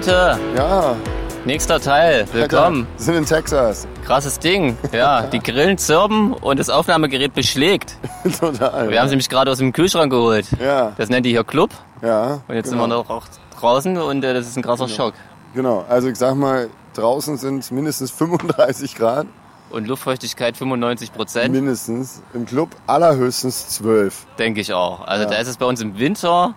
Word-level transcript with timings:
Leute, 0.00 0.38
Ja, 0.56 0.96
nächster 1.44 1.78
Teil. 1.78 2.24
Willkommen. 2.32 2.86
Wir 2.96 3.04
sind 3.04 3.16
in 3.16 3.26
Texas. 3.26 3.86
Krasses 4.06 4.38
Ding. 4.38 4.78
Ja, 4.92 5.26
die 5.26 5.40
Grillen 5.40 5.76
zirpen 5.76 6.32
und 6.32 6.58
das 6.58 6.70
Aufnahmegerät 6.70 7.34
beschlägt. 7.34 7.96
Total. 8.40 8.88
Wir 8.88 8.98
haben 8.98 9.08
sie 9.08 9.12
nämlich 9.12 9.28
gerade 9.28 9.50
aus 9.50 9.58
dem 9.58 9.74
Kühlschrank 9.74 10.10
geholt. 10.10 10.46
Ja, 10.58 10.92
Das 10.96 11.10
nennt 11.10 11.26
die 11.26 11.30
hier 11.32 11.44
Club. 11.44 11.68
ja. 12.00 12.40
Und 12.48 12.54
jetzt 12.54 12.70
genau. 12.70 12.84
sind 12.84 12.90
wir 12.92 12.96
noch 12.96 13.10
auch 13.10 13.24
draußen 13.60 13.98
und 13.98 14.24
äh, 14.24 14.32
das 14.32 14.46
ist 14.46 14.56
ein 14.56 14.62
krasser 14.62 14.88
Schock. 14.88 15.12
Genau, 15.54 15.84
also 15.86 16.08
ich 16.08 16.16
sag 16.16 16.34
mal, 16.34 16.70
draußen 16.94 17.36
sind 17.36 17.70
mindestens 17.70 18.10
35 18.10 18.94
Grad. 18.94 19.26
Und 19.68 19.86
Luftfeuchtigkeit 19.86 20.56
95 20.56 21.12
Prozent, 21.12 21.52
Mindestens. 21.54 22.22
Im 22.32 22.46
Club 22.46 22.70
allerhöchstens 22.86 23.68
12. 23.76 24.24
denke 24.38 24.62
ich 24.62 24.72
auch. 24.72 25.06
Also 25.06 25.24
Ja. 25.24 25.30
da 25.30 25.36
ist 25.36 25.48
es 25.48 25.58
bei 25.58 25.66
uns 25.66 25.82
im 25.82 25.98
Winter 25.98 26.54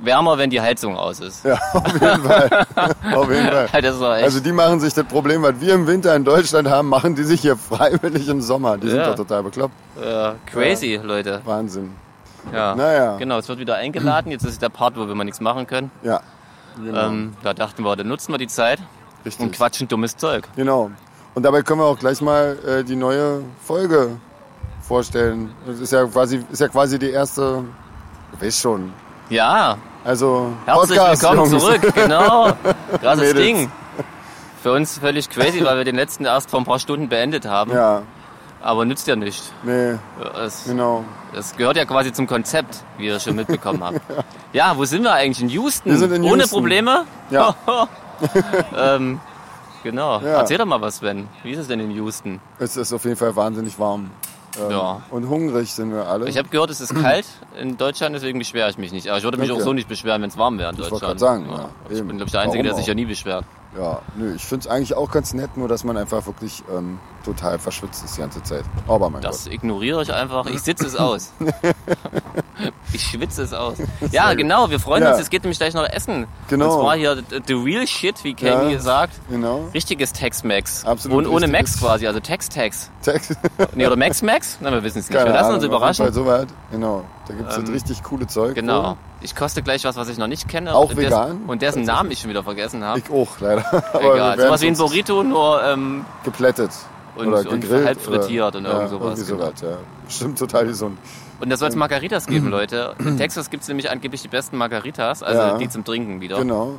wärmer, 0.00 0.38
wenn 0.38 0.50
die 0.50 0.60
Heizung 0.60 0.96
aus 0.96 1.20
ist. 1.20 1.44
Ja, 1.44 1.58
auf 1.72 1.92
jeden 1.92 2.22
Fall. 2.22 2.50
auf 3.14 3.30
jeden 3.30 3.48
Fall. 3.48 4.22
Also 4.22 4.40
die 4.40 4.52
machen 4.52 4.80
sich 4.80 4.92
das 4.94 5.04
Problem, 5.06 5.42
was 5.42 5.60
wir 5.60 5.74
im 5.74 5.86
Winter 5.86 6.14
in 6.14 6.24
Deutschland 6.24 6.68
haben, 6.68 6.88
machen 6.88 7.14
die 7.14 7.22
sich 7.24 7.40
hier 7.40 7.56
freiwillig 7.56 8.28
im 8.28 8.40
Sommer. 8.40 8.76
Die 8.78 8.88
sind 8.88 8.98
Ja. 8.98 9.08
doch 9.08 9.14
total 9.16 9.42
bekloppt. 9.42 9.74
äh, 10.02 10.32
crazy, 10.46 11.00
Leute. 11.02 11.40
Wahnsinn. 11.44 11.92
Ja. 12.52 12.74
Naja. 12.76 13.16
Genau, 13.16 13.38
es 13.38 13.48
wird 13.48 13.58
wieder 13.58 13.74
eingeladen. 13.76 14.30
Jetzt 14.30 14.44
ist 14.44 14.62
der 14.62 14.68
Part, 14.68 14.96
wo 14.96 15.06
wir 15.08 15.14
mal 15.14 15.24
nichts 15.24 15.40
machen 15.40 15.66
können. 15.66 15.90
Ja, 16.02 16.20
genau. 16.76 17.06
Ähm, 17.08 17.34
da 17.42 17.54
dachten 17.54 17.82
wir, 17.82 17.96
dann 17.96 18.06
nutzen 18.08 18.32
wir 18.32 18.38
die 18.38 18.46
Zeit 18.46 18.78
richtig. 19.24 19.44
und 19.44 19.52
quatschen 19.52 19.88
dummes 19.88 20.16
Zeug. 20.16 20.46
Genau. 20.56 20.90
Und 21.34 21.42
dabei 21.42 21.62
können 21.62 21.80
wir 21.80 21.86
auch 21.86 21.98
gleich 21.98 22.20
mal 22.20 22.56
äh, 22.66 22.84
die 22.84 22.96
neue 22.96 23.42
Folge 23.64 24.10
vorstellen. 24.80 25.50
Das 25.66 25.80
ist 25.80 25.92
ja 25.92 26.04
quasi, 26.06 26.44
ist 26.52 26.60
ja 26.60 26.68
quasi 26.68 26.98
die 26.98 27.10
erste, 27.10 27.64
du 28.32 28.46
weißt 28.46 28.60
schon. 28.60 28.92
Ja, 29.28 29.76
Also 30.04 30.52
herzlich 30.66 30.98
Podcast, 30.98 31.22
willkommen 31.22 31.50
Jungs. 31.50 31.62
zurück. 31.64 31.94
Genau. 31.94 32.52
Krasses. 33.00 33.34
Ding. 33.34 33.70
Für 34.62 34.72
uns 34.72 34.98
völlig 34.98 35.28
crazy, 35.30 35.64
weil 35.64 35.76
wir 35.78 35.84
den 35.84 35.96
letzten 35.96 36.24
erst 36.24 36.50
vor 36.50 36.60
ein 36.60 36.64
paar 36.64 36.78
Stunden 36.78 37.08
beendet 37.08 37.44
haben. 37.46 37.72
Ja, 37.72 38.02
Aber 38.62 38.84
nützt 38.84 39.06
ja 39.06 39.16
nicht. 39.16 39.42
nee, 39.62 39.94
Es, 40.44 40.64
genau. 40.64 41.04
es 41.36 41.56
gehört 41.56 41.76
ja 41.76 41.84
quasi 41.84 42.12
zum 42.12 42.26
Konzept, 42.26 42.82
wie 42.98 43.06
ihr 43.06 43.20
schon 43.20 43.36
mitbekommen 43.36 43.82
habt. 43.84 44.00
Ja, 44.52 44.74
wo 44.78 44.86
sind 44.86 45.02
wir 45.02 45.12
eigentlich? 45.12 45.42
In 45.42 45.50
Houston? 45.50 45.90
Wir 45.90 45.98
sind 45.98 46.12
in 46.12 46.22
Ohne 46.22 46.44
Houston. 46.44 46.50
Probleme? 46.60 47.04
Ja. 47.28 47.54
ähm, 48.74 49.20
genau. 49.82 50.18
Ja. 50.20 50.38
Erzähl 50.38 50.56
doch 50.56 50.64
mal 50.64 50.80
was, 50.80 50.96
Sven. 50.98 51.28
Wie 51.42 51.50
ist 51.50 51.58
es 51.58 51.68
denn 51.68 51.78
in 51.80 51.90
Houston? 51.90 52.40
Es 52.58 52.74
ist 52.78 52.90
auf 52.94 53.04
jeden 53.04 53.16
Fall 53.16 53.36
wahnsinnig 53.36 53.78
warm. 53.78 54.10
Ähm, 54.60 54.70
Ja. 54.70 55.02
Und 55.10 55.28
hungrig 55.28 55.72
sind 55.72 55.92
wir 55.92 56.06
alle. 56.06 56.28
Ich 56.28 56.38
habe 56.38 56.48
gehört, 56.48 56.70
es 56.70 56.80
ist 56.80 56.94
kalt 57.02 57.26
in 57.60 57.76
Deutschland, 57.76 58.14
deswegen 58.14 58.38
beschwere 58.38 58.70
ich 58.70 58.78
mich 58.78 58.92
nicht. 58.92 59.08
Aber 59.08 59.18
ich 59.18 59.24
würde 59.24 59.38
mich 59.38 59.50
Okay. 59.50 59.60
auch 59.60 59.64
so 59.64 59.72
nicht 59.72 59.88
beschweren, 59.88 60.22
wenn 60.22 60.30
es 60.30 60.36
warm 60.38 60.58
wäre 60.58 60.70
in 60.70 60.74
Ich 60.76 60.88
Deutschland. 60.88 61.02
wollte 61.02 61.18
gerade 61.24 61.44
sagen, 61.44 61.46
Ja. 61.50 61.58
ja, 61.58 61.70
Ich 61.90 61.98
bin, 61.98 62.08
glaube 62.16 62.24
ich, 62.24 62.32
der 62.32 62.40
Einzige, 62.40 62.62
der 62.62 62.72
Warum 62.72 62.78
sich 62.80 62.86
ja 62.86 62.92
auch? 62.92 62.96
nie 62.96 63.04
beschwert. 63.06 63.44
ja, 63.78 64.00
nö, 64.16 64.34
ich 64.34 64.44
finde 64.44 64.64
es 64.66 64.72
eigentlich 64.72 64.94
auch 64.94 65.10
ganz 65.10 65.34
nett, 65.34 65.56
nur 65.56 65.68
dass 65.68 65.84
man 65.84 65.96
einfach 65.96 66.26
wirklich 66.26 66.62
ähm, 66.74 66.98
total 67.26 67.58
verschwitzt 67.58 68.04
ist 68.04 68.16
die 68.16 68.20
ganze 68.22 68.42
Zeit. 68.42 68.64
Aber 68.88 69.10
mein 69.10 69.20
Das 69.20 69.44
Gott. 69.44 69.52
ignoriere 69.52 70.00
ich 70.02 70.12
einfach. 70.12 70.46
Ich 70.46 70.60
sitze 70.62 70.86
es 70.86 70.96
aus. 70.96 71.32
ich 72.92 73.02
schwitze 73.02 73.42
es 73.42 73.52
aus. 73.52 73.76
Ja, 74.10 74.32
genau. 74.34 74.70
Wir 74.70 74.80
freuen 74.80 75.02
Ja. 75.02 75.10
uns. 75.10 75.20
Es 75.20 75.28
geht 75.30 75.42
nämlich 75.42 75.58
gleich 75.58 75.74
noch 75.74 75.84
essen. 75.88 76.26
Genau. 76.48 76.74
Und 76.76 76.80
zwar 76.82 76.96
hier 76.96 77.22
the- 77.46 77.52
real 77.52 77.86
shit, 77.86 78.22
wie 78.24 78.34
Kami 78.34 78.72
Ja. 78.74 78.78
sagt. 78.80 79.14
Genau. 79.28 79.68
Richtiges 79.74 80.12
Tex-Mex. 80.12 80.84
Absolut 80.84 81.26
Und 81.26 81.32
ohne 81.32 81.48
Max 81.48 81.78
quasi, 81.78 82.06
also 82.06 82.20
Tex-Tex. 82.20 82.90
Text. 83.02 83.32
Nee, 83.74 83.86
oder 83.86 83.96
Max-Max? 83.96 84.58
Na, 84.60 84.70
wir 84.72 84.82
wissen 84.82 84.98
es 85.00 85.08
nicht. 85.08 85.16
Keine 85.16 85.30
wir 85.30 85.34
lassen 85.34 85.44
Ahnung, 85.46 85.54
uns 85.56 85.58
auf 85.58 85.62
jeden 85.70 85.76
überraschen. 85.76 86.04
Fall 86.06 86.12
soweit. 86.14 86.48
Genau. 86.70 87.04
Da 87.28 87.34
gibt 87.34 87.50
es 87.50 87.56
Ähm, 87.56 87.64
das 87.66 87.74
richtig 87.74 88.02
coole 88.04 88.26
Zeug. 88.26 88.54
Genau. 88.54 88.96
Ich 89.20 89.34
koste 89.34 89.62
gleich 89.62 89.82
was, 89.84 89.96
was 89.96 90.08
ich 90.08 90.18
noch 90.18 90.26
nicht 90.28 90.46
kenne. 90.48 90.74
Auch 90.74 90.90
und 90.90 90.96
dessen- 90.98 91.02
vegan? 91.10 91.40
Und 91.46 91.62
dessen 91.62 91.82
Namen 91.82 92.10
ich 92.10 92.20
schon 92.20 92.30
wieder 92.30 92.44
vergessen 92.44 92.84
habe. 92.84 93.00
Ich 93.00 93.10
auch, 93.10 93.40
leider. 93.40 93.64
Aber 93.92 94.14
Egal. 94.14 94.38
Sowas 94.40 94.60
wie 94.62 94.66
ein 94.68 94.76
Burrito, 94.76 95.22
nur 95.24 95.62
ähm, 95.64 96.04
geplättet. 96.24 96.70
Und- 97.16 97.28
oder 97.28 97.50
und 97.50 97.70
halb 97.70 98.00
frittiert 98.00 98.54
oder, 98.54 98.58
und 98.58 98.64
irgend 98.66 98.80
ja, 98.82 98.88
sowas, 98.88 99.18
Irgendwie 99.18 99.32
genau. 99.32 99.44
sowas, 99.46 99.60
ja. 99.62 99.76
Stimmt 100.08 100.38
total 100.38 100.66
gesund. 100.66 100.98
Und 101.40 101.50
da 101.50 101.56
soll 101.56 101.68
es 101.68 101.76
Margaritas 101.76 102.26
geben, 102.26 102.48
Leute. 102.48 102.94
In 102.98 103.16
Texas 103.16 103.50
gibt 103.50 103.62
es 103.62 103.68
nämlich 103.68 103.90
angeblich 103.90 104.22
die 104.22 104.28
besten 104.28 104.56
Margaritas, 104.56 105.22
also 105.22 105.40
Ja. 105.40 105.58
die 105.58 105.68
zum 105.68 105.84
Trinken 105.84 106.20
wieder. 106.20 106.38
Genau. 106.38 106.78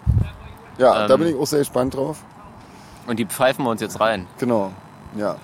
Ja, 0.77 1.07
da 1.07 1.13
Ähm, 1.15 1.19
bin 1.19 1.29
ich 1.29 1.35
auch 1.35 1.45
sehr 1.47 1.59
gespannt 1.59 1.95
drauf. 1.95 2.17
Und 3.07 3.17
die 3.19 3.25
pfeifen 3.25 3.63
wir 3.65 3.71
uns 3.71 3.81
jetzt 3.81 3.99
rein. 3.99 4.27
Genau. 4.37 4.71
Ja. 5.15 5.37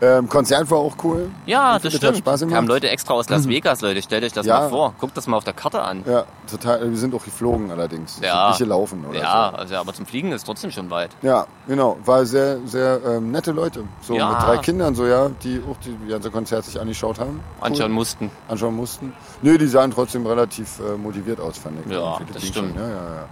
Ähm, 0.00 0.28
Konzert 0.28 0.70
war 0.70 0.78
auch 0.78 0.94
cool. 1.02 1.28
Ja, 1.44 1.76
Ich 1.76 1.82
das 1.82 1.92
finde, 1.92 2.06
hat 2.06 2.14
stimmt. 2.14 2.18
Spaß 2.28 2.40
gemacht. 2.40 2.54
Kamen 2.54 2.68
Leute 2.68 2.88
extra 2.88 3.14
aus 3.14 3.28
Las 3.28 3.48
Vegas, 3.48 3.80
Leute. 3.80 4.00
Stellt 4.00 4.22
euch 4.22 4.32
das 4.32 4.46
Ja. 4.46 4.60
mal 4.60 4.68
vor. 4.68 4.94
Guckt 5.00 5.16
das 5.16 5.26
mal 5.26 5.36
auf 5.36 5.42
der 5.42 5.54
Karte 5.54 5.82
an. 5.82 6.04
Ja, 6.06 6.24
total. 6.48 6.88
Wir 6.88 6.96
sind 6.96 7.12
auch 7.16 7.24
geflogen 7.24 7.70
allerdings. 7.72 8.20
Ja. 8.22 8.48
Nicht 8.50 8.58
gelaufen 8.58 9.04
oder 9.08 9.18
Ja, 9.18 9.50
so. 9.52 9.56
also, 9.58 9.74
aber 9.76 9.92
zum 9.92 10.06
Fliegen 10.06 10.30
ist 10.30 10.44
trotzdem 10.44 10.70
schon 10.70 10.88
weit. 10.90 11.10
Ja, 11.22 11.46
genau. 11.66 11.98
War 12.04 12.24
sehr, 12.26 12.58
sehr 12.66 13.00
ähm, 13.04 13.32
nette 13.32 13.50
Leute. 13.50 13.84
So 14.02 14.14
Ja. 14.14 14.28
mit 14.30 14.42
drei 14.42 14.58
Kindern, 14.58 14.94
so 14.94 15.04
ja, 15.04 15.30
die 15.42 15.60
auch 15.68 15.76
die 15.84 15.96
ganze 16.08 16.30
Konzert 16.30 16.64
sich 16.64 16.80
angeschaut 16.80 17.18
haben. 17.18 17.40
Cool. 17.60 17.66
Anschauen 17.66 17.90
mussten. 17.90 18.30
anschauen 18.46 18.76
mussten. 18.76 19.12
Nö, 19.42 19.58
die 19.58 19.66
sahen 19.66 19.90
trotzdem 19.90 20.24
relativ 20.26 20.78
äh, 20.78 20.96
motiviert 20.96 21.40
aus, 21.40 21.58
fand 21.58 21.84
ich. 21.84 21.92
Ja, 21.92 22.18
das 22.32 22.46
stimmt. 22.46 22.76
Schon. 22.76 22.76
Ja, 22.76 22.88
ja, 22.88 22.94
ja. 22.94 23.24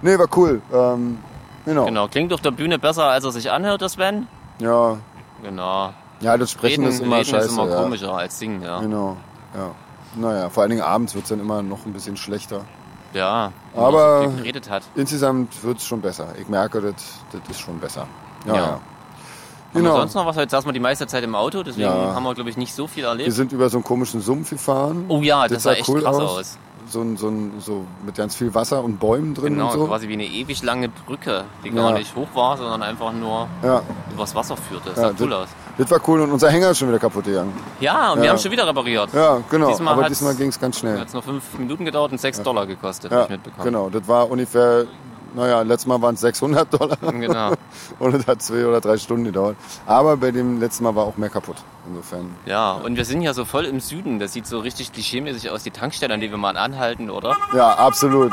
Nee, 0.00 0.18
war 0.18 0.28
cool. 0.36 0.62
Ähm, 0.72 1.18
genau. 1.66 1.84
Genau. 1.84 2.08
Klingt 2.08 2.32
auf 2.32 2.40
der 2.40 2.50
Bühne 2.52 2.78
besser, 2.78 3.04
als 3.04 3.24
er 3.24 3.30
sich 3.32 3.50
anhört, 3.50 3.82
das 3.82 3.92
Sven. 3.92 4.26
Ja. 4.58 4.96
Genau. 5.42 5.92
Ja, 6.24 6.36
das 6.38 6.50
Sprechen 6.50 6.82
Reden, 6.84 6.92
ist 6.94 7.00
immer 7.02 7.16
Reden 7.16 7.26
scheiße. 7.30 7.46
ist 7.46 7.52
immer 7.52 7.68
ja. 7.68 7.82
komischer 7.82 8.12
als 8.14 8.38
Singen, 8.38 8.62
ja. 8.62 8.80
Genau. 8.80 9.16
Ja. 9.54 9.70
Naja, 10.16 10.48
vor 10.50 10.62
allen 10.62 10.70
Dingen 10.70 10.82
abends 10.82 11.14
wird 11.14 11.24
es 11.24 11.30
dann 11.30 11.40
immer 11.40 11.62
noch 11.62 11.84
ein 11.86 11.92
bisschen 11.92 12.16
schlechter. 12.16 12.62
Ja. 13.12 13.52
Aber- 13.76 14.24
so 14.24 14.30
geredet 14.38 14.70
hat. 14.70 14.82
Insgesamt 14.94 15.62
wird 15.62 15.78
es 15.78 15.84
schon 15.86 16.00
besser. 16.00 16.28
Ich 16.40 16.48
merke, 16.48 16.80
das, 16.80 16.94
das 17.32 17.40
ist 17.50 17.60
schon 17.60 17.78
besser. 17.78 18.06
Ja, 18.46 18.54
Ja. 18.54 18.60
ja. 18.60 18.66
Haben 18.70 18.80
wir 19.72 19.82
Genau. 19.90 19.96
sonst 19.96 20.14
noch 20.14 20.24
was? 20.26 20.36
Heute 20.36 20.50
saßen 20.50 20.68
wir 20.68 20.72
die 20.72 20.78
meiste 20.80 21.06
Zeit 21.08 21.24
im 21.24 21.34
Auto, 21.34 21.62
deswegen 21.64 21.88
Ja. 21.88 22.14
haben 22.14 22.22
wir, 22.22 22.32
glaube 22.34 22.48
ich, 22.48 22.56
nicht 22.56 22.72
so 22.74 22.86
viel 22.86 23.02
Wir 23.02 23.08
erlebt. 23.10 23.32
sind 23.32 23.50
über 23.52 23.68
so 23.68 23.78
einen 23.78 23.84
komischen 23.84 24.20
Sumpf 24.20 24.50
gefahren. 24.50 25.04
Oh 25.08 25.20
ja, 25.20 25.48
das, 25.48 25.64
sah 25.64 25.72
echt 25.72 25.88
cool 25.88 26.00
krass 26.00 26.16
aus. 26.16 26.38
aus. 26.38 26.58
So, 26.86 27.00
ein, 27.00 27.16
so, 27.16 27.28
ein, 27.28 27.52
so 27.60 27.84
mit 28.04 28.14
ganz 28.14 28.36
viel 28.36 28.54
Wasser 28.54 28.84
und 28.84 29.00
Bäumen 29.00 29.34
drin 29.34 29.54
Genau, 29.54 29.72
und 29.72 29.78
so. 29.78 29.86
quasi 29.86 30.06
wie 30.08 30.12
eine 30.12 30.26
ewig 30.26 30.62
lange 30.62 30.90
Brücke, 30.90 31.44
die 31.64 31.70
Ja. 31.70 31.74
gar 31.74 31.92
nicht 31.92 32.14
hoch 32.14 32.28
war, 32.34 32.56
sondern 32.56 32.82
einfach 32.82 33.12
nur 33.12 33.48
Ja, 33.62 33.82
übers 34.12 34.34
Wasser 34.34 34.56
führte. 34.56 34.90
Das 34.90 34.98
sah 35.00 35.10
cool 35.18 35.30
das- 35.30 35.38
aus. 35.44 35.48
Das 35.78 35.90
war 35.90 36.00
cool 36.08 36.20
und 36.20 36.30
unser 36.32 36.50
Hänger 36.50 36.70
ist 36.70 36.78
schon 36.78 36.88
wieder 36.88 36.98
kaputt 36.98 37.24
gegangen. 37.24 37.52
Ja, 37.80 38.12
und 38.12 38.18
Ja. 38.18 38.22
wir 38.24 38.30
haben 38.30 38.38
schon 38.38 38.50
wieder 38.52 38.66
repariert. 38.66 39.10
Ja, 39.12 39.38
genau. 39.50 39.68
Diesmal 39.68 39.94
Aber 39.94 40.08
diesmal 40.08 40.34
ging 40.34 40.48
es 40.48 40.60
ganz 40.60 40.78
schnell. 40.78 40.98
Hat 41.00 41.08
es 41.08 41.12
nur 41.14 41.22
fünf 41.22 41.42
Minuten 41.58 41.84
gedauert 41.84 42.12
und 42.12 42.20
sechs 42.20 42.40
Dollar 42.42 42.66
gekostet, 42.66 43.10
Ja, 43.12 43.24
ich 43.24 43.28
mitbekommen. 43.30 43.64
genau. 43.64 43.90
Das 43.90 44.06
war 44.06 44.30
ungefähr, 44.30 44.84
naja, 45.34 45.62
letztes 45.62 45.86
Mal 45.86 46.00
waren 46.00 46.14
es 46.14 46.20
600 46.20 46.72
Dollar 46.72 46.96
Genau. 47.12 47.52
und 47.98 48.14
es 48.14 48.26
hat 48.26 48.40
zwei 48.40 48.66
oder 48.66 48.80
drei 48.80 48.96
Stunden 48.98 49.24
gedauert. 49.24 49.56
Aber 49.86 50.16
bei 50.16 50.30
dem 50.30 50.60
letzten 50.60 50.84
Mal 50.84 50.94
war 50.94 51.04
auch 51.06 51.16
mehr 51.16 51.30
kaputt. 51.30 51.56
Insofern. 51.88 52.34
Ja, 52.46 52.72
und 52.72 52.96
wir 52.96 53.04
sind 53.04 53.20
ja 53.22 53.34
so 53.34 53.44
voll 53.44 53.64
im 53.64 53.80
Süden. 53.80 54.18
Das 54.20 54.32
sieht 54.32 54.46
so 54.46 54.60
richtig 54.60 54.92
klischeemäßig 54.92 55.50
aus, 55.50 55.64
die 55.64 55.70
Tankstelle, 55.72 56.14
an 56.14 56.20
die 56.20 56.30
wir 56.30 56.38
mal 56.38 56.56
anhalten, 56.56 57.10
oder? 57.10 57.36
Ja, 57.54 57.74
absolut. 57.74 58.30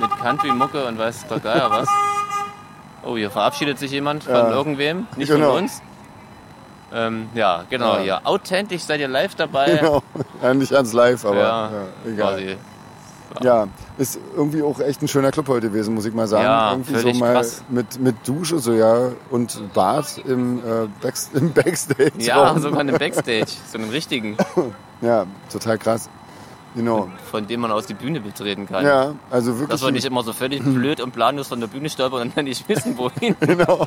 Mit 0.00 0.10
Country-Mucke 0.22 0.86
und 0.86 0.98
weiß 0.98 1.26
der 1.28 1.40
Geier 1.40 1.70
was. 1.70 1.88
Oh, 3.04 3.16
hier 3.16 3.30
verabschiedet 3.30 3.78
sich 3.78 3.90
jemand 3.90 4.24
von 4.24 4.32
Ja. 4.34 4.50
irgendwem, 4.50 5.06
nicht 5.16 5.28
Genau. 5.30 5.50
von 5.54 5.64
uns. 5.64 5.82
Ähm, 6.94 7.28
ja, 7.34 7.64
genau, 7.68 7.96
Ja. 7.96 8.00
hier. 8.02 8.20
Authentisch 8.24 8.82
seid 8.82 9.00
ihr 9.00 9.08
live 9.08 9.34
dabei. 9.34 9.66
Genau. 9.80 10.02
Ja, 10.42 10.54
nicht 10.54 10.72
ans 10.72 10.92
Live, 10.92 11.24
aber 11.24 11.36
Ja, 11.38 11.70
ja, 11.70 12.12
egal. 12.12 12.32
quasi. 12.34 12.56
Ja, 13.42 13.66
ist 13.98 14.20
irgendwie 14.36 14.62
auch 14.62 14.78
echt 14.78 15.02
ein 15.02 15.08
schöner 15.08 15.32
Club 15.32 15.48
heute 15.48 15.68
gewesen, 15.68 15.94
muss 15.94 16.04
ich 16.04 16.14
mal 16.14 16.28
sagen. 16.28 16.44
Ja, 16.44 16.70
irgendwie 16.70 16.94
so 16.94 17.12
mal 17.18 17.34
krass. 17.34 17.64
mit, 17.68 17.98
mit 17.98 18.14
Dusche 18.28 18.60
so 18.60 18.72
ja 18.72 19.08
und 19.30 19.74
Bad 19.74 20.18
im, 20.24 20.58
äh, 20.58 20.86
Back, 21.02 21.14
im 21.34 21.52
Backstage. 21.52 22.12
Ja, 22.18 22.56
sogar 22.60 22.78
einen 22.80 22.96
Backstage, 22.96 23.46
so 23.72 23.78
einen 23.78 23.90
richtigen, 23.90 24.36
Ja, 25.00 25.26
total 25.52 25.78
krass. 25.78 26.08
Genau. 26.74 27.08
von 27.30 27.46
dem 27.46 27.60
man 27.60 27.70
aus 27.70 27.86
die 27.86 27.94
Bühne 27.94 28.20
betreten 28.20 28.66
kann. 28.66 28.84
Ja, 28.84 29.14
also 29.30 29.52
wirklich. 29.52 29.68
Dass 29.70 29.82
wir 29.84 29.92
nicht 29.92 30.04
immer 30.04 30.22
so 30.24 30.32
völlig 30.32 30.62
blöd 30.62 31.00
und 31.00 31.12
planlos 31.12 31.48
von 31.48 31.60
der 31.60 31.68
Bühne 31.68 31.88
stolpern 31.88 32.22
und 32.22 32.36
dann 32.36 32.44
nicht 32.46 32.68
wissen, 32.68 32.98
wohin. 32.98 33.36
genau. 33.40 33.86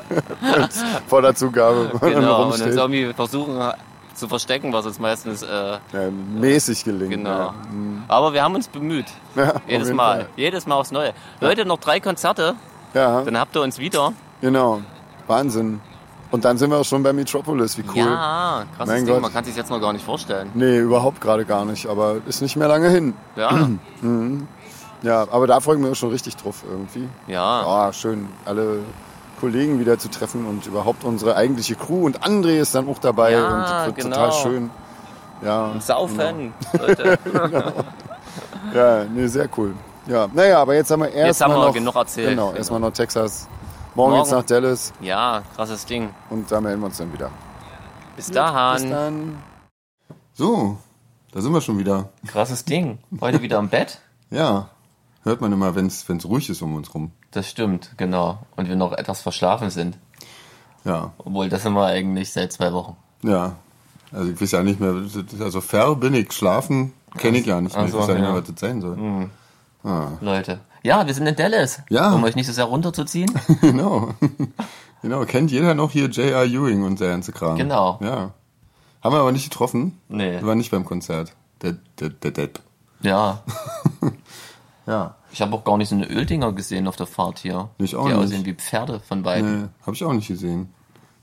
vor 1.08 1.22
der 1.22 1.36
Zugabe. 1.36 1.92
dann 2.00 2.14
genau, 2.14 2.44
und 2.44 2.52
uns 2.54 2.62
irgendwie 2.62 3.14
versuchen 3.14 3.60
zu 4.14 4.28
verstecken, 4.28 4.74
was 4.74 4.86
uns 4.86 5.00
meistens, 5.00 5.44
äh, 5.44 5.48
ja, 5.48 5.80
mäßig 6.40 6.84
gelingt. 6.84 7.12
genau. 7.12 7.30
Ja. 7.30 7.54
Mhm. 7.72 8.04
Aber 8.08 8.34
wir 8.34 8.42
haben 8.42 8.56
uns 8.56 8.68
bemüht. 8.68 9.06
Ja, 9.36 9.56
Jedes 9.68 9.92
Mal. 9.94 10.22
Fall. 10.22 10.30
Jedes 10.36 10.66
Mal 10.66 10.76
aufs 10.76 10.92
Neue. 10.92 11.14
Leute, 11.40 11.66
noch 11.66 11.78
drei 11.78 12.00
Konzerte, 12.00 12.56
Ja, 12.94 13.22
dann 13.22 13.38
habt 13.38 13.56
ihr 13.56 13.62
uns 13.62 13.78
wieder. 13.80 14.14
genau. 14.42 14.82
Wahnsinn. 15.28 15.82
Und 16.32 16.44
dann 16.46 16.58
sind 16.58 16.70
wir 16.72 16.78
auch 16.78 16.86
schon 16.86 17.04
bei 17.04 17.14
Metropolis. 17.14 17.78
Wie 17.78 17.84
cool. 17.90 17.98
Ja, 18.04 18.66
krasses 18.76 18.94
Mein 18.94 19.06
Ding. 19.06 19.14
Gott. 19.14 19.22
Man 19.22 19.32
kann 19.34 19.46
sich 19.46 19.56
jetzt 19.56 19.70
noch 19.70 19.80
gar 19.80 19.94
nicht 19.94 20.04
vorstellen. 20.06 20.50
Nee, 20.54 20.78
überhaupt 20.80 21.22
gerade 21.22 21.46
gar 21.46 21.64
nicht. 21.66 21.88
Aber 21.88 22.18
ist 22.28 22.42
nicht 22.42 22.56
mehr 22.58 22.68
lange 22.68 22.90
hin. 22.90 23.14
Ja, 23.36 23.70
Ja, 25.04 25.28
aber 25.32 25.46
da 25.46 25.60
freue 25.60 25.76
ich 25.76 25.82
mich 25.82 25.92
auch 25.92 25.96
schon 25.96 26.10
richtig 26.10 26.36
drauf 26.38 26.64
irgendwie. 26.68 27.08
ja. 27.28 27.86
Ja, 27.86 27.94
schön, 27.94 28.28
alle 28.46 28.80
Kollegen 29.40 29.80
wieder 29.80 30.00
zu 30.00 30.10
treffen 30.10 30.48
und 30.48 30.66
überhaupt 30.66 31.04
unsere 31.04 31.36
eigentliche 31.36 31.76
Crew. 31.76 32.04
Und 32.06 32.22
André 32.24 32.58
ist 32.60 32.74
dann 32.74 32.90
auch 32.90 32.98
dabei 32.98 33.34
Ja, 33.34 33.48
und 33.84 33.86
wird 33.88 33.96
genau. 33.98 34.16
total 34.16 34.32
schön. 34.34 34.70
Ja, 35.44 35.72
Saufen, 35.80 36.52
Leute. 36.80 37.20
ja, 38.74 39.04
nee, 39.06 39.28
sehr 39.28 39.48
cool. 39.56 39.76
Ja, 40.08 40.28
naja, 40.34 40.60
aber 40.62 40.74
jetzt 40.74 40.90
haben 40.90 41.02
wir 41.02 41.10
erst 41.12 41.28
Jetzt 41.28 41.42
haben 41.42 41.52
mal 41.54 41.60
wir 41.62 41.68
noch, 41.68 41.74
genug 41.76 41.96
erzählt. 41.96 42.30
Genau, 42.30 42.48
Genau. 42.48 42.58
erstmal 42.58 42.80
noch 42.80 42.92
Texas. 42.92 43.48
Morgen, 43.98 44.14
geht's 44.16 44.30
Morgen. 44.30 44.42
nach 44.42 44.46
Dallas 44.46 44.94
Ja, 45.02 45.44
krasses 45.56 45.86
Ding. 45.86 46.10
und 46.30 46.52
da 46.52 46.62
melden 46.62 46.82
wir 46.82 46.86
uns 46.86 46.98
dann 46.98 47.12
wieder. 47.12 47.32
Bis 48.16 48.28
Bis 48.28 48.36
dahin. 48.36 48.90
dann. 48.92 49.38
So, 50.34 50.78
da 51.32 51.42
sind 51.42 51.52
wir 51.52 51.62
schon 51.62 51.80
wieder. 51.80 52.10
Krasses 52.28 52.64
Ding. 52.64 53.00
Heute 53.20 53.42
wieder 53.42 53.58
im 53.60 53.70
Bett. 53.70 54.00
Ja, 54.30 54.68
hört 55.24 55.40
man 55.40 55.54
immer, 55.54 55.74
wenn 55.76 55.88
es 55.88 56.06
ruhig 56.26 56.50
ist 56.50 56.62
um 56.62 56.76
uns 56.76 56.94
rum. 56.94 57.12
Das 57.32 57.50
stimmt, 57.50 57.92
genau. 57.96 58.40
Und 58.58 58.68
wir 58.68 58.76
noch 58.76 58.92
etwas 58.92 59.22
verschlafen 59.22 59.70
sind. 59.70 59.98
Ja, 60.84 61.14
Obwohl, 61.18 61.48
das 61.48 61.64
sind 61.64 61.72
wir 61.72 61.86
eigentlich 61.86 62.34
seit 62.34 62.52
zwei 62.54 62.72
Wochen. 62.74 62.96
ja. 63.24 63.56
Also 64.12 64.32
ich 64.32 64.40
weiß 64.42 64.52
ja 64.52 64.64
nicht 64.64 64.80
mehr, 64.80 64.94
also 65.42 65.60
fair 65.62 65.94
bin 65.96 66.14
ich, 66.14 66.32
schlafen 66.32 66.94
kenne 67.18 67.40
ich 67.40 67.46
ja 67.46 67.60
nicht 67.60 67.76
mehr. 67.76 67.84
Ach 67.84 67.90
Ich 67.90 67.94
weiß 67.94 68.08
ja 68.08 68.14
nicht 68.14 68.24
mehr, 68.24 68.34
was 68.36 68.44
das 68.46 68.60
sein 68.60 68.80
soll. 68.82 69.30
Ah, 69.84 70.12
Leute. 70.22 70.60
Ja, 70.84 71.06
wir 71.06 71.14
sind 71.14 71.28
in 71.28 71.36
Dallas. 71.36 71.82
Ja. 71.90 72.14
Um 72.14 72.24
euch 72.24 72.36
nicht 72.36 72.48
so 72.48 72.54
sehr 72.54 72.66
runterzuziehen. 72.66 73.32
genau. 73.62 74.14
genau, 75.02 75.26
kennt 75.26 75.52
jeder 75.52 75.74
noch 75.74 75.92
hier 75.92 76.08
J.R. 76.08 76.46
Ewing 76.46 76.84
und 76.84 77.00
der 77.00 77.10
ganze 77.10 77.32
Kram. 77.32 77.58
Genau. 77.58 78.00
Ja. 78.02 78.34
Haben 79.02 79.16
wir 79.16 79.20
aber 79.20 79.32
nicht 79.32 79.50
getroffen. 79.50 80.00
Nee. 80.10 80.40
Wir 80.40 80.48
waren 80.48 80.58
nicht 80.58 80.72
beim 80.72 80.86
Konzert. 80.86 81.34
Der, 81.62 81.76
der, 82.00 82.10
der 82.10 82.32
Depp. 82.32 82.60
Ja. 83.02 83.44
Ja. 84.88 85.16
Ich 85.34 85.42
habe 85.42 85.54
auch 85.54 85.66
gar 85.66 85.78
nicht 85.78 85.90
so 85.90 85.96
eine 85.96 86.08
Öldinger 86.10 86.54
gesehen 86.54 86.88
auf 86.88 86.96
der 86.96 87.08
Fahrt 87.08 87.40
hier. 87.40 87.70
Ich 87.78 87.96
auch 87.96 88.08
die 88.08 88.14
nicht. 88.14 88.24
aussehen 88.24 88.46
wie 88.46 88.54
Pferde 88.54 89.02
von 89.02 89.22
beiden. 89.22 89.64
Nee, 89.64 89.68
hab 89.86 89.94
ich 89.94 90.04
auch 90.06 90.14
nicht 90.14 90.30
gesehen. 90.30 90.74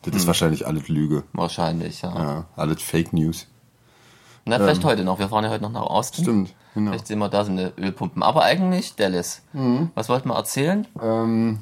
Das 0.02 0.14
ist 0.14 0.26
wahrscheinlich 0.26 0.66
alles 0.66 0.88
Lüge. 0.88 1.24
Wahrscheinlich, 1.32 2.02
ja. 2.02 2.14
Ja, 2.14 2.44
alles 2.56 2.82
Fake 2.82 3.14
News. 3.14 3.46
Na, 4.46 4.58
vielleicht 4.58 4.84
heute 4.84 5.04
noch. 5.04 5.18
Wir 5.18 5.28
fahren 5.28 5.44
ja 5.44 5.50
heute 5.50 5.62
noch 5.62 5.72
nach 5.72 5.82
Austin. 5.82 6.24
Stimmt, 6.24 6.54
genau. 6.74 6.90
Vielleicht 6.90 7.06
sehen 7.06 7.18
wir 7.18 7.28
da 7.28 7.44
so 7.44 7.52
eine 7.52 7.72
Ölpumpen. 7.78 8.22
Aber 8.22 8.42
eigentlich 8.42 8.94
Dallas. 8.94 9.42
Mhm. 9.52 9.90
Was 9.94 10.08
wollten 10.08 10.28
wir 10.28 10.34
erzählen? 10.36 10.86
Ähm, 11.02 11.60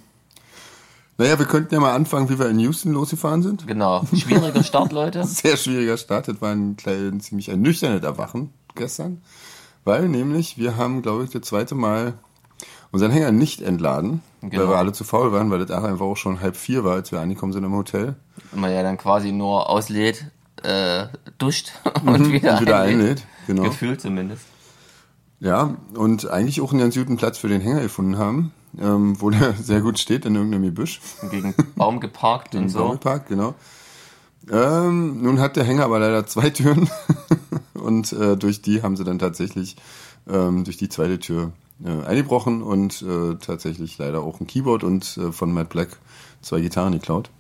naja, 1.18 1.38
wir 1.38 1.46
könnten 1.46 1.72
ja 1.74 1.80
mal 1.80 1.94
anfangen, 1.94 2.28
wie 2.28 2.38
wir 2.38 2.48
in 2.48 2.58
Houston 2.58 2.92
losgefahren 2.92 3.42
sind. 3.42 3.66
Genau. 3.68 4.02
Schwieriger 4.14 4.64
Start, 4.64 4.92
Leute. 4.92 5.24
Sehr 5.26 5.56
schwieriger 5.56 5.96
Start. 5.96 6.26
Das 6.26 6.40
war 6.40 6.50
ein, 6.52 6.76
klein, 6.76 7.20
ziemlich 7.20 7.48
ernüchterndes 7.48 8.02
Erwachen 8.02 8.52
gestern. 8.74 9.22
Weil 9.84 10.08
nämlich, 10.08 10.58
wir 10.58 10.76
haben, 10.76 11.02
glaube 11.02 11.24
ich, 11.24 11.30
das 11.30 11.42
zweite 11.42 11.74
Mal 11.74 12.14
unseren 12.90 13.10
Hänger 13.10 13.32
nicht 13.32 13.62
entladen, 13.62 14.22
Genau. 14.40 14.62
weil 14.64 14.70
wir 14.70 14.76
alle 14.76 14.92
zu 14.92 15.04
faul 15.04 15.32
waren, 15.32 15.50
weil 15.50 15.64
das 15.64 15.70
einfach 15.70 16.04
auch 16.04 16.16
schon 16.16 16.40
halb 16.40 16.56
vier 16.56 16.82
war, 16.84 16.94
als 16.94 17.12
wir 17.12 17.20
angekommen 17.20 17.52
sind 17.52 17.64
im 17.64 17.74
Hotel. 17.74 18.16
Wenn 18.50 18.60
man 18.60 18.72
ja 18.72 18.82
dann 18.82 18.98
quasi 18.98 19.30
nur 19.32 19.68
auslädt, 19.70 20.26
äh, 20.64 21.06
duscht 21.38 21.72
und 22.04 22.32
wieder, 22.32 22.52
Mhm. 22.52 22.58
Und 22.58 22.60
wieder 22.62 22.80
einlädt. 22.80 23.00
einlädt. 23.00 23.26
Genau. 23.46 23.62
Gefühlt 23.64 24.00
zumindest. 24.00 24.44
Ja, 25.40 25.76
und 25.94 26.30
eigentlich 26.30 26.60
auch 26.60 26.70
einen 26.70 26.80
ganz 26.80 26.94
guten 26.94 27.16
Platz 27.16 27.38
für 27.38 27.48
den 27.48 27.60
Hänger 27.60 27.80
gefunden 27.80 28.16
haben, 28.16 28.52
ähm, 28.80 29.20
wo 29.20 29.30
der 29.30 29.52
sehr 29.60 29.80
gut 29.80 29.98
steht 29.98 30.24
in 30.24 30.34
irgendeinem 30.36 30.62
Gebüsch. 30.62 31.00
Gegen 31.30 31.54
Baum 31.74 31.98
geparkt 32.00 32.54
und 32.54 32.62
Im 32.62 32.68
so. 32.68 32.78
Baumelpark, 32.80 33.26
genau. 33.28 33.54
Ähm, 34.50 35.22
nun 35.22 35.40
hat 35.40 35.56
der 35.56 35.64
Hänger 35.64 35.84
aber 35.84 35.98
leider 36.00 36.26
zwei 36.26 36.50
Türen 36.50 36.88
und 37.74 38.12
äh, 38.12 38.36
durch 38.36 38.60
die 38.62 38.82
haben 38.82 38.96
sie 38.96 39.04
dann 39.04 39.18
tatsächlich 39.20 39.76
ähm, 40.28 40.64
durch 40.64 40.76
die 40.76 40.88
zweite 40.88 41.18
Tür 41.20 41.52
äh, 41.84 42.04
eingebrochen 42.06 42.62
und 42.62 43.02
äh, 43.02 43.36
tatsächlich 43.36 43.98
leider 43.98 44.20
auch 44.20 44.40
ein 44.40 44.46
Keyboard 44.48 44.82
und 44.84 45.16
äh, 45.16 45.32
von 45.32 45.52
Matt 45.52 45.68
Black 45.68 45.96
zwei 46.40 46.60
Gitarren 46.60 46.92
geklaut. 46.92 47.30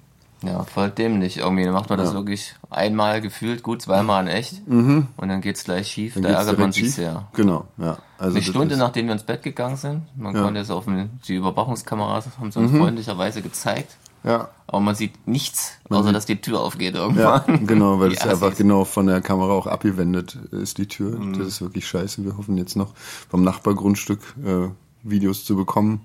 Ja, 0.42 0.64
voll 0.64 0.90
dämlich. 0.90 1.38
Irgendwie 1.38 1.66
macht 1.68 1.88
man 1.90 1.98
das 1.98 2.10
Ja. 2.10 2.14
wirklich 2.14 2.22
wirklich 2.22 2.54
einmal 2.70 3.20
gefühlt, 3.20 3.62
gut, 3.62 3.82
zweimal 3.82 4.22
in 4.22 4.28
echt. 4.28 4.62
Und 4.66 5.08
dann 5.18 5.40
geht's 5.40 5.64
gleich 5.64 5.88
schief. 5.88 6.14
Dann 6.14 6.22
da 6.24 6.30
ärgert 6.30 6.58
man 6.58 6.72
sich 6.72 6.84
schief. 6.84 6.94
sehr. 6.96 7.28
Genau, 7.34 7.66
ja. 7.78 7.98
Also 8.18 8.36
Eine 8.36 8.44
das 8.44 8.44
Stunde 8.44 8.76
nachdem 8.76 9.06
wir 9.06 9.12
ins 9.12 9.22
Bett 9.24 9.42
gegangen 9.42 9.76
sind. 9.76 10.02
Man 10.16 10.34
Ja. 10.34 10.42
konnte 10.42 10.60
es 10.60 10.70
auf 10.70 10.86
die 11.28 11.34
Überwachungskameras 11.34 12.26
haben 12.38 12.50
sie 12.52 12.58
Mhm. 12.60 12.66
uns 12.66 12.76
freundlicherweise 12.78 13.42
gezeigt. 13.42 13.96
Ja, 14.24 14.50
Aber 14.68 14.78
man 14.80 14.94
sieht 14.94 15.26
nichts, 15.26 15.72
außer 15.90 16.12
dass 16.12 16.26
die 16.26 16.40
Tür 16.40 16.60
aufgeht 16.60 16.94
ja, 16.94 17.00
irgendwann. 17.02 17.66
genau, 17.66 17.98
weil 17.98 18.12
es 18.12 18.20
einfach 18.26 18.54
genau 18.56 18.84
von 18.84 19.06
der 19.06 19.20
Kamera 19.20 19.50
auch 19.52 19.66
abgewendet 19.66 20.36
ist, 20.52 20.78
die 20.78 20.86
Tür. 20.86 21.18
Mhm. 21.18 21.36
Das 21.38 21.46
ist 21.48 21.60
wirklich 21.60 21.86
scheiße. 21.88 22.24
Wir 22.24 22.36
hoffen 22.36 22.56
jetzt 22.56 22.76
noch 22.76 22.94
vom 23.28 23.42
Nachbargrundstück 23.42 24.20
äh, 24.44 24.68
Videos 25.02 25.44
zu 25.44 25.56
bekommen. 25.56 26.02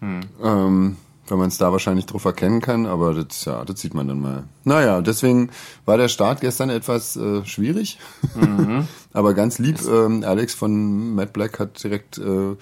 Hm. 0.00 0.20
Ähm, 0.42 0.96
weil 1.30 1.38
man 1.38 1.48
es 1.48 1.58
da 1.58 1.70
wahrscheinlich 1.70 2.06
drauf 2.06 2.24
erkennen 2.24 2.60
kann, 2.60 2.86
aber 2.86 3.14
das, 3.14 3.44
ja, 3.44 3.64
das 3.64 3.80
sieht 3.80 3.94
man 3.94 4.08
dann 4.08 4.20
mal. 4.20 4.44
Naja, 4.64 5.00
deswegen 5.00 5.50
war 5.84 5.96
der 5.96 6.08
Start 6.08 6.40
gestern 6.40 6.70
etwas 6.70 7.16
äh, 7.16 7.44
schwierig. 7.44 7.98
Mhm. 8.34 8.88
aber 9.12 9.34
ganz 9.34 9.58
lieb, 9.58 9.78
ähm, 9.88 10.24
Alex 10.24 10.54
von 10.54 11.14
Matt 11.14 11.32
Black 11.32 11.60
hat 11.60 11.82
direkt 11.82 12.18
äh, 12.18 12.56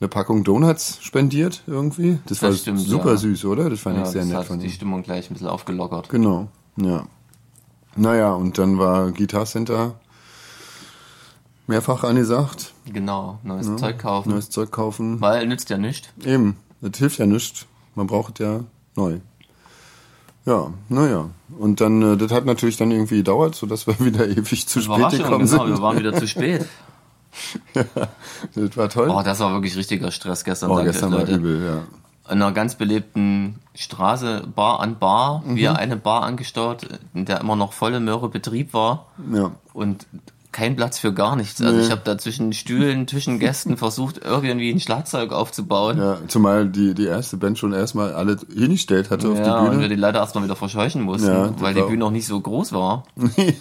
eine 0.00 0.08
Packung 0.08 0.44
Donuts 0.44 0.98
spendiert 1.02 1.62
irgendwie. 1.66 2.18
Das, 2.26 2.42
war 2.42 2.52
stimmt, 2.52 2.80
super 2.80 3.10
ja. 3.10 3.16
süß, 3.16 3.44
oder? 3.44 3.68
Das 3.68 3.80
fand 3.80 3.96
Ja, 3.96 4.04
ich 4.04 4.08
sehr 4.08 4.22
das 4.22 4.28
nett 4.30 4.38
hat 4.38 4.46
von 4.46 4.58
die 4.58 4.66
ihm. 4.66 4.72
Stimmung 4.72 5.02
gleich 5.02 5.28
ein 5.30 5.34
bisschen 5.34 5.48
aufgelockert. 5.48 6.08
Genau, 6.08 6.48
ja. 6.76 7.06
Naja, 7.96 8.32
und 8.32 8.58
dann 8.58 8.78
war 8.78 9.10
Guitar 9.10 9.44
Center 9.44 9.96
mehrfach 11.66 12.04
angesagt. 12.04 12.72
Genau, 12.86 13.38
neues 13.42 13.76
Zeug 13.76 13.98
kaufen. 13.98 14.30
Neues 14.30 14.50
Zeug 14.50 14.70
kaufen. 14.70 15.20
Weil 15.20 15.46
nützt 15.46 15.68
ja 15.68 15.76
nichts. 15.78 16.08
Eben, 16.24 16.56
das 16.80 16.98
hilft 16.98 17.18
ja 17.18 17.26
nichts. 17.26 17.66
Man 17.98 18.06
braucht 18.06 18.38
ja 18.38 18.60
neu. 18.94 19.18
Ja, 20.46 20.72
naja. 20.88 21.30
Und 21.58 21.80
dann, 21.80 22.00
äh, 22.14 22.16
das 22.16 22.30
hat 22.30 22.44
natürlich 22.46 22.76
dann 22.76 22.92
irgendwie 22.92 23.16
gedauert, 23.18 23.56
sodass 23.56 23.88
wir 23.88 23.98
wieder 24.04 24.26
ewig 24.28 24.68
zu 24.68 24.80
spät 24.80 25.10
gekommen 25.10 25.46
genau, 25.46 25.66
wir 25.66 25.74
sind. 25.74 25.82
waren 25.82 25.98
wieder 25.98 26.14
zu 26.14 26.26
spät. 26.34 26.64
Das 28.54 28.76
war 28.76 28.88
toll. 28.88 29.10
Oh, 29.10 29.20
das 29.22 29.40
war 29.40 29.52
wirklich 29.52 29.76
richtiger 29.76 30.10
Stress 30.10 30.44
gestern. 30.44 30.70
Oh, 30.70 30.76
danke, 30.76 30.92
gestern 30.92 31.10
war 31.12 31.18
Leute. 31.20 31.34
übel, 31.34 31.64
ja. 31.64 32.32
In 32.32 32.40
einer 32.42 32.52
ganz 32.52 32.74
belebten 32.76 33.56
Straße, 33.74 34.44
Bar 34.54 34.80
an 34.80 34.98
Bar, 34.98 35.42
Mhm. 35.44 35.56
wir 35.56 35.76
eine 35.76 35.96
Bar 35.96 36.22
angestaut, 36.22 36.86
in 37.14 37.24
der 37.24 37.40
immer 37.40 37.56
noch 37.56 37.72
volle 37.72 38.00
Möhre 38.00 38.28
Betrieb 38.28 38.74
war 38.74 39.06
Ja, 39.32 39.50
und 39.72 40.06
kein 40.58 40.74
Platz 40.74 40.98
für 40.98 41.12
gar 41.12 41.36
nichts. 41.36 41.60
Also 41.62 41.76
Nee. 41.76 41.82
ich 41.84 41.90
habe 41.92 42.00
da 42.04 42.18
zwischen 42.18 42.52
Stühlen, 42.52 43.06
zwischen 43.06 43.38
Gästen 43.38 43.76
versucht, 43.84 44.18
irgendwie 44.24 44.70
ein 44.70 44.80
Schlagzeug 44.80 45.32
aufzubauen. 45.32 45.98
ja. 45.98 46.18
Zumal 46.26 46.68
die, 46.68 46.94
die 46.94 47.06
erste 47.06 47.36
Band 47.36 47.58
schon 47.58 47.72
erstmal 47.72 48.12
alle 48.12 48.36
hingestellt 48.52 49.10
hatte 49.10 49.28
auf 49.28 49.38
Ja, 49.38 49.44
die 49.44 49.50
und 49.50 49.64
wir 49.66 49.70
Bühne. 49.78 49.88
die 49.88 49.94
leider 49.94 50.18
erstmal 50.18 50.42
wieder 50.42 50.56
verscheuchen 50.56 51.02
mussten, 51.02 51.28
Ja, 51.28 51.52
weil 51.60 51.74
die 51.74 51.82
Bühne 51.82 51.98
noch 51.98 52.10
nicht 52.10 52.26
so 52.26 52.40
groß 52.40 52.72
war. 52.72 53.04
nee, 53.36 53.54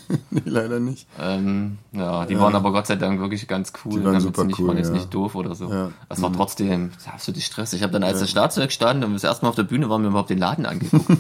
leider 0.45 0.79
nicht. 0.79 1.05
Ähm, 1.22 1.77
ja, 1.91 2.25
die 2.25 2.39
waren 2.39 2.55
aber 2.55 2.72
Gott 2.72 2.88
sei 2.88 2.95
Dank 2.95 3.19
wirklich 3.19 3.48
ganz 3.48 3.74
cool. 3.86 4.00
Die 4.00 4.03
waren 4.05 4.19
super 4.19 4.43
nicht, 4.45 4.57
cool, 4.60 4.67
waren 4.69 4.77
jetzt 4.77 4.88
ja. 4.89 4.93
nicht 4.95 5.13
doof 5.13 5.36
oder 5.36 5.53
so. 5.53 5.69
Ja. 5.69 5.86
Mhm. 5.86 5.93
Es 6.10 6.22
war 6.22 6.33
trotzdem 6.33 6.89
absolut 7.13 7.41
Stress. 7.41 7.74
Ich 7.74 7.83
habe 7.83 7.93
dann, 7.93 8.03
als 8.03 8.19
das 8.22 8.29
Schlagzeug 8.31 8.72
stand 8.72 9.03
und 9.03 9.12
wir 9.12 9.15
das 9.15 9.24
erste 9.24 9.45
Mal 9.45 9.50
auf 9.50 9.55
der 9.55 9.63
Bühne 9.63 9.88
waren, 9.89 10.01
mir 10.01 10.07
überhaupt 10.07 10.31
den 10.31 10.39
Laden 10.39 10.65
angeguckt. 10.65 11.05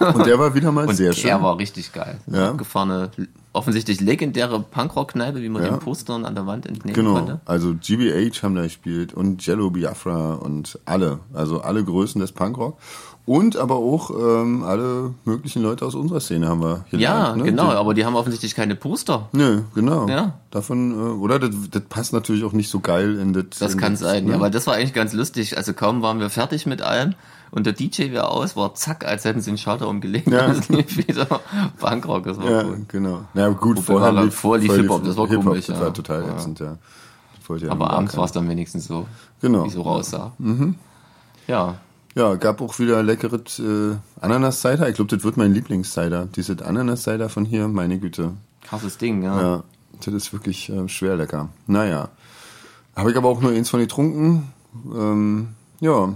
Und 0.00 0.26
der 0.26 0.38
war 0.38 0.54
wieder 0.54 0.72
mal 0.72 0.88
Und 0.88 0.94
sehr 0.96 1.10
der 1.12 1.16
schön. 1.16 1.42
war 1.42 1.58
richtig 1.58 1.92
geil. 1.92 2.18
Ja. 2.26 2.50
Abgefahrene, 2.50 3.10
offensichtlich 3.52 4.00
legendäre 4.00 4.60
Punkrock-Kneipe, 4.60 5.42
wie 5.42 5.48
man 5.48 5.62
Ja. 5.62 5.70
den 5.70 5.78
Postern 5.80 6.24
an 6.24 6.34
der 6.34 6.46
Wand 6.46 6.66
entnehmen 6.66 6.94
Genau, 6.94 7.14
konnte. 7.14 7.40
also 7.46 7.74
GBH 7.74 8.42
haben 8.42 8.54
da 8.54 8.62
gespielt 8.62 9.12
und 9.12 9.44
Jello 9.44 9.70
Biafra 9.70 10.34
und 10.34 10.78
alle, 10.84 11.18
also 11.34 11.60
alle 11.60 11.84
Größen 11.84 12.20
des 12.20 12.32
Punkrock. 12.32 12.78
Und 13.26 13.56
aber 13.56 13.76
auch 13.76 14.10
ähm, 14.10 14.64
alle 14.64 15.14
möglichen 15.24 15.62
Leute 15.62 15.84
aus 15.84 15.94
unserer 15.94 16.20
Szene 16.20 16.48
haben 16.48 16.62
wir 16.62 16.84
hier. 16.88 16.98
Ja, 16.98 17.36
ne? 17.36 17.44
genau, 17.44 17.70
Die, 17.70 17.76
aber 17.76 17.94
die 17.94 18.04
haben 18.04 18.16
offensichtlich 18.16 18.54
keine 18.54 18.74
Poster. 18.74 19.28
Nö, 19.32 19.60
genau. 19.74 20.08
Ja. 20.08 20.40
Davon, 20.50 20.92
äh, 20.92 20.94
oder? 21.12 21.38
Das, 21.38 21.50
das 21.70 21.82
passt 21.88 22.12
natürlich 22.12 22.42
auch 22.44 22.52
nicht 22.52 22.70
so 22.70 22.80
geil 22.80 23.18
in 23.18 23.32
das. 23.32 23.58
Das 23.58 23.74
in 23.74 23.78
kann 23.78 23.92
das, 23.92 24.00
sein, 24.00 24.24
ne? 24.24 24.34
aber 24.34 24.50
das 24.50 24.66
war 24.66 24.74
eigentlich 24.74 24.94
ganz 24.94 25.12
lustig. 25.12 25.56
Also 25.58 25.74
kaum 25.74 26.02
waren 26.02 26.18
wir 26.18 26.30
fertig 26.30 26.66
mit 26.66 26.82
allem 26.82 27.14
und 27.50 27.66
der 27.66 27.72
DJ 27.72 28.10
wäre 28.12 28.28
aus, 28.28 28.56
war 28.56 28.74
zack, 28.74 29.04
als 29.04 29.24
hätten 29.24 29.40
sie 29.40 29.50
einen 29.50 29.58
Schalter 29.58 29.88
umgelegt. 29.88 30.28
Ja. 30.28 30.48
Das 30.54 30.68
lief 30.68 30.96
wieder 31.08 31.26
Punkrock, 31.78 32.24
das 32.24 32.38
war 32.38 32.50
Ja, 32.50 32.64
cool. 32.64 32.84
genau. 32.88 33.22
Na 33.34 33.48
gut, 33.48 33.76
Wobei 33.78 33.82
vorher 33.86 34.12
lief, 34.24 34.34
vorher 34.34 34.62
lief 34.62 34.72
Hip-Hop, 34.76 35.04
das 35.04 35.16
war 35.16 35.26
Hip-Hop, 35.28 35.44
komisch, 35.44 35.66
Das 35.66 35.78
ja. 35.78 35.84
war 35.84 35.94
total 35.94 36.22
Ja. 36.22 36.34
ätzend, 36.34 36.60
ja. 36.60 36.76
Ja 37.58 37.72
Aber 37.72 37.90
abends 37.90 38.16
war 38.16 38.26
es 38.26 38.32
dann 38.32 38.48
wenigstens 38.48 38.86
so, 38.86 39.06
Genau. 39.40 39.64
wie 39.64 39.70
so 39.70 39.82
raussah. 39.82 40.32
Mhm. 40.38 40.76
Ja, 41.48 41.78
Ja, 42.14 42.34
gab 42.36 42.60
auch 42.60 42.78
wieder 42.78 43.02
leckeres 43.02 43.58
äh, 43.58 43.96
Ananas-Cider. 44.20 44.88
Ich 44.88 44.94
glaube, 44.94 45.14
das 45.16 45.24
wird 45.24 45.36
mein 45.36 45.52
Lieblings-Cider. 45.54 46.26
Dieses 46.34 46.62
Ananas-Cider 46.62 47.28
von 47.28 47.44
hier, 47.44 47.66
meine 47.68 47.98
Güte. 47.98 48.32
krasses 48.64 48.98
Ding, 48.98 49.22
ja. 49.22 49.40
Ja, 49.40 49.62
das 50.04 50.14
ist 50.14 50.32
wirklich 50.32 50.70
äh, 50.70 50.88
schwer 50.88 51.16
lecker. 51.16 51.48
Naja. 51.66 52.08
Habe 52.96 53.10
ich 53.10 53.16
aber 53.16 53.28
auch 53.28 53.40
nur 53.40 53.50
eins 53.52 53.68
von 53.70 53.80
getrunken. 53.80 54.52
Ähm, 54.94 55.48
ja. 55.80 56.14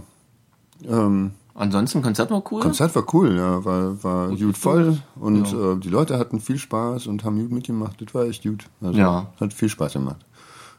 Ähm, 0.89 1.33
Ansonsten 1.57 2.03
Konzert 2.03 2.33
war 2.33 2.43
cool. 2.51 2.61
Konzert 2.61 2.95
war 2.97 3.05
cool, 3.15 3.37
ja. 3.37 3.65
War, 3.65 4.03
war 4.03 4.29
gut 4.31 4.41
gut 4.41 4.57
voll 4.59 4.99
und 5.21 5.53
Ja. 5.53 5.73
äh, 5.75 5.77
die 5.77 5.89
Leute 5.89 6.19
hatten 6.19 6.41
viel 6.41 6.59
Spaß 6.59 7.07
und 7.07 7.23
haben 7.25 7.39
gut 7.41 7.53
mitgemacht. 7.53 8.01
Das 8.05 8.13
war 8.13 8.25
echt 8.25 8.43
gut. 8.43 8.65
Also, 8.81 8.99
Ja. 8.99 9.27
Hat 9.41 9.53
viel 9.53 9.69
Spaß 9.69 9.93
gemacht. 9.93 10.17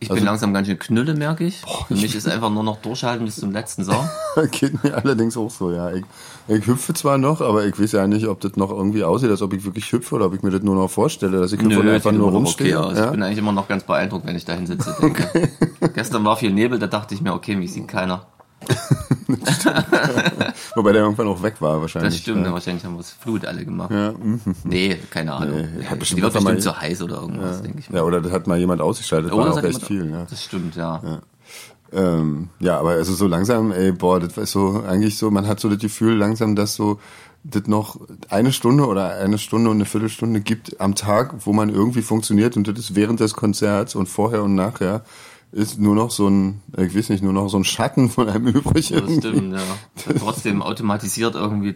Ich 0.01 0.09
Also- 0.11 0.19
bin 0.19 0.25
langsam 0.25 0.53
ganz 0.53 0.67
schön 0.67 0.77
knülle, 0.77 1.15
merke 1.15 1.45
ich. 1.45 1.61
Für 1.87 1.93
mich 1.95 2.13
ist 2.13 2.27
einfach 2.27 2.49
nur 2.49 2.63
noch 2.63 2.81
durchhalten 2.81 3.25
bis 3.25 3.37
zum 3.37 3.51
letzten 3.53 3.85
Song. 3.85 4.05
Geht 4.51 4.83
mir 4.83 4.93
allerdings 4.93 5.37
auch 5.37 5.49
so, 5.49 5.71
ja. 5.71 5.93
Ich, 5.93 6.03
ich 6.49 6.67
hüpfe 6.67 6.93
zwar 6.93 7.17
noch, 7.17 7.39
aber 7.39 7.65
ich 7.65 7.79
weiß 7.79 7.93
ja 7.93 8.05
nicht, 8.05 8.27
ob 8.27 8.41
das 8.41 8.57
noch 8.57 8.71
irgendwie 8.71 9.05
aussieht, 9.05 9.29
als 9.29 9.41
ob 9.41 9.53
ich 9.53 9.63
wirklich 9.63 9.89
hüpfe 9.93 10.15
oder 10.15 10.25
ob 10.25 10.33
ich 10.35 10.43
mir 10.43 10.49
das 10.51 10.61
nur 10.63 10.75
noch 10.75 10.89
vorstelle, 10.91 11.39
dass 11.39 11.53
ich 11.53 11.61
hüpfe 11.61 11.69
Nö, 11.81 11.89
einfach 11.93 12.09
sieht 12.11 12.19
nur 12.19 12.31
rumstehe. 12.31 12.77
okay 12.77 12.85
aus. 12.91 12.97
ja? 12.97 13.05
Ich 13.05 13.11
bin 13.11 13.23
eigentlich 13.23 13.37
immer 13.37 13.53
noch 13.53 13.69
ganz 13.69 13.85
beeindruckt, 13.85 14.25
wenn 14.27 14.35
ich 14.35 14.43
da 14.43 14.51
hinsitze. 14.51 14.93
Denke. 15.01 15.49
Gestern 15.93 16.25
war 16.25 16.35
viel 16.35 16.51
Nebel, 16.51 16.77
da 16.77 16.87
dachte 16.87 17.15
ich 17.15 17.21
mir, 17.21 17.33
okay, 17.33 17.55
mich 17.55 17.71
sieht 17.71 17.87
keiner. 17.87 18.25
Wobei 20.75 20.91
der 20.91 21.01
irgendwann 21.03 21.27
auch 21.27 21.41
weg 21.41 21.55
war 21.59 21.81
wahrscheinlich. 21.81 22.13
Das 22.13 22.21
stimmt, 22.21 22.45
ja. 22.45 22.53
wahrscheinlich 22.53 22.83
haben 22.85 22.95
wir 22.95 22.99
es 23.01 23.11
Flut 23.11 23.45
alle 23.45 23.65
gemacht. 23.65 23.91
Ja. 23.91 24.13
Nee, 24.63 24.97
keine 25.09 25.33
Ahnung. 25.33 25.55
Nee, 25.77 25.83
Ja, 25.89 25.95
bestimmt 25.95 26.19
die 26.19 26.23
mal- 26.23 26.31
bestimmt 26.31 26.61
zu 26.61 26.79
heiß 26.79 27.01
oder 27.01 27.21
irgendwas, 27.21 27.61
denke 27.61 27.79
ich 27.79 27.89
mal. 27.89 27.97
ja, 27.97 28.03
oder 28.03 28.21
das 28.21 28.31
hat 28.31 28.47
mal 28.47 28.57
jemand 28.57 28.81
ausgeschaltet, 28.81 29.31
Oder 29.31 29.45
war 29.45 29.51
auch 29.53 29.57
hat 29.57 29.65
echt 29.65 29.89
jemand- 29.89 29.97
viel. 30.05 30.09
Ja. 30.11 30.25
Das 30.29 30.43
stimmt, 30.43 30.75
ja. 30.75 31.01
Ähm, 31.93 32.49
ja, 32.59 32.79
aber 32.79 32.91
also 32.91 33.13
so 33.13 33.27
langsam, 33.27 33.71
ey, 33.71 33.91
boah, 33.91 34.19
das 34.19 34.35
war 34.37 34.45
so 34.45 34.83
eigentlich 34.87 35.17
so, 35.17 35.31
man 35.31 35.47
hat 35.47 35.59
so 35.59 35.69
das 35.69 35.79
Gefühl 35.79 36.15
langsam, 36.17 36.55
dass 36.55 36.75
so 36.75 36.99
das 37.43 37.67
noch 37.67 37.99
eine 38.29 38.51
Stunde 38.51 38.87
oder 38.87 39.15
eine 39.17 39.37
Stunde 39.37 39.69
und 39.69 39.77
eine 39.77 39.85
Viertelstunde 39.85 40.41
gibt 40.41 40.81
am 40.81 40.95
Tag, 40.95 41.35
wo 41.45 41.53
man 41.53 41.69
irgendwie 41.69 42.01
funktioniert 42.01 42.57
und 42.57 42.67
das 42.67 42.79
ist 42.79 42.95
während 42.95 43.19
des 43.19 43.35
Konzerts 43.35 43.93
und 43.95 44.07
vorher 44.07 44.43
und 44.43 44.55
nachher 44.55 45.03
ist 45.55 45.79
nur 45.79 45.95
noch 45.95 46.11
so 46.11 46.27
ein, 46.27 46.61
ich 46.77 46.93
weiß 46.97 47.07
nicht, 47.09 47.23
nur 47.23 47.31
noch 47.31 47.47
so 47.47 47.57
ein 47.57 47.63
Schatten 47.63 48.09
von 48.09 48.27
einem 48.27 48.47
übrig. 48.53 48.89
Das 48.89 48.91
irgendwie. 48.91 49.17
stimmt, 49.19 49.53
ja. 49.53 49.61
Und 50.09 50.19
trotzdem 50.19 50.61
automatisiert 50.61 51.33
irgendwie 51.35 51.73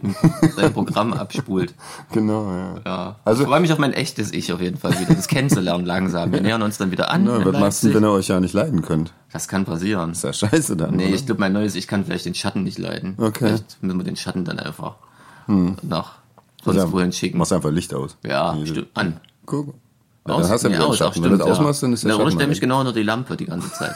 sein 0.54 0.72
Programm 0.74 1.14
abspult. 1.14 1.74
Genau, 2.12 2.44
ja. 2.52 2.74
Ja. 2.84 3.16
Also- 3.24 3.42
ich 3.42 3.48
freue 3.48 3.60
mich 3.60 3.72
auf 3.72 3.78
mein 3.78 3.94
echtes 3.94 4.32
Ich 4.32 4.52
auf 4.52 4.60
jeden 4.60 4.76
Fall 4.76 5.00
wieder, 5.00 5.14
das 5.14 5.28
kennenzulernen 5.28 5.86
langsam. 5.86 6.30
Wir 6.30 6.42
nähern 6.42 6.60
uns 6.60 6.76
dann 6.76 6.90
wieder 6.90 7.10
an. 7.10 7.24
Na, 7.24 7.42
was 7.42 7.58
machst 7.58 7.82
du, 7.84 7.94
wenn 7.94 8.04
ihr 8.04 8.10
euch 8.10 8.28
ja 8.28 8.38
nicht 8.38 8.52
leiden 8.52 8.82
könnt? 8.82 9.14
Das 9.32 9.48
kann 9.48 9.64
passieren. 9.64 10.12
Ist 10.12 10.24
ja 10.24 10.32
scheiße 10.34 10.76
dann. 10.76 10.96
Nee, 10.96 11.06
oder? 11.06 11.14
ich 11.14 11.24
glaube, 11.24 11.40
mein 11.40 11.54
neues 11.54 11.74
Ich 11.74 11.88
kann 11.88 12.04
vielleicht 12.04 12.26
den 12.26 12.34
Schatten 12.34 12.62
nicht 12.64 12.78
leiden. 12.78 13.14
Okay. 13.16 13.46
Vielleicht 13.46 13.82
müssen 13.82 13.98
wir 13.98 14.04
den 14.04 14.16
Schatten 14.16 14.44
dann 14.44 14.58
einfach 14.58 14.96
nach 15.46 16.16
sonst 16.62 16.92
wohin 16.92 17.12
schicken. 17.12 17.38
Machst 17.38 17.52
einfach 17.54 17.70
Licht 17.70 17.94
aus. 17.94 18.18
Ja, 18.26 18.54
Nee, 18.54 18.66
stimmt. 18.66 18.88
An. 18.94 19.20
Guck. 19.46 19.74
Ja, 20.28 20.36
dann 20.38 20.48
hast 20.50 20.64
du 20.64 20.68
ja 20.68 20.74
wieder 20.74 20.86
aus, 20.86 20.98
Schatten. 20.98 21.22
Wenn 21.22 21.30
du 21.32 21.36
das 21.38 21.46
ja. 21.46 21.52
ausmachst, 21.54 21.82
dann 21.82 21.92
ist 21.92 22.04
der 22.04 22.16
Na, 22.16 22.24
Schatten 22.30 22.38
weg. 22.50 22.60
genau 22.60 22.80
unter 22.80 22.92
die 22.92 23.02
Lampe 23.02 23.36
die 23.36 23.46
ganze 23.46 23.72
Zeit. 23.72 23.94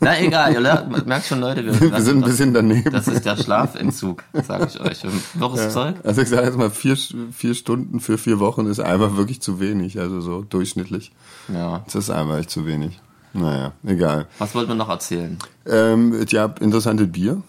Na 0.00 0.18
egal, 0.20 0.52
ihr 0.52 0.60
lernt- 0.60 1.04
merkt 1.06 1.26
schon, 1.26 1.40
Leute, 1.40 1.64
wir, 1.64 1.78
Wir 1.92 2.00
sind 2.00 2.18
ein 2.18 2.24
bisschen 2.24 2.54
daneben. 2.54 2.92
das 2.92 3.08
ist 3.08 3.24
der 3.26 3.36
Schlafentzug, 3.36 4.22
sage 4.46 4.68
ich 4.72 4.80
euch. 4.80 5.04
Und 5.04 5.20
Wirres 5.40 5.72
Zeug? 5.72 5.96
Also 6.04 6.22
ich 6.22 6.28
sage 6.28 6.46
jetzt 6.46 6.56
mal, 6.56 6.70
vier, 6.70 6.96
vier 7.32 7.54
Stunden 7.54 7.98
für 7.98 8.16
vier 8.16 8.38
Wochen 8.38 8.66
ist 8.66 8.78
einfach 8.78 9.16
wirklich 9.16 9.42
zu 9.42 9.58
wenig. 9.58 9.98
Also 9.98 10.20
so 10.20 10.42
durchschnittlich. 10.42 11.10
Ja. 11.52 11.82
Das 11.86 11.96
ist 11.96 12.10
einfach 12.10 12.38
echt 12.38 12.50
zu 12.50 12.66
wenig. 12.66 13.00
Naja, 13.32 13.72
egal. 13.84 14.28
Was 14.38 14.54
wollten 14.54 14.70
wir 14.70 14.76
noch 14.76 14.88
erzählen? 14.88 15.38
Ähm, 15.66 16.24
ja, 16.28 16.54
interessante 16.60 17.08
Bier. 17.08 17.42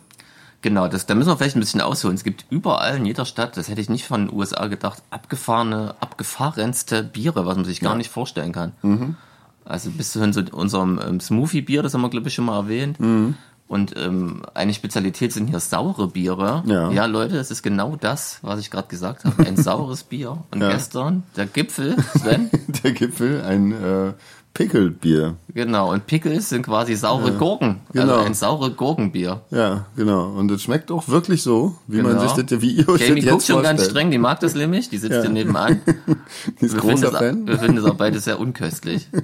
Genau, 0.66 0.88
das, 0.88 1.06
da 1.06 1.14
müssen 1.14 1.30
wir 1.30 1.38
vielleicht 1.38 1.56
ein 1.56 1.60
bisschen 1.60 1.80
ausholen. 1.80 2.16
Es 2.16 2.24
gibt 2.24 2.48
überall 2.50 2.98
in 2.98 3.06
jeder 3.06 3.26
Stadt, 3.26 3.56
das 3.56 3.70
hätte 3.70 3.82
ich 3.82 3.88
nicht 3.88 4.08
von 4.08 4.26
den 4.26 4.36
USA 4.36 4.66
gedacht, 4.66 5.04
abgefahrene, 5.12 5.94
abgefahrenste 6.00 7.04
Biere, 7.04 7.46
was 7.46 7.56
man 7.56 7.66
sich 7.66 7.82
gar 7.82 7.94
nicht 7.96 8.10
vorstellen 8.10 8.52
kann. 8.52 8.72
Mhm. 8.82 9.16
Also 9.64 9.92
bis 9.92 10.12
zu 10.14 10.24
unserem 10.24 11.00
ähm, 11.08 11.20
Smoothie-Bier, 11.20 11.84
das 11.84 11.94
haben 11.94 12.02
wir, 12.02 12.10
glaube 12.10 12.30
ich, 12.30 12.34
schon 12.34 12.46
mal 12.46 12.58
erwähnt. 12.58 13.00
Mhm. 13.00 13.36
Und 13.68 13.96
ähm, 13.96 14.42
eine 14.56 14.74
Spezialität 14.74 15.34
sind 15.34 15.50
hier 15.50 15.60
saure 15.60 16.08
Biere. 16.08 16.64
Ja. 16.66 17.06
Leute, 17.06 17.36
das 17.36 17.52
ist 17.52 17.62
genau 17.62 17.96
das, 17.96 18.40
was 18.42 18.60
ich 18.60 18.72
gerade 18.72 18.88
gesagt 18.88 19.24
habe. 19.24 19.46
Ein 19.46 19.58
saures 19.62 20.02
Bier. 20.02 20.44
Und 20.50 20.62
Ja. 20.64 20.72
gestern, 20.72 21.22
der 21.36 21.46
Gipfel, 21.46 21.96
Sven, 22.18 22.50
Der 22.84 22.92
Gipfel, 22.92 23.44
ein 23.44 23.72
äh, 23.72 24.14
Pickelbier. 24.56 25.36
genau. 25.54 25.92
Und 25.92 26.08
Pickles 26.08 26.50
sind 26.50 26.64
quasi 26.66 26.96
saure 26.96 27.34
Gurken. 27.34 27.82
Genau. 27.94 28.14
Also 28.14 28.26
ein 28.26 28.34
saure 28.34 28.72
Gurkenbier. 28.72 29.42
Ja, 29.52 29.86
genau. 29.96 30.30
Und 30.30 30.50
es 30.50 30.64
schmeckt 30.64 30.90
auch 30.92 31.08
wirklich 31.10 31.44
so, 31.44 31.76
wie 31.88 32.02
man 32.02 32.18
Genau. 32.18 32.34
sich 32.34 32.46
das, 32.46 32.62
wie 32.62 32.72
ihr 32.72 32.90
euch 32.90 33.02
Jamie 33.08 33.22
das 33.22 33.30
guckt 33.30 33.42
jetzt 33.44 33.52
schon 33.52 33.62
ganz 33.64 33.86
streng, 33.86 34.10
die 34.12 34.18
mag 34.18 34.40
das 34.40 34.56
nämlich, 34.56 34.90
die 34.90 34.98
sitzt 34.98 35.22
hier 35.22 35.30
nebenan. 35.30 35.82
Die 36.62 36.66
ist 36.66 36.74
Wir 36.74 36.82
finden, 36.82 36.96
großer 37.02 37.12
das, 37.12 37.20
Fan. 37.20 37.46
wir 37.48 37.60
finden 37.60 37.76
das 37.76 37.86
auch 37.86 37.96
beide 37.96 38.20
sehr 38.20 38.40
unköstlich. 38.40 39.08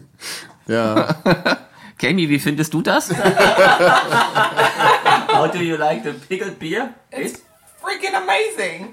Ja, 0.68 1.16
Kami, 2.00 2.30
wie 2.30 2.38
findest 2.40 2.74
du 2.74 2.82
das? 2.84 3.10
How 3.10 3.18
do 5.52 5.58
you 5.60 5.76
like 5.76 6.04
the 6.04 6.12
pickled 6.30 6.60
beer? 6.60 6.90
It's 7.12 7.42
freaking 7.82 8.14
amazing. 8.16 8.90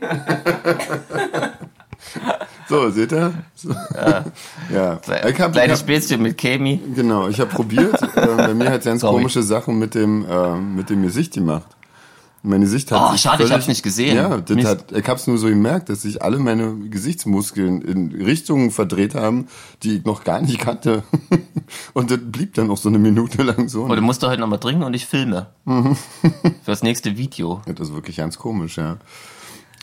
So, 2.69 2.90
seht 2.90 3.12
ihr? 3.12 3.33
So. 3.55 3.71
Ja. 4.73 5.00
Ich 5.28 5.40
hab, 5.40 5.52
Kleines 5.52 5.78
ich 5.81 5.85
Späßchen 5.85 6.23
mit 6.23 6.38
Kami. 6.38 6.81
genau, 6.95 7.28
ich 7.28 7.40
habe 7.40 7.50
probiert. 7.50 8.00
äh, 8.17 8.26
bei 8.37 8.55
mir 8.55 8.71
hat 8.71 8.85
ganz 8.85 9.00
Sorry. 9.00 9.17
komische 9.17 9.43
Sachen 9.43 9.78
mit 9.78 9.95
dem, 9.95 10.25
äh, 10.28 10.57
mit 10.57 10.90
dem 10.90 11.02
Gesicht 11.02 11.35
gemacht. 11.35 11.67
Meine 12.45 12.69
Sicht 12.69 12.93
hat 12.93 13.00
Oh, 13.02 13.17
schade, 13.17 13.43
ich 13.43 13.49
völlig- 13.49 13.52
hab's 13.52 13.67
nicht 13.69 13.83
gesehen. 13.83 14.17
Ja, 14.17 14.37
das 14.38 14.55
Mist. 14.55 14.69
hat, 14.69 14.93
ich 14.93 15.09
hab's 15.09 15.26
nur 15.26 15.38
so 15.38 15.49
gemerkt, 15.49 15.88
dass 15.88 16.02
sich 16.02 16.23
alle 16.23 16.38
meine 16.38 16.73
Gesichtsmuskeln 16.88 17.83
in 17.83 18.12
Richtungen 18.12 18.71
verdreht 18.71 19.17
haben, 19.17 19.49
die 19.83 19.97
ich 19.97 20.05
noch 20.05 20.23
gar 20.23 20.40
nicht 20.40 20.61
kannte. 20.61 21.02
Und 21.95 22.12
das 22.12 22.21
blieb 22.23 22.55
dann 22.55 22.71
auch 22.71 22.76
so 22.76 22.88
eine 22.90 23.00
Minute 23.00 23.43
lang 23.43 23.69
so. 23.69 23.87
Oh, 23.87 23.95
du 23.95 24.00
musst 24.02 24.23
doch 24.23 24.28
heute 24.31 24.40
nochmal 24.40 24.61
trinken 24.61 24.85
und 24.85 24.95
ich 24.95 25.05
filme. 25.05 25.49
Mhm. 25.64 25.97
Für 26.23 26.52
das 26.64 26.83
nächste 26.85 27.17
Video. 27.19 27.61
Das 27.67 27.88
ist 27.88 27.95
wirklich 27.95 28.17
ganz 28.17 28.38
komisch, 28.38 28.78
ja. 28.78 28.99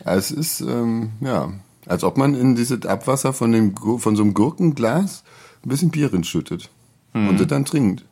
Es 0.06 0.32
ist, 0.32 0.62
ähm, 0.62 1.12
ja, 1.20 1.50
als 1.88 2.04
ob 2.04 2.18
man 2.18 2.34
in 2.36 2.56
dieses 2.56 2.86
Abwasser 2.86 3.34
von, 3.34 3.51
dem, 3.51 3.75
von 4.00 4.15
so 4.15 4.24
einem 4.24 4.34
Gurkenglas 4.34 5.24
ein 5.63 5.70
bisschen 5.70 5.92
Bier 5.92 6.12
reinschüttet. 6.13 6.70
Und 7.13 7.39
das 7.39 7.48
dann 7.48 7.63
trinkt. 7.65 8.04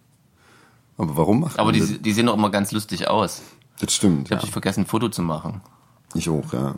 Aber 0.98 1.18
warum 1.18 1.42
macht 1.42 1.56
Mhm. 1.56 1.60
Aber 1.60 1.72
die, 1.74 2.00
die 2.01 2.13
sehen 2.13 2.27
doch 2.27 2.36
immer 2.36 2.50
ganz 2.50 2.72
lustig 2.72 3.08
aus. 3.10 3.42
das? 3.77 3.88
Das 3.88 3.94
stimmt, 3.96 4.25
Ich 4.25 4.30
ja. 4.30 4.38
habe 4.38 4.46
dich 4.46 4.51
vergessen, 4.53 4.82
ein 4.82 4.86
Foto 4.86 5.10
zu 5.10 5.22
machen. 5.22 5.62
Ich 6.13 6.30
auch, 6.30 6.53
ja. 6.53 6.75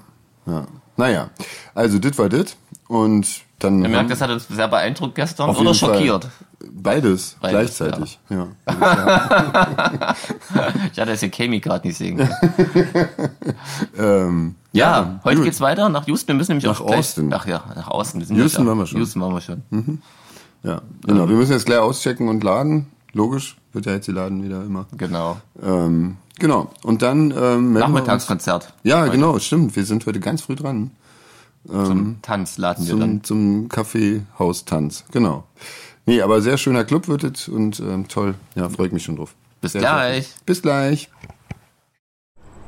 ja. 0.48 0.66
Naja, 0.98 1.30
also 1.76 2.00
das 2.00 2.18
war 2.18 2.30
das. 2.30 2.56
Und 2.88 3.28
dann. 3.60 3.84
Ihr 3.84 3.90
merkt, 3.90 4.10
das 4.10 4.22
hat 4.22 4.30
uns 4.32 4.48
sehr 4.48 4.68
beeindruckt 4.68 5.14
gestern 5.16 5.50
oder 5.50 5.74
Fall. 5.74 5.76
schockiert. 5.76 6.30
Beides, 6.72 7.36
Beides, 7.42 7.78
gleichzeitig. 7.78 8.20
Ja. 8.30 8.48
Ich 10.92 11.00
hatte 11.00 11.12
das 11.12 11.20
hier 11.20 11.30
Kami 11.30 11.60
gerade 11.60 11.86
nicht 11.88 11.98
sehen 11.98 12.18
können. 12.18 12.34
ähm, 13.98 14.56
Ja, 14.76 15.20
heute 15.24 15.38
gut. 15.38 15.46
geht's 15.46 15.62
weiter 15.62 15.90
nach 15.90 16.06
Houston. 16.08 16.28
Wir 16.30 16.36
müssen 16.36 16.52
nämlich 16.52 16.66
Nach 16.66 16.82
auch 16.82 16.88
gleich- 16.88 17.00
Austin. 17.00 17.34
Ach 17.34 17.46
ja, 17.48 17.64
nach 17.76 17.88
Austin. 17.88 18.28
Wir 18.28 18.38
Houston 18.38 18.68
waren 18.68 18.78
wir 18.78 18.86
schon. 18.86 19.00
Houston 19.00 19.22
waren 19.22 19.34
wir 19.34 19.42
schon. 19.42 20.02
Ja, 20.64 20.82
genau. 21.06 21.30
Wir 21.30 21.36
müssen 21.36 21.52
jetzt 21.54 21.66
gleich 21.66 21.80
auschecken 21.80 22.28
und 22.28 22.44
laden. 22.44 22.88
Logisch, 23.14 23.56
wird 23.72 23.86
ja 23.86 23.94
jetzt 23.94 24.08
die 24.08 24.12
Laden 24.12 24.44
wieder 24.44 24.64
immer. 24.64 24.86
Genau. 24.98 25.38
Ähm, 25.64 26.18
genau. 26.38 26.72
Und 26.84 27.02
dann 27.02 27.32
ähm, 27.38 27.74
Nachmittagskonzert. 27.74 28.74
Ja, 28.84 29.02
Heute. 29.04 29.12
genau, 29.12 29.40
stimmt. 29.40 29.76
Wir 29.76 29.86
sind 29.86 30.06
heute 30.06 30.20
ganz 30.20 30.42
früh 30.42 30.56
dran. 30.56 30.92
Zum 31.68 32.22
Tanz 32.22 32.58
laden 32.58 32.86
wir 32.86 32.96
dann. 32.98 33.24
Zum, 33.24 33.64
zum 33.64 33.70
Kaffeehaustanz. 33.70 35.06
Genau. 35.12 35.46
Nee, 36.06 36.22
aber 36.22 36.42
sehr 36.42 36.58
schöner 36.58 36.84
Club 36.84 37.08
wird 37.08 37.24
es 37.24 37.48
und 37.48 37.80
ähm, 37.80 38.08
toll. 38.08 38.36
Ja, 38.56 38.70
freue 38.70 38.88
ich 38.88 38.94
mich 38.94 39.04
schon 39.04 39.16
drauf. 39.16 39.34
Bis 39.62 39.72
Sehr 39.72 39.82
gleich. 39.82 40.26
schön. 40.28 40.34
Bis 40.46 40.62
gleich. 40.62 41.10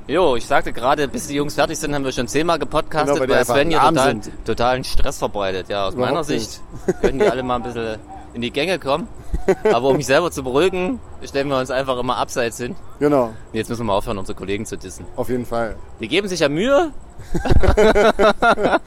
Jo, 0.08 0.36
ich 0.38 0.46
sagte 0.46 0.72
gerade, 0.72 1.08
bis 1.08 1.28
die 1.28 1.36
Jungs 1.36 1.56
fertig 1.56 1.78
sind, 1.78 1.94
haben 1.94 2.06
wir 2.06 2.12
schon 2.14 2.28
zehnmal 2.30 2.58
gepodcastet, 2.60 3.16
Genau, 3.16 3.20
weil 3.30 3.30
weil 3.30 3.46
Sven 3.46 3.70
hier 3.70 3.80
total, 3.82 4.22
totalen 4.46 4.84
Stress 4.86 5.18
verbreitet. 5.18 5.68
Ja, 5.70 5.88
aus 5.88 5.96
Überhaupt 5.96 6.14
meiner 6.14 6.24
Sicht 6.24 6.62
können 7.02 7.20
die 7.20 7.26
alle 7.30 7.44
mal 7.44 7.58
ein 7.58 7.64
bisschen 7.64 7.98
in 8.34 8.42
die 8.42 8.52
Gänge 8.52 8.80
kommen. 8.80 9.08
Aber 9.74 9.90
um 9.90 9.98
mich 9.98 10.06
selber 10.06 10.32
zu 10.32 10.44
beruhigen, 10.44 11.00
stellen 11.24 11.50
wir 11.50 11.58
uns 11.58 11.72
einfach 11.72 11.98
immer 12.00 12.18
abseits 12.18 12.58
hin. 12.58 12.76
Genau, 13.00 13.34
jetzt 13.52 13.70
müssen 13.70 13.82
wir 13.82 13.86
mal 13.86 13.96
aufhören, 13.98 14.18
unsere 14.18 14.38
Kollegen 14.38 14.66
zu 14.66 14.78
dissen. 14.78 15.06
auf 15.18 15.28
jeden 15.30 15.46
Fall. 15.46 15.76
Die 16.00 16.08
geben 16.08 16.28
sich 16.28 16.40
ja 16.40 16.50
Mühe. 16.50 16.92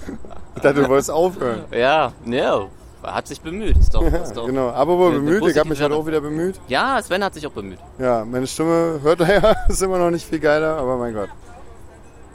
Ich 0.57 0.63
dachte, 0.63 0.83
du 0.83 0.89
wolltest 0.89 1.11
aufhören. 1.11 1.65
Ja, 1.73 2.13
ne, 2.25 2.67
hat 3.03 3.27
sich 3.27 3.41
bemüht. 3.41 3.77
Ist 3.77 3.95
doch, 3.95 4.03
ist 4.03 4.37
doch. 4.37 4.47
Genau, 4.47 4.71
aber 4.71 4.99
wohl 4.99 5.13
bemüht, 5.13 5.45
ich 5.47 5.59
habe 5.59 5.69
mich 5.69 5.81
halt 5.81 5.93
auch 5.93 6.07
wieder 6.07 6.21
bemüht. 6.21 6.61
Ja, 6.69 7.01
Sven 7.03 7.23
hat 7.25 7.35
sich 7.35 7.47
auch 7.47 7.53
bemüht. 7.53 7.79
Ja, 7.99 8.25
meine 8.25 8.47
Stimme 8.47 9.01
hört 9.03 9.21
er 9.29 9.43
ja, 9.43 9.57
ist 9.69 9.83
immer 9.83 9.99
noch 9.99 10.11
nicht 10.11 10.27
viel 10.27 10.41
geiler, 10.41 10.77
aber 10.77 10.97
mein 10.97 11.15
Gott. 11.15 11.29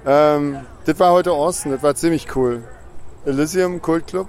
Ähm, 0.05 0.60
das 0.86 1.00
war 1.00 1.12
heute 1.12 1.31
Austin, 1.31 1.72
das 1.72 1.81
war 1.81 1.95
ziemlich 1.95 2.36
cool. 2.36 2.63
Elysium 3.25 3.81
Kult 3.81 4.07
Club. 4.07 4.27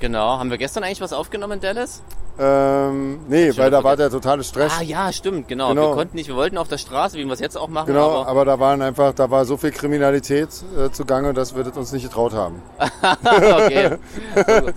Genau. 0.00 0.38
Haben 0.38 0.50
wir 0.50 0.58
gestern 0.58 0.84
eigentlich 0.84 1.00
was 1.00 1.12
aufgenommen 1.12 1.54
in 1.54 1.60
Dallas? 1.60 2.02
Ähm, 2.40 3.18
nee, 3.28 3.52
weil 3.56 3.70
da 3.70 3.82
war 3.82 3.96
der 3.96 4.10
totale 4.10 4.44
Stress. 4.44 4.72
Ah 4.78 4.82
ja, 4.82 5.12
stimmt, 5.12 5.48
genau. 5.48 5.70
Genau. 5.70 5.88
Wir 5.90 5.94
konnten 5.94 6.16
nicht, 6.16 6.28
wir 6.28 6.36
wollten 6.36 6.56
auf 6.56 6.68
der 6.68 6.78
Straße, 6.78 7.16
wie 7.18 7.24
wir 7.24 7.32
es 7.32 7.40
jetzt 7.40 7.56
auch 7.58 7.68
machen, 7.68 7.86
Genau, 7.88 8.20
aber 8.20 8.28
aber 8.28 8.44
da 8.44 8.60
waren 8.60 8.80
einfach, 8.82 9.12
da 9.12 9.30
war 9.30 9.44
so 9.44 9.56
viel 9.56 9.72
Kriminalität 9.72 10.48
äh, 10.78 10.90
zugange, 10.90 11.34
dass 11.34 11.56
wir 11.56 11.64
das 11.64 11.76
uns 11.76 11.90
nicht 11.92 12.04
getraut 12.04 12.32
haben. 12.34 12.62
okay. 12.78 13.96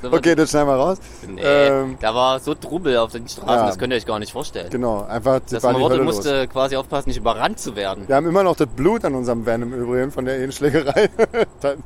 So, 0.02 0.12
Okay, 0.14 0.36
das 0.36 0.50
schneiden 0.50 0.68
wir 0.70 0.76
raus. 0.76 0.98
Nee, 1.28 1.42
Ähm, 1.44 1.98
da 2.02 2.16
war 2.16 2.40
so 2.40 2.56
Trubel 2.56 2.98
auf 2.98 3.12
den 3.12 3.28
Straßen, 3.28 3.48
Ja. 3.50 3.66
das 3.68 3.78
könnt 3.78 3.94
ihr 3.94 3.98
euch 3.98 4.06
gar 4.06 4.20
nicht 4.20 4.32
vorstellen. 4.32 4.70
genau, 4.70 5.06
einfach, 5.06 5.40
das 5.42 5.52
Das 5.52 5.64
war 5.64 5.74
die 5.74 5.80
Morde 5.80 5.96
Hölle 5.96 6.06
los. 6.06 6.16
musste 6.16 6.48
quasi 6.48 6.76
aufpassen, 6.76 7.10
nicht 7.10 7.18
überrannt 7.18 7.60
zu 7.60 7.76
werden. 7.76 8.08
Wir 8.08 8.16
haben 8.16 8.28
immer 8.28 8.44
noch 8.44 8.56
das 8.56 8.68
Blut 8.68 9.06
an 9.06 9.14
unserem 9.16 9.46
Van 9.46 9.62
im 9.62 9.74
Übrigen 9.74 10.12
von 10.12 10.26
der 10.26 10.40
Ehenschlägerei. 10.40 11.10
Dann- 11.62 11.84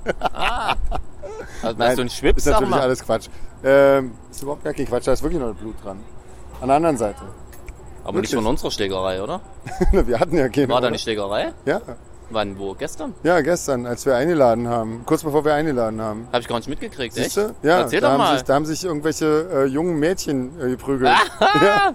Also, 1.66 1.78
Nein, 1.80 1.88
hast 1.90 1.98
du 1.98 2.02
einen 2.02 2.10
Schwips, 2.10 2.46
ist 2.46 2.52
natürlich 2.52 2.70
mal. 2.70 2.82
alles 2.82 3.04
Quatsch. 3.04 3.28
Ähm, 3.64 4.12
ist 4.32 4.42
überhaupt 4.44 4.64
gar 4.64 4.74
kein 4.74 4.86
Quatsch, 4.88 5.08
da 5.08 5.14
ist 5.14 5.24
wirklich 5.24 5.42
noch 5.42 5.54
Blut 5.56 5.76
dran. 5.84 5.98
An 6.62 6.68
der 6.68 6.78
anderen 6.78 6.98
Seite. 6.98 7.22
Aber 8.04 8.20
nicht 8.20 8.32
wirklich. 8.32 8.36
von 8.36 8.46
unserer 8.46 8.72
Schlägerei, 8.72 9.22
oder? 9.24 9.42
wir 9.92 10.20
hatten 10.20 10.38
ja 10.38 10.48
keine. 10.50 10.70
War 10.70 10.82
da 10.82 10.88
eine 10.88 11.00
Schlägerei? 11.00 11.54
Ja, 11.66 11.82
Wann, 12.32 12.58
wo? 12.58 12.74
Gestern? 12.74 13.14
ja, 13.24 13.40
gestern, 13.42 13.86
als 13.86 14.06
wir 14.06 14.16
eingeladen 14.16 14.68
haben. 14.68 15.04
Kurz 15.06 15.24
bevor 15.24 15.46
wir 15.46 15.54
eingeladen 15.54 16.02
haben. 16.02 16.28
Hab 16.34 16.42
ich 16.42 16.48
gar 16.48 16.58
nicht 16.58 16.68
mitgekriegt, 16.68 17.14
Siehst 17.14 17.38
echt? 17.38 17.50
Ja, 17.62 17.82
Erzähl 17.82 18.02
da, 18.02 18.08
doch 18.08 18.14
haben 18.14 18.18
mal. 18.20 18.34
sich, 18.36 18.44
da 18.44 18.56
haben 18.56 18.66
sich 18.66 18.84
irgendwelche 18.84 19.48
äh, 19.54 19.66
jungen 19.66 20.00
Mädchen 20.00 20.60
äh, 20.60 20.70
geprügelt. 20.70 21.12
ja. 21.62 21.94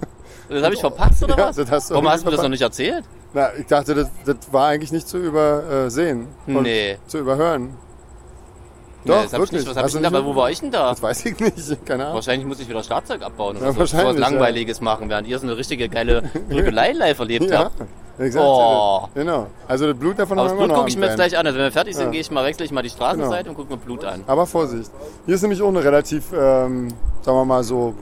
Das 0.48 0.62
habe 0.64 0.74
ich 0.74 0.80
verpasst, 0.80 1.22
oder 1.24 1.36
Ja, 1.36 1.48
was? 1.48 1.56
das 1.56 1.70
hast 1.70 1.90
du 1.90 1.94
Warum 1.94 2.08
hast 2.08 2.22
du 2.22 2.26
mir 2.26 2.32
das 2.36 2.42
noch 2.42 2.48
nicht 2.48 2.62
erzählt? 2.62 3.04
Na, 3.34 3.48
ich 3.58 3.66
dachte, 3.66 3.94
das, 3.94 4.08
das 4.24 4.36
war 4.52 4.68
eigentlich 4.68 4.92
nicht 4.92 5.08
zu 5.08 5.18
übersehen. 5.18 6.26
und 6.46 6.62
Nee. 6.62 6.98
Zu 7.08 7.18
überhören. 7.18 7.76
Nee, 9.04 9.12
Doch, 9.12 9.22
das 9.22 9.32
ich 9.32 9.38
wirklich. 9.38 9.60
nicht. 9.62 9.68
Was 9.70 9.76
hab 9.76 9.86
ich 9.86 9.92
denn 9.94 10.02
da? 10.02 10.24
Wo 10.24 10.36
war 10.36 10.50
ich 10.50 10.60
denn 10.60 10.70
da? 10.70 10.90
Das 10.90 11.02
weiß 11.02 11.24
ich 11.26 11.40
nicht. 11.40 11.56
Keine 11.86 12.02
Ahnung. 12.04 12.16
Wahrscheinlich 12.16 12.46
muss 12.46 12.60
ich 12.60 12.68
wieder 12.68 12.82
Schlagzeug 12.82 13.22
abbauen 13.22 13.56
oder 13.56 13.66
Ja, 13.66 13.72
so. 13.72 13.78
So 13.78 13.80
was 13.82 13.92
wahrscheinlich, 13.94 14.22
ja. 14.22 14.28
Langweiliges 14.28 14.80
machen, 14.80 15.08
während 15.08 15.26
ihr 15.26 15.38
so 15.38 15.46
eine 15.46 15.56
richtige 15.56 15.88
geile 15.88 16.22
Prügelei 16.50 16.92
live 16.92 17.18
erlebt 17.18 17.50
Ja, 17.50 17.58
habt. 17.64 17.80
exakt. 18.18 18.44
Oh. 18.46 19.08
Genau. 19.14 19.46
Also 19.66 19.86
das 19.86 19.96
Blut 19.98 20.18
davon 20.18 20.38
Aber 20.38 20.50
haben 20.50 20.58
wir 20.58 20.66
Blut 20.66 20.76
gucke 20.76 20.88
ich 20.90 20.98
mir 20.98 21.06
jetzt 21.06 21.14
gleich 21.16 21.38
an. 21.38 21.46
Also 21.46 21.58
wenn 21.58 21.64
wir 21.64 21.72
fertig 21.72 21.94
sind, 21.96 22.06
Ja. 22.06 22.10
gehe 22.10 22.20
ich 22.20 22.30
mal, 22.30 22.44
wechsle 22.44 22.64
ich 22.66 22.72
mal 22.72 22.82
die 22.82 22.90
Straßenseite 22.90 23.44
Genau. 23.44 23.58
und 23.58 23.68
gucke 23.68 23.72
mir 23.72 23.78
Blut 23.78 24.04
an. 24.04 24.22
Aber 24.26 24.46
Vorsicht. 24.46 24.90
Hier 25.24 25.34
ist 25.34 25.42
nämlich 25.42 25.62
auch 25.62 25.68
eine 25.68 25.82
relativ, 25.82 26.32
ähm, 26.32 26.88
sagen 27.22 27.38
wir 27.38 27.44
mal 27.46 27.64
so, 27.64 27.94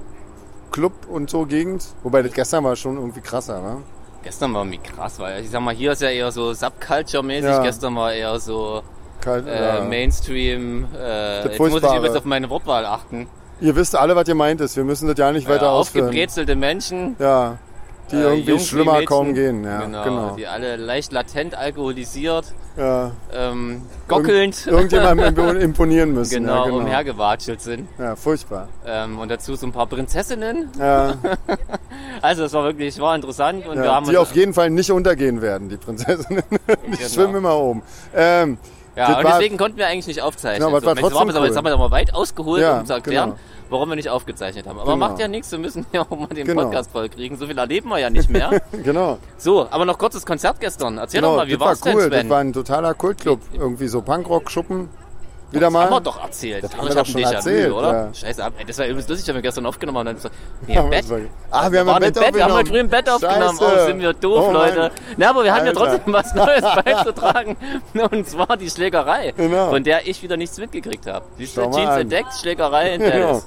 Club 0.72 0.92
und 1.08 1.30
so 1.30 1.46
Gegend. 1.46 1.84
Wobei 2.02 2.22
das 2.22 2.32
gestern 2.32 2.64
war 2.64 2.74
schon 2.76 2.96
irgendwie 2.96 3.20
krasser, 3.20 3.60
ne? 3.62 3.76
Gestern 4.24 4.52
war 4.52 4.64
mir 4.64 4.78
krass, 4.78 5.18
weil 5.20 5.42
ich 5.44 5.50
sag 5.50 5.62
mal, 5.62 5.72
hier 5.74 5.92
ist 5.92 6.02
ja 6.02 6.10
eher 6.10 6.30
so 6.32 6.52
Subculture-mäßig. 6.52 7.44
Ja. 7.48 7.62
Gestern 7.62 7.94
war 7.96 8.12
eher 8.12 8.38
so 8.40 8.82
Kalt, 9.20 9.46
äh, 9.46 9.76
ja. 9.78 9.84
Mainstream. 9.84 10.86
Äh, 10.94 11.44
jetzt 11.48 11.58
muss 11.58 11.68
ich 11.70 11.76
übrigens 11.76 12.16
auf 12.16 12.24
meine 12.24 12.48
Wortwahl 12.50 12.84
achten. 12.86 13.26
Ihr 13.60 13.74
wisst 13.74 13.96
alle, 13.96 14.14
was 14.14 14.28
ihr 14.28 14.34
meint 14.36 14.60
ist. 14.60 14.76
Wir 14.76 14.84
müssen 14.84 15.08
das 15.08 15.18
ja 15.18 15.32
nicht 15.32 15.48
weiter 15.48 15.66
Ja, 15.66 15.70
ausführen. 15.72 16.06
aufgebrezelte 16.06 16.54
Menschen. 16.54 17.16
Ja. 17.18 17.58
Die 18.10 18.16
äh, 18.16 18.20
irgendwie 18.20 18.50
Jungs 18.52 18.68
schlimmer 18.68 18.92
Mädchen. 18.92 19.06
kaum 19.06 19.34
gehen. 19.34 19.64
Ja, 19.64 19.80
genau, 19.82 20.04
genau. 20.04 20.34
Die 20.36 20.46
alle 20.46 20.76
leicht 20.76 21.12
latent 21.12 21.54
alkoholisiert, 21.54 22.54
Ja. 22.78 23.10
ähm, 23.34 23.82
gockelnd. 24.06 24.66
Irgendjemandem 24.66 25.34
impo- 25.34 25.54
imponieren 25.60 26.12
müssen. 26.14 26.32
genau, 26.42 26.54
ja, 26.54 26.64
genau. 26.64 26.76
umhergewatschelt 26.78 27.60
sind. 27.60 27.86
Ja, 27.98 28.16
furchtbar. 28.16 28.68
Ähm, 28.86 29.18
und 29.18 29.28
dazu 29.30 29.56
so 29.56 29.66
ein 29.66 29.72
paar 29.72 29.86
Prinzessinnen. 29.88 30.70
Ja, 30.78 31.16
Also 32.22 32.44
es 32.44 32.52
war 32.54 32.64
wirklich, 32.64 32.98
war 32.98 33.14
interessant. 33.14 33.66
Und 33.66 33.76
wir 33.76 33.84
ja, 33.84 33.94
haben 33.94 34.08
die 34.08 34.16
auf 34.16 34.34
jeden 34.34 34.54
Fall 34.54 34.70
nicht 34.70 34.90
untergehen 34.90 35.42
werden, 35.42 35.68
die 35.68 35.76
Prinzessinnen. 35.76 36.42
Die 36.86 36.96
Genau. 36.96 37.08
schwimmen 37.10 37.36
immer 37.36 37.56
oben. 37.58 37.82
Ähm, 38.14 38.56
Ja, 38.98 39.08
das 39.08 39.16
und 39.18 39.24
deswegen 39.32 39.56
konnten 39.56 39.78
wir 39.78 39.86
eigentlich 39.86 40.06
nicht 40.08 40.22
aufzeichnen. 40.22 40.58
Genau, 40.66 40.76
aber 40.76 40.78
es 40.78 40.84
war 41.02 41.10
trotzdem 41.10 41.36
aber 41.36 41.46
jetzt 41.46 41.56
haben 41.56 41.64
wir 41.64 41.72
aber 41.72 41.90
weit 41.90 42.12
ausgeholt, 42.14 42.62
Ja, 42.62 42.80
um 42.80 42.86
zu 42.86 42.92
erklären, 42.94 43.30
genau. 43.30 43.40
warum 43.70 43.88
wir 43.90 43.96
nicht 43.96 44.08
aufgezeichnet 44.08 44.66
haben. 44.66 44.78
Aber 44.78 44.92
Genau. 44.94 45.08
macht 45.08 45.20
ja 45.20 45.28
nichts, 45.28 45.52
wir 45.52 45.58
müssen 45.58 45.86
ja 45.92 46.02
auch 46.02 46.10
mal 46.10 46.26
den 46.26 46.46
Genau. 46.46 46.64
Podcast 46.64 46.90
voll 46.90 47.08
kriegen. 47.08 47.36
So 47.36 47.46
viel 47.46 47.56
erleben 47.56 47.88
wir 47.90 47.98
ja 47.98 48.10
nicht 48.10 48.28
mehr. 48.28 48.60
genau. 48.84 49.18
so, 49.36 49.68
aber 49.70 49.84
noch 49.84 49.98
kurzes 49.98 50.26
Konzert 50.26 50.58
gestern. 50.60 50.98
Erzähl 50.98 51.20
genau 51.20 51.32
doch 51.32 51.36
mal, 51.44 51.48
wie 51.48 51.60
war 51.60 51.74
denn, 51.76 51.94
cool. 51.94 52.02
Sven? 52.02 52.10
Das 52.10 52.28
war 52.28 52.38
ein 52.40 52.52
totaler 52.52 52.94
Kultclub. 52.94 53.40
Irgendwie 53.54 53.86
so 53.88 54.02
Punkrock-Schuppen. 54.02 54.88
Wieder 55.50 55.70
mal. 55.70 55.84
haben 55.84 55.90
wir 55.92 56.00
doch 56.02 56.22
erzählt. 56.22 56.62
Das 56.64 56.76
haben 56.76 56.88
wir 56.88 56.94
doch 56.94 57.06
schon 57.06 57.20
Déjà-vu, 57.22 57.34
erzählt, 57.34 57.72
oder? 57.72 57.92
ja. 57.92 58.14
Scheiße, 58.14 58.42
das 58.66 58.78
war 58.78 58.86
übrigens 58.86 59.08
lustig, 59.08 59.28
wenn 59.28 59.34
wir 59.36 59.42
gestern 59.42 59.64
aufgenommen 59.66 59.98
haben. 60.06 60.08
und 60.16 60.22
dann 60.24 60.30
nee, 60.66 60.74
Ja, 60.74 60.82
im 60.82 60.90
Bett. 60.90 61.04
Ah, 61.50 61.72
wir 61.72 61.80
haben 61.80 61.86
waren 61.86 62.02
im 62.02 62.12
Bett 62.12 62.22
Bett, 62.22 62.34
wir 62.34 62.44
haben 62.44 62.52
heute 62.52 62.60
aufgenommen. 62.60 62.66
früh 62.66 62.78
im 62.80 62.88
Bett 62.88 63.08
aufgenommen. 63.08 63.58
Scheiße. 63.58 63.80
Oh, 63.82 63.86
sind 63.86 64.00
wir 64.00 64.12
doof, 64.12 64.44
Oh. 64.48 64.52
Leute. 64.52 64.90
Na, 65.16 65.30
aber 65.30 65.44
wir 65.44 65.54
haben 65.54 65.64
ja 65.66 65.72
Alter. 65.72 65.86
trotzdem 65.96 66.12
was 66.12 66.34
Neues 66.34 66.64
beizutragen. 66.84 67.56
Und 68.10 68.28
zwar 68.28 68.56
die 68.58 68.68
Schlägerei, 68.68 69.32
Genau. 69.36 69.70
von 69.70 69.82
der 69.82 70.06
ich 70.06 70.22
wieder 70.22 70.36
nichts 70.36 70.58
mitgekriegt 70.58 71.06
habe. 71.06 71.24
Siehst 71.38 71.56
du, 71.56 71.62
Jeans 71.62 71.76
an. 71.76 72.00
entdeckt, 72.02 72.34
Schlägerei 72.38 72.90
in 72.94 73.00
Genau. 73.02 73.42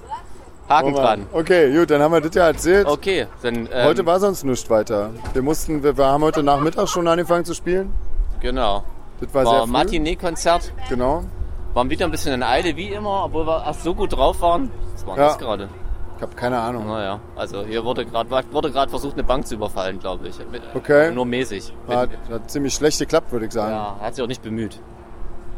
Haken 0.69 0.93
Oh 0.93 0.97
dran. 0.97 1.25
Okay, 1.33 1.71
gut, 1.77 1.91
dann 1.91 2.01
haben 2.01 2.13
wir 2.13 2.21
das 2.21 2.33
ja 2.33 2.47
erzählt. 2.47 2.87
Okay, 2.87 3.27
dann 3.43 3.67
ähm, 3.71 3.85
Heute 3.85 4.05
war 4.05 4.19
sonst 4.19 4.43
nichts 4.43 4.69
weiter. 4.69 5.11
Wir 5.33 5.41
mussten, 5.41 5.83
wir, 5.83 5.97
wir 5.97 6.05
haben 6.05 6.23
heute 6.23 6.41
Nachmittag 6.43 6.87
schon 6.87 7.07
angefangen 7.07 7.45
zu 7.45 7.53
spielen. 7.53 7.93
genau. 8.39 8.83
Das 9.19 9.31
war, 9.35 9.45
War 9.45 9.51
sehr 9.53 9.61
früh. 9.65 9.71
Matinee-Konzert. 9.71 10.73
Genau. 10.89 11.23
Waren 11.73 11.89
wieder 11.89 12.05
ein 12.05 12.11
bisschen 12.11 12.33
in 12.33 12.43
Eile 12.43 12.75
wie 12.75 12.89
immer, 12.89 13.23
obwohl 13.25 13.45
wir 13.47 13.63
erst 13.65 13.83
so 13.83 13.93
gut 13.95 14.13
drauf 14.13 14.41
waren. 14.41 14.69
Was 14.93 15.05
war 15.07 15.17
Ja. 15.17 15.23
das 15.27 15.37
gerade? 15.37 15.69
Ich 16.17 16.21
habe 16.21 16.35
keine 16.35 16.59
Ahnung. 16.59 16.85
Naja, 16.87 17.19
also 17.35 17.63
hier 17.65 17.83
wurde 17.83 18.05
gerade 18.05 18.29
wurde 18.51 18.71
gerade 18.71 18.89
versucht, 18.89 19.13
eine 19.13 19.23
Bank 19.23 19.47
zu 19.47 19.55
überfallen, 19.55 19.99
glaube 19.99 20.27
ich. 20.27 20.37
Mit, 20.51 20.61
Okay. 20.75 21.11
Nur 21.11 21.25
mäßig. 21.25 21.73
Hat, 21.87 22.09
hat 22.29 22.51
ziemlich 22.51 22.73
schlecht 22.75 22.99
geklappt, 22.99 23.31
würde 23.31 23.45
ich 23.47 23.51
sagen. 23.51 23.71
Ja, 23.71 23.95
er 23.99 24.05
hat 24.07 24.15
sich 24.15 24.23
auch 24.23 24.27
nicht 24.27 24.43
bemüht. 24.43 24.79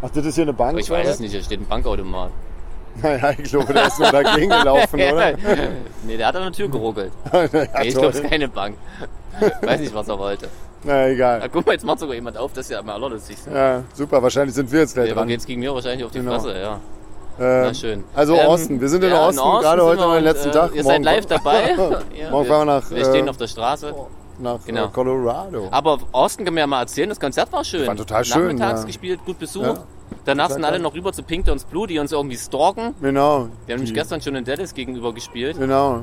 Ach, 0.01 0.09
das 0.09 0.25
ist 0.25 0.35
hier 0.35 0.43
eine 0.43 0.53
Bank? 0.53 0.71
Aber 0.71 0.79
ich 0.79 0.89
weiß 0.89 1.07
es 1.07 1.19
nicht, 1.19 1.31
hier 1.31 1.41
steht 1.43 1.59
ein 1.61 1.67
Bankautomat. 1.67 2.31
Naja, 3.01 3.31
ich 3.31 3.45
glaube, 3.49 3.73
der 3.73 3.87
ist 3.87 3.97
nur 3.97 4.11
dagegen 4.11 4.49
gelaufen, 4.51 5.01
oder? 5.13 5.33
nee, 6.05 6.15
der 6.15 6.27
hat 6.27 6.35
an 6.35 6.43
der 6.43 6.51
Tür 6.51 6.69
geruckelt. 6.69 7.11
ja, 7.33 7.41
Nee, 7.51 7.87
ich 7.87 7.93
glaube, 7.95 8.09
es 8.09 8.19
ist 8.19 8.29
keine 8.29 8.47
Bank. 8.47 8.77
weiß 9.63 9.79
nicht, 9.79 9.95
was 9.95 10.07
er 10.07 10.19
wollte. 10.19 10.47
Na, 10.85 10.93
Na, 10.93 11.07
egal. 11.09 11.49
guck 11.51 11.65
mal, 11.65 11.71
jetzt 11.73 11.85
macht 11.85 11.99
sogar 11.99 12.15
jemand 12.15 12.37
auf, 12.37 12.51
das 12.53 12.65
ist 12.65 12.71
ja 12.71 12.81
mal 12.81 12.93
allerlustig. 12.93 13.37
Ja, 13.53 13.83
super. 13.93 14.21
Wahrscheinlich 14.21 14.53
sind 14.55 14.71
wir 14.71 14.81
jetzt 14.81 14.93
gleich 14.93 15.09
Ja, 15.09 15.15
dran. 15.15 15.29
jetzt 15.29 15.47
ging 15.47 15.59
mir 15.59 15.73
wahrscheinlich 15.73 16.03
auf 16.05 16.11
die 16.11 16.19
Genau. 16.19 16.31
Fresse, 16.39 16.59
ja. 16.59 16.79
Ähm, 17.39 17.61
Na 17.63 17.73
schön. 17.73 18.03
Also 18.13 18.35
Ähm, 18.35 18.47
Austin. 18.47 18.81
Wir 18.81 18.89
sind 18.89 19.03
in 19.03 19.09
ja, 19.09 19.25
Austin, 19.25 19.43
gerade 19.43 19.81
sind 19.81 19.89
heute 19.89 19.99
wir 20.01 20.05
noch 20.07 20.13
den 20.15 20.23
letzten 20.23 20.49
äh, 20.49 20.51
Tag. 20.51 20.75
Ihr 20.75 20.83
Morgen- 20.83 21.03
seid 21.03 21.15
live 21.15 21.25
dabei. 21.25 21.69
ja, 22.19 22.29
Morgen 22.31 22.47
fahren 22.47 22.67
wir 22.67 22.73
nach, 22.79 22.89
Wir 22.91 23.05
stehen 23.05 23.25
äh, 23.25 23.29
auf 23.29 23.37
der 23.37 23.47
Straße. 23.47 23.95
nach 24.39 24.59
Genau. 24.65 24.85
äh, 24.85 24.89
Colorado. 24.89 25.67
Aber 25.71 25.97
Austin 26.11 26.45
kann 26.45 26.53
mir 26.53 26.59
ja 26.61 26.67
mal 26.67 26.81
erzählen, 26.81 27.09
das 27.09 27.19
Konzert 27.19 27.51
war 27.51 27.63
schön. 27.63 27.87
War 27.87 27.95
total 27.95 28.23
schön, 28.23 28.43
Nachmittags 28.55 28.81
ja. 28.81 28.85
gespielt, 28.87 29.19
gut 29.25 29.39
Besuch. 29.39 29.63
Ja. 29.63 29.73
Danach 30.25 30.51
sind 30.51 30.63
alle 30.63 30.79
noch 30.79 30.93
rüber 30.93 31.11
zu 31.11 31.23
Pink 31.23 31.45
Dons 31.45 31.63
Blue, 31.65 31.87
die 31.87 31.97
uns 31.97 32.11
irgendwie 32.11 32.37
stalken. 32.37 32.93
Genau. 33.01 33.47
Wir 33.65 33.73
haben 33.73 33.79
nämlich 33.81 33.93
gestern 33.93 34.21
schon 34.21 34.35
in 34.35 34.45
Dallas 34.45 34.73
gegenüber 34.73 35.11
gespielt. 35.13 35.57
Genau. 35.57 36.01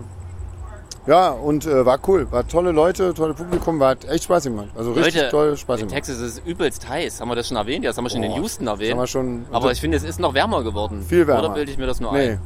Ja, 1.06 1.30
und 1.30 1.66
äh, 1.66 1.84
war 1.86 1.98
cool. 2.06 2.30
War 2.30 2.46
tolle 2.46 2.72
Leute, 2.72 3.14
tolle 3.14 3.34
Publikum, 3.34 3.80
war 3.80 3.96
echt 4.08 4.24
Spaß 4.24 4.44
gemacht. 4.44 4.68
Also 4.76 4.92
richtig 4.92 5.14
Leute, 5.16 5.30
toll 5.30 5.56
Spaß 5.56 5.80
in 5.80 5.88
gemacht. 5.88 5.94
Texas 6.04 6.18
ist 6.20 6.38
es 6.38 6.42
übelst 6.44 6.88
heiß. 6.88 7.20
Haben 7.20 7.28
wir 7.30 7.36
das 7.36 7.48
schon 7.48 7.56
erwähnt? 7.56 7.84
Ja, 7.84 7.90
das 7.90 7.96
haben 7.96 8.04
wir 8.04 8.10
schon 8.10 8.22
in 8.22 8.30
Boah, 8.30 8.38
Houston 8.38 8.66
Das 8.66 8.72
haben 8.74 8.80
erwähnt. 8.80 8.98
wir 9.00 9.06
schon. 9.06 9.46
Aber 9.50 9.72
ich 9.72 9.80
finde, 9.80 9.96
es 9.96 10.04
ist 10.04 10.20
noch 10.20 10.34
wärmer 10.34 10.62
geworden. 10.62 11.02
Viel 11.02 11.26
wärmer. 11.26 11.44
Oder 11.44 11.54
bilde 11.54 11.72
ich 11.72 11.78
mir 11.78 11.86
das 11.86 12.00
nur 12.00 12.12
nee. 12.12 12.32
ein? 12.32 12.40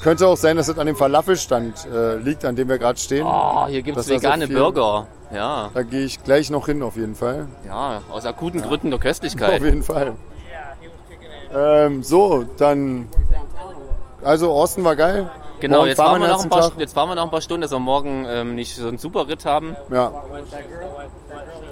Könnte 0.00 0.28
auch 0.28 0.36
sein, 0.36 0.56
dass 0.56 0.66
das 0.68 0.78
an 0.78 0.86
dem 0.86 0.94
Falafelstand 0.96 1.86
äh, 1.92 2.16
liegt, 2.16 2.44
an 2.44 2.54
dem 2.54 2.68
wir 2.68 2.78
gerade 2.78 2.98
stehen. 2.98 3.26
Oh, 3.26 3.66
hier 3.66 3.82
gibt 3.82 3.96
es 3.98 4.06
so 4.06 4.14
vegane 4.14 4.46
viel. 4.46 4.56
Burger. 4.56 5.06
Ja, 5.34 5.70
Da 5.74 5.82
gehe 5.82 6.04
ich 6.04 6.22
gleich 6.22 6.50
noch 6.50 6.66
hin, 6.66 6.82
auf 6.82 6.96
jeden 6.96 7.14
Fall. 7.14 7.48
ja, 7.66 8.00
aus 8.10 8.24
akuten 8.24 8.62
Gründen 8.62 8.90
der 8.90 8.96
Auf 8.98 9.02
Köstlichkeit. 9.02 9.60
jeden 9.62 9.82
Fall. 9.82 10.14
Ähm, 11.54 12.02
so, 12.02 12.44
dann. 12.58 13.08
Also, 14.22 14.52
Austin 14.52 14.84
war 14.84 14.96
geil. 14.96 15.30
Genau, 15.60 15.76
Morgen 15.78 15.88
jetzt 15.88 15.96
fahren 15.96 16.08
fahren, 16.10 16.20
wir 16.22 16.28
noch 16.28 16.42
ein 16.44 16.48
paar, 16.48 16.60
Tag. 16.70 16.72
jetzt 16.78 16.94
fahren 16.94 17.08
wir 17.08 17.14
noch 17.16 17.24
ein 17.24 17.30
paar 17.30 17.40
Stunden, 17.40 17.62
dass 17.62 17.70
wir 17.72 17.78
morgen 17.78 18.24
ähm, 18.28 18.54
nicht 18.54 18.74
so 18.76 18.86
einen 18.88 18.98
super 18.98 19.26
Ritt 19.28 19.44
haben. 19.44 19.76
Ja. 19.90 20.12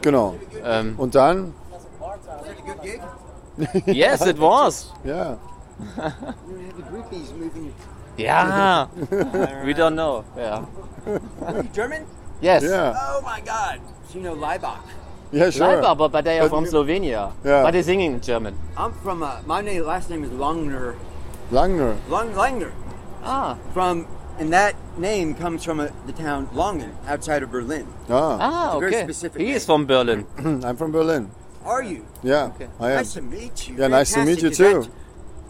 Genau. 0.02 0.34
Ähm, 0.64 0.94
Und 0.98 1.14
dann, 1.14 1.54
yes, 3.86 4.26
it 4.26 4.40
was. 4.40 4.92
ja. 5.04 5.36
Ja. 8.16 8.88
We 9.62 9.74
don't 9.74 9.92
know. 9.92 10.24
Ja. 10.38 10.62
German? 11.74 12.02
Yes. 12.40 12.62
Ja. 12.64 12.94
Oh 13.18 13.20
my 13.22 13.40
god. 13.44 13.80
You 14.14 14.20
know 14.22 14.34
Leibach. 14.34 14.78
Ja, 15.32 15.50
sure. 15.52 15.66
Leiber, 15.76 15.94
but, 15.94 16.12
but 16.12 16.24
they 16.24 16.38
are 16.38 16.48
But- 16.48 16.56
from 16.56 16.64
Slovenia. 16.66 17.32
Yeah. 17.44 17.62
But 17.62 17.72
they're 17.74 17.82
singing 17.82 18.14
in 18.14 18.20
German. 18.22 18.54
I'm 18.76 18.92
from, 19.02 19.22
uh, 19.22 19.42
my 19.46 19.60
name, 19.60 19.84
last 19.84 20.08
name 20.08 20.24
is 20.24 20.30
Longner. 20.30 20.94
Langer. 21.52 21.94
Long, 22.08 22.32
Langner. 22.32 22.70
Ah. 23.26 23.58
From, 23.74 24.06
and 24.38 24.52
that 24.52 24.74
name 24.98 25.34
comes 25.34 25.64
from 25.64 25.80
uh 25.80 25.88
the 26.06 26.12
town 26.12 26.46
Longen, 26.54 26.92
outside 27.06 27.42
of 27.42 27.50
Berlin. 27.50 27.86
Ah, 28.08 28.38
Ah, 28.40 28.76
a 28.76 28.80
very 28.80 28.94
okay. 28.94 29.04
specific 29.04 29.40
He 29.40 29.48
name. 29.48 29.56
is 29.56 29.66
from 29.66 29.86
Berlin. 29.86 30.26
I'm 30.64 30.76
from 30.76 30.92
Berlin. 30.92 31.30
Are 31.64 31.82
you? 31.82 32.06
Yeah, 32.22 32.52
I 32.78 32.90
am. 32.92 32.96
Nice 32.98 33.14
to 33.14 33.22
meet 33.22 33.68
you. 33.68 33.74
Yeah, 33.76 33.88
nice 33.88 34.12
to 34.14 34.24
meet 34.24 34.40
you 34.42 34.50
Fantastic. 34.50 34.78
Is 34.80 34.86
too. 34.86 34.92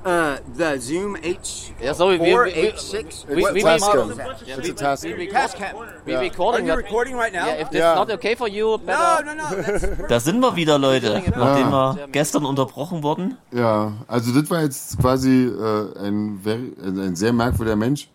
Uh, 0.06 0.36
the 0.56 0.78
Zoom 0.78 1.16
H. 1.20 1.72
Yeah, 1.82 1.92
so 1.92 2.06
we- 2.06 2.18
we- 2.18 2.30
four, 2.30 2.44
we- 2.44 2.52
H 2.52 2.78
six. 2.78 3.24
we- 3.28 3.42
What- 3.42 3.54
we- 3.54 3.62
what 3.64 3.80
we- 3.80 4.12
is 4.12 4.16
that? 4.16 4.46
Yeah, 4.46 4.54
It's 4.58 4.68
we- 4.68 4.70
a 4.70 4.74
task. 4.74 5.02
we 5.04 5.26
Tascam. 5.28 5.74
we 6.06 6.12
Yeah. 6.12 6.18
Are 6.18 6.22
recording 6.22 6.66
you 6.68 6.74
recording 6.76 7.16
right 7.16 7.32
now? 7.32 7.46
Yeah, 7.46 7.62
if 7.62 7.70
this 7.70 7.80
Yeah. 7.80 7.96
not 7.96 8.10
okay 8.12 8.36
for 8.36 8.46
you, 8.48 8.66
no, 8.68 8.78
better. 8.78 9.24
no, 9.24 9.34
no. 9.34 9.62
That's 9.62 10.08
Da 10.08 10.20
sind 10.20 10.38
wir 10.38 10.54
wieder, 10.54 10.78
Leute, 10.78 11.22
nachdem 11.36 11.70
wir 11.70 12.08
gestern 12.12 12.44
unterbrochen 12.44 13.02
wurden. 13.02 13.36
Ja, 13.50 13.94
also 14.06 14.30
das 14.40 14.48
war 14.48 14.62
jetzt 14.62 14.96
quasi 15.00 15.46
äh, 15.46 15.98
ein, 16.06 16.38
very, 16.40 16.72
ein 16.84 17.16
sehr 17.16 17.32
merkwürdiger 17.32 17.74
Mensch, 17.76 18.08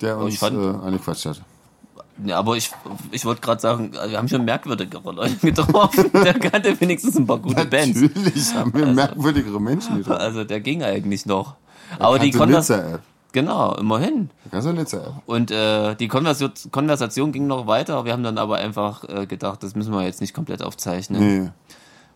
der 0.00 0.16
uns 0.16 0.32
ich 0.34 0.40
fand- 0.40 0.56
äh, 0.56 0.86
angequatscht 0.86 1.26
hat. 1.26 1.42
Ja, 2.24 2.38
aber 2.38 2.56
ich, 2.56 2.70
ich 3.10 3.24
wollte 3.24 3.40
gerade 3.40 3.60
sagen, 3.60 3.92
wir 3.92 4.16
haben 4.18 4.28
schon 4.28 4.44
merkwürdigere 4.44 5.12
Leute 5.12 5.34
getroffen. 5.42 6.10
Der 6.12 6.34
kannte 6.34 6.80
wenigstens 6.80 7.16
ein 7.16 7.26
paar 7.26 7.38
gute 7.38 7.64
Bands. 7.64 8.00
Natürlich 8.00 8.54
haben 8.54 8.72
wir 8.72 8.86
merkwürdigere 8.86 9.60
Menschen 9.60 9.98
getroffen. 9.98 10.20
Also 10.20 10.44
der 10.44 10.60
ging 10.60 10.82
eigentlich 10.82 11.26
noch. 11.26 11.56
Aber 11.98 12.18
die 12.18 12.30
Konvers 12.30 12.68
Nizza-App. 12.68 13.00
Genau, 13.32 13.74
immerhin. 13.74 14.30
Du 14.50 14.72
Nizza-App? 14.72 15.14
Und 15.26 15.50
äh, 15.50 15.96
die 15.96 16.06
Konversation, 16.06 16.70
Konversation 16.70 17.32
ging 17.32 17.48
noch 17.48 17.66
weiter. 17.66 18.04
Wir 18.04 18.12
haben 18.12 18.22
dann 18.22 18.38
aber 18.38 18.56
einfach 18.58 19.02
äh, 19.08 19.26
gedacht, 19.26 19.62
das 19.64 19.74
müssen 19.74 19.92
wir 19.92 20.04
jetzt 20.04 20.20
nicht 20.20 20.34
komplett 20.34 20.62
aufzeichnen. 20.62 21.44
Nee. 21.44 21.50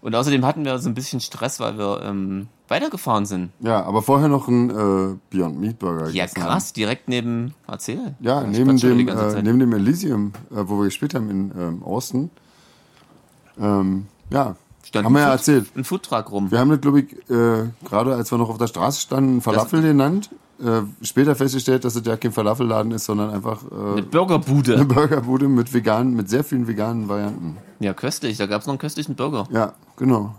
Und 0.01 0.15
außerdem 0.15 0.45
hatten 0.45 0.65
wir 0.65 0.79
so 0.79 0.89
ein 0.89 0.95
bisschen 0.95 1.21
Stress, 1.21 1.59
weil 1.59 1.77
wir 1.77 2.03
ähm, 2.05 2.49
weitergefahren 2.69 3.27
sind. 3.27 3.51
Ja, 3.61 3.83
aber 3.85 4.03
vorher 4.03 4.29
noch 4.29 4.47
ein 4.47 4.71
äh, 4.71 5.17
Beyond 5.31 5.61
Meat 5.61 5.79
Burger. 5.79 6.11
Ja, 6.11 6.27
krass, 6.27 6.73
direkt 6.73 7.09
neben. 7.09 7.55
Erzähl. 7.67 8.15
Ja, 8.21 8.43
neben 8.43 8.77
dem, 8.77 9.09
äh, 9.09 9.43
neben 9.43 9.59
dem 9.59 9.73
Elysium, 9.73 10.33
äh, 10.51 10.57
wo 10.57 10.79
wir 10.79 10.85
gespielt 10.85 11.15
haben 11.15 11.29
in 11.31 11.53
ähm, 11.59 11.83
Austin. 11.83 12.31
Ähm, 13.61 14.07
ja, 14.31 14.55
Stand 14.85 15.05
haben 15.05 15.13
wir 15.13 15.21
ja 15.21 15.27
ein 15.27 15.33
erzählt. 15.33 15.67
Ein 15.77 15.85
Foodtruck 15.85 16.31
rum. 16.31 16.51
Wir 16.51 16.61
haben 16.61 16.71
das, 16.71 16.81
glaube 16.81 17.01
ich, 17.01 17.13
äh, 17.31 17.69
gerade 17.85 18.15
als 18.15 18.31
wir 18.31 18.39
noch 18.39 18.49
auf 18.49 18.59
der 18.59 18.69
Straße 18.69 19.01
standen, 19.01 19.41
Falafel 19.41 19.83
genannt. 19.83 20.31
Äh, 20.61 20.83
später 21.03 21.35
festgestellt, 21.37 21.85
dass 21.85 21.95
es 21.97 22.05
ja 22.07 22.17
kein 22.17 22.33
Falafelladen 22.33 22.93
ist, 22.93 23.05
sondern 23.05 23.31
einfach 23.31 23.63
äh, 23.71 23.93
Eine 23.93 24.03
Burgerbude. 24.03 24.75
eine 24.75 24.85
Burgerbude 24.85 25.49
mit 25.49 25.73
veganen, 25.73 26.15
mit 26.15 26.29
sehr 26.29 26.45
vielen 26.45 26.67
veganen 26.67 27.09
Varianten. 27.09 27.57
Ja, 27.81 27.95
köstlich. 27.95 28.37
Da 28.39 28.47
gab 28.47 28.61
es 28.61 28.67
noch 28.67 28.73
einen 28.75 28.79
köstlichen 28.81 29.15
Burger. 29.15 29.47
Ja, 29.51 29.75
genau. 29.97 30.35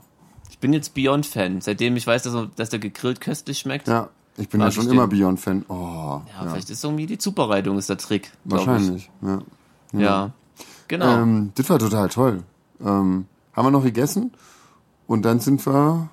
Ich 0.49 0.59
bin 0.59 0.73
jetzt 0.73 0.93
Beyond-Fan. 0.93 1.61
Seitdem 1.61 1.95
ich 1.95 2.05
weiß, 2.05 2.23
dass, 2.23 2.33
er, 2.33 2.49
dass 2.55 2.69
der 2.69 2.79
gegrillt 2.79 3.21
köstlich 3.21 3.59
schmeckt. 3.59 3.87
Ja, 3.87 3.93
Ja, 3.93 4.09
ich 4.37 4.49
bin 4.49 4.59
ja 4.59 4.71
schon 4.71 4.89
immer. 4.89 5.07
Beyond-Fan. 5.07 5.65
Oh, 5.69 6.21
ja, 6.27 6.49
vielleicht 6.49 6.69
ist 6.69 6.83
irgendwie 6.83 7.05
die 7.05 7.17
Zubereitung 7.17 7.77
ist 7.77 7.89
der 7.89 7.97
Trick. 7.97 8.31
wahrscheinlich. 8.43 9.09
Ja. 9.21 9.39
Ich. 9.93 9.99
Ja. 9.99 10.31
Genau. 10.89 11.05
Ähm, 11.21 11.51
das 11.55 11.69
war 11.69 11.79
total 11.79 12.09
toll. 12.09 12.43
Ähm, 12.81 13.25
haben 13.53 13.65
wir 13.65 13.71
noch 13.71 13.83
gegessen 13.83 14.31
und 15.07 15.23
dann 15.23 15.39
sind 15.39 15.65
wir 15.65 16.09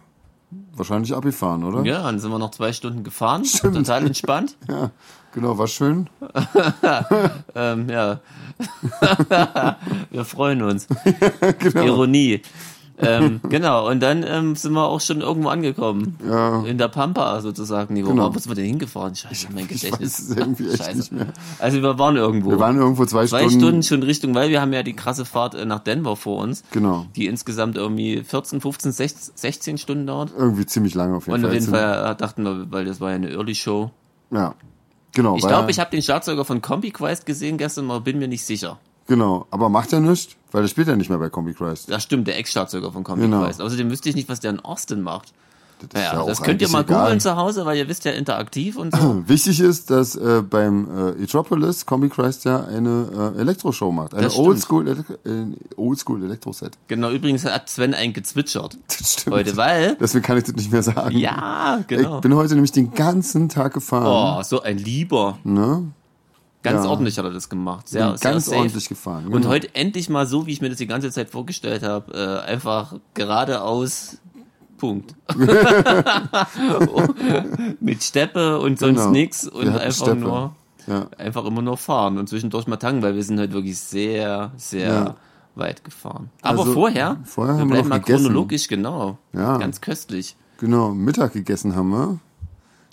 wahrscheinlich 0.74 1.14
abgefahren, 1.14 1.64
oder? 1.64 1.84
ja, 1.84 2.02
dann 2.02 2.18
sind 2.18 2.30
wir 2.30 2.38
noch 2.38 2.50
zwei 2.50 2.72
Stunden 2.72 3.04
gefahren. 3.04 3.44
Total 3.60 4.06
entspannt. 4.06 4.56
Ja, 4.68 4.90
genau, 5.32 5.58
war 5.58 5.66
schön. 5.66 6.08
Ähm, 7.54 7.88
ja. 7.88 8.20
wir 10.10 10.24
freuen 10.24 10.62
uns. 10.62 10.86
genau. 11.58 11.84
Ironie. 11.84 12.42
Ähm, 12.98 13.40
genau, 13.48 13.88
und 13.88 14.00
dann 14.00 14.24
ähm, 14.26 14.56
sind 14.56 14.72
wir 14.72 14.86
auch 14.86 15.00
schon 15.00 15.20
irgendwo 15.20 15.48
angekommen. 15.48 16.16
Ja. 16.26 16.62
In 16.64 16.78
der 16.78 16.88
Pampa 16.88 17.40
sozusagen. 17.40 17.94
Nee, 17.94 18.04
wo 18.04 18.10
Genau. 18.10 18.32
waren 18.34 18.44
wir 18.44 18.54
denn 18.54 18.64
hingefahren? 18.64 19.14
Scheiße, 19.14 19.48
mein 19.54 19.68
Gedächtnis. 19.68 20.34
Scheiße. 20.78 20.96
nicht 20.96 21.12
mehr. 21.12 21.26
Also 21.58 21.82
wir 21.82 21.98
waren 21.98 22.16
irgendwo. 22.16 22.50
Wir 22.50 22.58
waren 22.58 22.76
irgendwo 22.78 23.04
zwei, 23.06 23.26
zwei 23.26 23.48
Stunden 23.48 23.82
schon 23.82 24.02
Richtung, 24.02 24.34
weil 24.34 24.50
wir 24.50 24.60
haben 24.60 24.72
ja 24.72 24.82
die 24.82 24.94
krasse 24.94 25.24
Fahrt 25.24 25.54
äh, 25.54 25.64
nach 25.64 25.80
Denver 25.80 26.16
vor 26.16 26.42
uns, 26.42 26.62
Genau. 26.70 27.06
die 27.16 27.26
insgesamt 27.26 27.76
irgendwie 27.76 28.22
14, 28.24 28.60
15, 28.60 28.92
16, 28.92 29.32
16 29.36 29.78
Stunden 29.78 30.06
dauert. 30.06 30.32
Irgendwie 30.36 30.66
ziemlich 30.66 30.94
lange 30.94 31.16
auf 31.16 31.26
jeden 31.26 31.34
Und 31.34 31.40
Fall. 31.42 31.48
auf 31.50 31.54
jeden 31.54 31.64
Sind- 31.66 31.74
Fall 31.74 32.12
äh, 32.12 32.16
dachten 32.16 32.42
wir, 32.44 32.66
weil 32.72 32.84
das 32.84 33.00
war 33.00 33.10
ja 33.10 33.16
eine 33.16 33.30
Early 33.30 33.54
Show. 33.54 33.90
Ja. 34.30 34.54
Genau. 35.14 35.36
Ich 35.36 35.46
glaube, 35.46 35.70
ich 35.70 35.78
habe 35.80 35.90
den 35.90 36.02
Schlagzeuger 36.02 36.44
von 36.44 36.60
Combi 36.60 36.90
Quest 36.90 37.24
gesehen 37.24 37.56
gestern, 37.56 37.90
aber 37.90 38.00
bin 38.00 38.18
mir 38.18 38.28
nicht 38.28 38.44
sicher. 38.44 38.78
Genau. 39.06 39.46
Aber 39.50 39.68
macht 39.68 39.92
ja 39.92 40.00
nichts, 40.00 40.34
weil 40.52 40.62
der 40.62 40.68
spielt 40.68 40.88
ja 40.88 40.96
nicht 40.96 41.08
mehr 41.10 41.18
bei 41.18 41.28
Combi 41.30 41.54
Christ. 41.54 41.90
Das 41.90 42.02
stimmt, 42.02 42.26
der 42.26 42.38
Ex-Schlagzeuger 42.38 42.90
von 42.92 43.04
Combi 43.04 43.22
Genau. 43.22 43.44
Quest. 43.44 43.60
Außerdem 43.60 43.90
wüsste 43.90 44.08
ich 44.08 44.14
nicht, 44.16 44.28
was 44.28 44.40
der 44.40 44.50
in 44.50 44.60
Austin 44.60 45.02
macht. 45.02 45.32
Das, 45.78 45.88
ist 45.88 45.94
Naja, 45.94 46.12
ja 46.14 46.20
auch 46.22 46.26
das 46.26 46.40
könnt 46.42 46.62
ihr 46.62 46.70
mal 46.70 46.80
egal. 46.84 47.02
googeln 47.02 47.20
zu 47.20 47.36
Hause, 47.36 47.66
weil 47.66 47.76
ihr 47.76 47.86
wisst 47.86 48.06
ja 48.06 48.12
interaktiv 48.12 48.76
und 48.76 48.96
so. 48.96 49.22
Wichtig 49.26 49.60
ist, 49.60 49.90
dass 49.90 50.16
äh, 50.16 50.40
beim 50.40 50.88
äh, 51.18 51.22
Etropolis 51.22 51.84
Combi 51.84 52.08
Christ 52.08 52.46
ja 52.46 52.64
eine 52.64 53.32
äh, 53.36 53.40
Elektroshow 53.40 53.92
macht. 53.92 54.14
Eine. 54.14 54.32
Oldschool 54.32 54.88
äh, 54.88 54.94
Oldschool 55.76 56.24
Elektro-Set. 56.24 56.78
genau, 56.88 57.10
übrigens 57.10 57.44
hat 57.44 57.68
Sven 57.68 57.92
ein 57.92 58.14
gezwitschert 58.14 58.78
Das 58.88 59.12
stimmt. 59.12 59.36
heute, 59.36 59.56
weil... 59.58 59.96
Deswegen 60.00 60.24
kann 60.24 60.38
ich 60.38 60.44
das 60.44 60.54
nicht 60.56 60.72
mehr 60.72 60.82
sagen. 60.82 61.14
Ja, 61.14 61.80
genau. 61.86 62.16
Ich 62.16 62.20
bin 62.22 62.34
heute 62.34 62.54
nämlich 62.54 62.72
den 62.72 62.94
ganzen 62.94 63.50
Tag 63.50 63.74
gefahren. 63.74 64.38
Oh, 64.38 64.42
so 64.44 64.62
ein 64.62 64.78
Lieber. 64.78 65.38
Ne? 65.44 65.82
Ganz 66.66 66.84
Ja. 66.84 66.90
ordentlich 66.90 67.18
hat 67.18 67.24
er 67.24 67.32
das 67.32 67.48
gemacht. 67.48 67.88
Sehr, 67.88 68.08
Bin 68.08 68.16
sehr 68.18 68.30
ganz 68.32 68.46
safe. 68.46 68.58
ordentlich 68.58 68.88
gefahren. 68.88 69.26
Und 69.26 69.32
genau. 69.32 69.48
heute 69.48 69.74
endlich 69.74 70.08
mal 70.08 70.26
so, 70.26 70.46
wie 70.46 70.52
ich 70.52 70.60
mir 70.60 70.68
das 70.68 70.78
die 70.78 70.86
ganze 70.86 71.10
Zeit 71.10 71.30
vorgestellt 71.30 71.82
habe, 71.82 72.42
äh, 72.44 72.48
einfach 72.50 72.94
geradeaus 73.14 74.18
Punkt. 74.78 75.14
Mit 77.80 78.02
Steppe 78.02 78.58
und 78.58 78.78
sonst 78.78 78.98
Genau. 78.98 79.10
nix 79.10 79.46
und 79.48 79.68
einfach 79.68 79.92
Steppe. 80.06 80.20
nur 80.20 80.52
Ja. 80.86 81.06
einfach 81.18 81.44
immer 81.44 81.62
nur 81.62 81.76
fahren 81.76 82.18
und 82.18 82.28
zwischendurch 82.28 82.66
mal 82.66 82.76
tanken, 82.76 83.02
weil 83.02 83.14
wir 83.14 83.22
sind 83.22 83.38
halt 83.38 83.52
wirklich 83.52 83.78
sehr, 83.78 84.52
sehr 84.56 85.16
weit 85.54 85.84
gefahren. 85.84 86.30
Aber 86.42 86.60
Also, 86.60 86.72
vorher, 86.74 87.16
vorher 87.24 87.54
wir 87.54 87.60
haben 87.60 87.68
wir 87.68 87.74
bleiben 87.74 87.88
mal 87.88 87.98
gegessen. 88.00 88.24
chronologisch, 88.24 88.68
genau. 88.68 89.18
Ja. 89.32 89.56
Ganz 89.58 89.80
köstlich. 89.80 90.36
Genau, 90.58 90.90
Mittag 90.90 91.32
gegessen 91.32 91.74
haben 91.74 91.90
wir. 91.90 92.18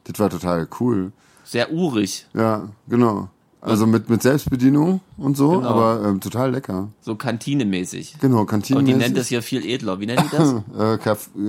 Das 0.06 0.20
war 0.20 0.30
total 0.30 0.68
cool. 0.80 1.12
Sehr 1.44 1.72
urig. 1.72 2.28
Ja, 2.34 2.70
genau. 2.88 3.30
Also 3.66 3.88
mit, 3.88 4.10
mit 4.10 4.22
Selbstbedienung 4.22 5.00
und 5.18 5.38
so, 5.38 5.52
Genau. 5.52 5.68
aber 5.70 6.06
ähm, 6.10 6.20
total 6.20 6.52
lecker. 6.52 6.90
So 7.02 7.16
kantinemäßig. 7.16 8.18
Genau, 8.20 8.44
Kantine. 8.46 8.80
Und 8.80 8.86
die 8.86 8.94
nennen 8.94 9.16
das 9.16 9.28
hier 9.28 9.42
viel 9.42 9.66
edler. 9.66 10.00
Wie 10.02 10.06
nennen 10.06 10.22
die 10.32 10.36
das? 10.36 10.54
äh, 10.78 10.98
Kaff, 10.98 11.30
äh, 11.38 11.40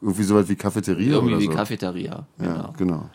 irgendwie 0.00 0.22
sowas 0.22 0.48
wie 0.48 0.54
Cafeteria 0.54 1.14
Irgendwie 1.14 1.34
oder 1.34 1.42
wie 1.42 1.46
so. 1.46 1.52
Cafeteria. 1.52 2.26
Genau. 2.38 2.50
Ja, 2.54 2.72
genau. 2.78 3.10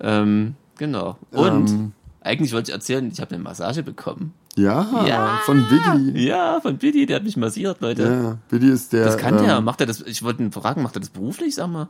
Ähm, 0.00 0.54
genau. 0.76 1.16
Und 1.32 1.70
Ähm. 1.70 1.92
eigentlich 2.20 2.52
wollte 2.52 2.70
ich 2.70 2.74
erzählen, 2.74 3.08
ich 3.10 3.20
habe 3.22 3.34
eine 3.34 3.42
Massage 3.42 3.82
bekommen. 3.82 4.34
Ja, 4.54 5.04
Ja. 5.06 5.38
von 5.46 5.64
Biggie. 5.68 6.26
Ja, 6.26 6.60
von 6.60 6.76
Biddy, 6.78 7.06
der 7.06 7.16
hat 7.16 7.24
mich 7.24 7.36
massiert, 7.36 7.80
Leute. 7.80 8.02
Ja, 8.02 8.38
Biggie 8.50 8.70
ist 8.72 8.92
der. 8.92 9.04
Das 9.06 9.16
kann 9.16 9.38
ähm, 9.38 9.44
der. 9.44 9.60
Macht 9.62 9.80
er 9.80 9.86
das? 9.86 10.02
Ich 10.02 10.22
wollte 10.22 10.42
ihn 10.42 10.52
fragen, 10.52 10.82
macht 10.82 10.96
er 10.96 11.00
das 11.00 11.10
beruflich, 11.10 11.54
sag 11.54 11.68
mal? 11.68 11.88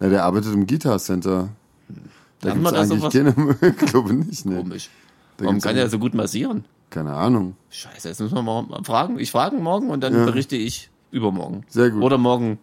Ja, 0.00 0.08
der 0.08 0.24
arbeitet 0.24 0.52
im 0.52 0.66
Guitar 0.66 0.98
Center. 0.98 1.48
Da 2.40 2.50
Haben 2.50 2.58
gibt's 2.64 2.72
wir 2.72 2.72
da 2.72 2.82
eigentlich 2.82 3.00
sowas? 3.00 3.58
keine, 3.60 3.72
glaube 3.86 4.12
nicht, 4.14 4.44
ne. 4.46 4.56
Komisch. 4.56 4.90
Da 5.42 5.46
Warum 5.48 5.60
kann 5.60 5.76
er 5.76 5.88
so 5.88 5.98
gut 5.98 6.14
massieren? 6.14 6.64
Keine 6.90 7.12
Ahnung. 7.14 7.56
Scheiße, 7.70 8.08
jetzt 8.08 8.20
müssen 8.20 8.34
wir 8.34 8.42
mal 8.42 8.66
fragen. 8.84 9.18
Ich 9.18 9.30
frage 9.30 9.56
morgen 9.56 9.90
und 9.90 10.02
dann 10.02 10.14
Ja. 10.14 10.24
berichte 10.24 10.56
ich 10.56 10.90
übermorgen. 11.10 11.64
Sehr 11.68 11.90
gut. 11.90 12.02
Oder 12.02 12.18
morgen 12.18 12.58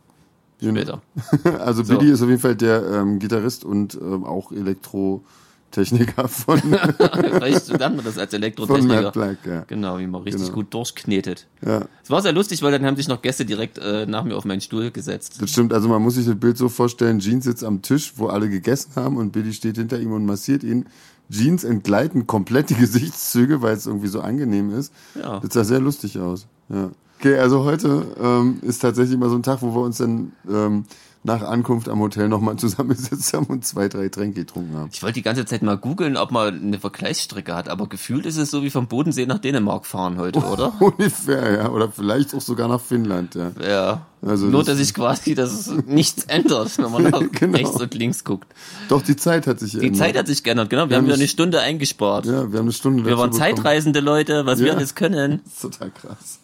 später. 0.62 1.02
Also 1.60 1.84
So. 1.84 1.94
Biddy 1.98 2.12
ist 2.12 2.22
auf 2.22 2.30
jeden 2.30 2.42
Fall 2.42 2.56
der 2.56 2.84
ähm, 2.92 3.20
Gitarrist 3.20 3.64
und 3.66 3.96
ähm, 3.96 4.24
auch 4.26 4.52
Elektrotechniker 4.52 6.28
von, 6.28 6.60
Vielleicht 6.60 7.68
lernt 7.78 7.96
man 7.96 8.06
das 8.06 8.18
als 8.18 8.32
von 8.32 8.42
Elektrotechniker. 8.44 9.02
Matt 9.04 9.14
Black. 9.14 9.38
Ja. 9.46 9.62
Genau, 9.68 9.98
wie 10.00 10.08
man 10.08 10.22
richtig 10.24 10.44
Genau. 10.44 10.54
gut 10.56 10.74
durchknetet. 10.74 11.48
ja, 11.66 11.86
Es 12.04 12.10
war 12.10 12.22
sehr 12.22 12.34
lustig, 12.34 12.62
weil 12.62 12.72
dann 12.72 12.86
haben 12.86 12.96
sich 12.98 13.08
noch 13.08 13.22
Gäste 13.22 13.46
direkt 13.46 13.78
äh, 13.78 14.06
nach 14.06 14.24
mir 14.24 14.36
auf 14.36 14.46
meinen 14.46 14.62
Stuhl 14.62 14.92
gesetzt. 14.92 15.42
das 15.42 15.50
stimmt. 15.52 15.74
Also 15.74 15.88
man 15.90 16.02
muss 16.02 16.16
sich 16.16 16.26
das 16.26 16.36
Bild 16.40 16.58
so 16.58 16.70
vorstellen, 16.70 17.20
Jeans 17.20 17.46
sitzt 17.46 17.64
am 17.64 17.82
Tisch, 17.82 18.14
wo 18.18 18.28
alle 18.28 18.50
gegessen 18.50 18.92
haben 18.96 19.18
und 19.18 19.32
Biddy 19.32 19.54
steht 19.54 19.78
hinter 19.78 20.00
ihm 20.00 20.12
und 20.12 20.26
massiert 20.26 20.64
ihn. 20.64 20.86
Jeans 21.30 21.64
entgleiten 21.64 22.28
komplett 22.28 22.70
die 22.70 22.76
Gesichtszüge, 22.80 23.62
weil 23.62 23.76
es 23.76 23.86
irgendwie 23.86 24.08
so 24.08 24.22
angenehm 24.22 24.72
ist. 24.78 24.94
Ja. 25.16 25.40
Das 25.40 25.54
sah 25.54 25.64
sehr 25.64 25.80
lustig 25.80 26.20
aus. 26.20 26.48
Ja. 26.70 26.92
Okay, 27.20 27.38
also 27.38 27.66
heute 27.66 28.06
ähm, 28.22 28.60
ist 28.62 28.80
tatsächlich 28.80 29.18
mal 29.18 29.30
so 29.30 29.36
ein 29.36 29.44
Tag, 29.44 29.62
wo 29.62 29.76
wir 29.76 29.82
uns 29.82 29.98
dann 29.98 30.32
ähm, 30.50 30.86
nach 31.24 31.42
Ankunft 31.42 31.90
am 31.90 32.00
Hotel 32.00 32.30
nochmal 32.30 32.56
zusammengesetzt 32.56 33.34
haben 33.34 33.46
und 33.48 33.66
zwei, 33.66 33.90
drei 33.90 34.08
Tränke 34.08 34.40
getrunken 34.42 34.76
haben. 34.78 34.90
Ich 34.94 35.04
wollte 35.04 35.16
die 35.16 35.22
ganze 35.22 35.46
Zeit 35.46 35.62
mal 35.62 35.78
googeln, 35.78 36.16
ob 36.16 36.32
man 36.32 36.62
eine 36.62 36.80
Vergleichsstrecke 36.80 37.54
hat, 37.54 37.68
aber 37.68 37.88
gefühlt 37.88 38.26
ist 38.26 38.38
es 38.38 38.50
so 38.52 38.64
wie 38.64 38.70
vom 38.70 38.88
Bodensee 38.88 39.26
nach 39.26 39.40
Dänemark 39.40 39.86
fahren 39.86 40.18
heute, 40.18 40.40
oder? 40.52 40.74
Ungefähr, 40.82 41.52
ja. 41.52 41.70
Oder 41.70 41.92
vielleicht 41.92 42.34
auch 42.34 42.42
sogar 42.42 42.68
nach 42.70 42.80
Finnland, 42.82 43.36
ja. 43.36 43.52
Ja. 43.62 44.02
Also 44.22 44.48
Nur, 44.48 44.62
das- 44.62 44.68
dass 44.68 44.78
sich 44.80 44.94
quasi 44.94 45.34
das 45.36 45.72
nichts 45.88 46.24
ändert, 46.26 46.78
wenn 46.78 46.92
man 46.92 47.04
nach 47.12 47.22
Genau. 47.32 47.58
rechts 47.58 47.80
und 47.80 47.94
links 47.94 48.24
guckt. 48.24 48.48
Doch, 48.90 49.02
die 49.02 49.16
Zeit 49.16 49.48
hat 49.48 49.60
sich 49.60 49.78
Die 49.78 49.92
Zeit 49.94 50.18
hat 50.18 50.28
sich 50.28 50.44
geändert, 50.44 50.70
genau. 50.70 50.90
Wir 50.90 50.96
haben 50.98 51.02
haben 51.04 51.06
wieder 51.08 51.16
eine 51.16 51.28
Stunde 51.28 51.60
eingespart. 51.62 52.26
Ja, 52.26 52.52
wir 52.52 52.60
haben 52.60 52.66
eine 52.66 52.72
Stunde 52.74 53.06
Wir 53.06 53.18
waren 53.18 53.32
bekommen. 53.32 53.56
Zeitreisende 53.56 54.00
Leute, 54.02 54.46
was 54.46 54.60
wir 54.60 54.68
Ja. 54.68 54.74
alles 54.74 54.96
können. 54.96 55.42
Das 55.46 55.54
ist 55.54 55.62
total 55.62 55.92
krass. 55.92 56.40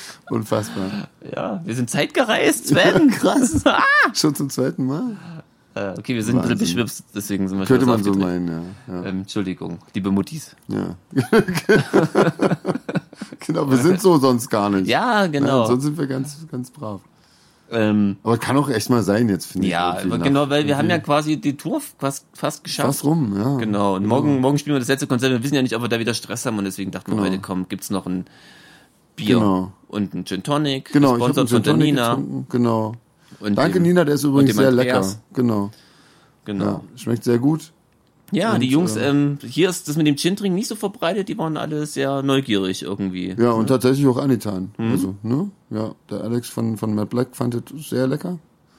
Unfassbar. 0.30 1.08
Ja, 1.34 1.60
wir 1.64 1.74
sind 1.74 1.90
zeitgereist, 1.90 2.68
Sven. 2.68 3.10
Krass. 3.10 3.62
Ah! 3.66 3.82
Schon 4.14 4.34
zum 4.34 4.50
zweiten 4.50 4.86
Mal? 4.86 5.16
Äh, 5.74 5.94
okay, 5.98 6.14
wir 6.14 6.22
sind 6.22 6.36
ein 6.36 6.42
bisschen 6.42 6.50
Wahnsinn. 6.50 6.58
beschwipst, 6.58 7.04
deswegen 7.14 7.48
sind 7.48 7.58
wir 7.58 7.64
Könnte 7.66 7.86
man 7.86 8.02
so 8.02 8.12
meinen, 8.12 8.48
ja. 8.88 8.94
ja. 8.94 9.04
Ähm, 9.06 9.20
Entschuldigung, 9.20 9.78
liebe 9.94 10.10
Muttis. 10.10 10.54
ja. 10.68 10.96
genau, 13.46 13.70
wir 13.70 13.78
sind 13.78 14.00
so 14.00 14.18
sonst 14.18 14.48
gar 14.50 14.68
nicht. 14.70 14.86
Ja, 14.86 15.26
genau. 15.26 15.60
Nein, 15.60 15.66
sonst 15.68 15.82
sind 15.84 15.98
wir 15.98 16.06
ganz, 16.06 16.36
ganz 16.50 16.70
brav. 16.70 17.00
Ähm, 17.70 18.18
Aber 18.22 18.36
kann 18.36 18.56
auch 18.58 18.68
echt 18.68 18.90
mal 18.90 19.02
sein 19.02 19.30
jetzt, 19.30 19.46
finde 19.46 19.66
ich. 19.66 19.72
ja, 19.72 19.92
aber 19.98 20.18
nach- 20.18 20.24
genau, 20.24 20.50
weil 20.50 20.66
wir 20.66 20.76
haben 20.76 20.90
ja 20.90 20.98
quasi 20.98 21.38
die 21.40 21.56
Tour 21.56 21.80
fast, 21.98 22.26
fast 22.34 22.64
geschafft. 22.64 22.86
Fast 22.88 23.04
rum, 23.04 23.34
ja. 23.34 23.56
Genau, 23.56 23.96
und 23.96 24.04
morgen, 24.06 24.40
morgen 24.40 24.58
spielen 24.58 24.74
wir 24.74 24.80
das 24.80 24.88
letzte 24.88 25.06
Konzert. 25.06 25.32
Wir 25.32 25.42
wissen 25.42 25.54
ja 25.54 25.62
nicht, 25.62 25.74
ob 25.74 25.80
wir 25.80 25.88
da 25.88 25.98
wieder 25.98 26.12
Stress 26.12 26.44
haben 26.44 26.58
und 26.58 26.64
deswegen 26.64 26.90
dachten 26.90 27.12
wir 27.12 27.16
Genau. 27.16 27.28
heute, 27.30 27.38
komm, 27.40 27.66
gibt's 27.70 27.88
noch 27.88 28.04
ein 28.04 28.26
Bier 29.16 29.36
Genau. 29.38 29.72
und 29.88 30.14
ein 30.14 30.24
Gin 30.24 30.42
Tonic, 30.42 30.92
Genau, 30.92 31.16
ich 31.16 31.22
habe 31.22 31.24
einen 31.24 31.34
von 31.34 31.46
der 31.46 31.46
Gin 31.46 31.62
Tonic 31.64 31.86
Nina. 31.86 32.08
getrunken. 32.14 32.46
Genau. 32.50 32.92
Und 33.40 33.54
Danke, 33.56 33.74
dem, 33.74 33.82
Nina, 33.84 34.04
der 34.04 34.14
ist 34.14 34.24
übrigens 34.24 34.56
sehr 34.56 34.70
lecker. 34.70 35.04
Genau. 35.34 35.70
Genau. 36.44 36.64
Ja, 36.64 36.80
schmeckt 36.96 37.24
sehr 37.24 37.38
gut. 37.38 37.72
Ja, 38.30 38.56
die 38.58 38.66
Und, 38.66 38.72
Jungs, 38.72 38.96
äh, 38.96 39.08
ähm, 39.10 39.38
hier 39.46 39.68
ist 39.68 39.88
das 39.88 39.96
mit 39.96 40.06
dem 40.06 40.16
Gin-Trinken 40.16 40.54
nicht 40.54 40.66
so 40.68 40.74
verbreitet, 40.74 41.28
die 41.28 41.36
waren 41.36 41.56
alle 41.58 41.84
sehr 41.84 42.22
neugierig 42.22 42.82
irgendwie. 42.82 43.34
Ja, 43.38 43.50
und 43.52 43.66
tatsächlich 43.66 44.06
auch 44.06 44.16
angetan. 44.16 44.72
Mhm. 44.78 44.90
Also, 44.92 45.14
ne? 45.22 45.50
Ja, 45.70 45.94
der 46.10 46.22
Alex 46.22 46.48
von, 46.48 46.78
von 46.78 46.94
Matt 46.94 47.10
Black 47.10 47.36
fand 47.36 47.54
es 47.54 47.90
sehr 47.90 48.06
lecker. 48.06 48.38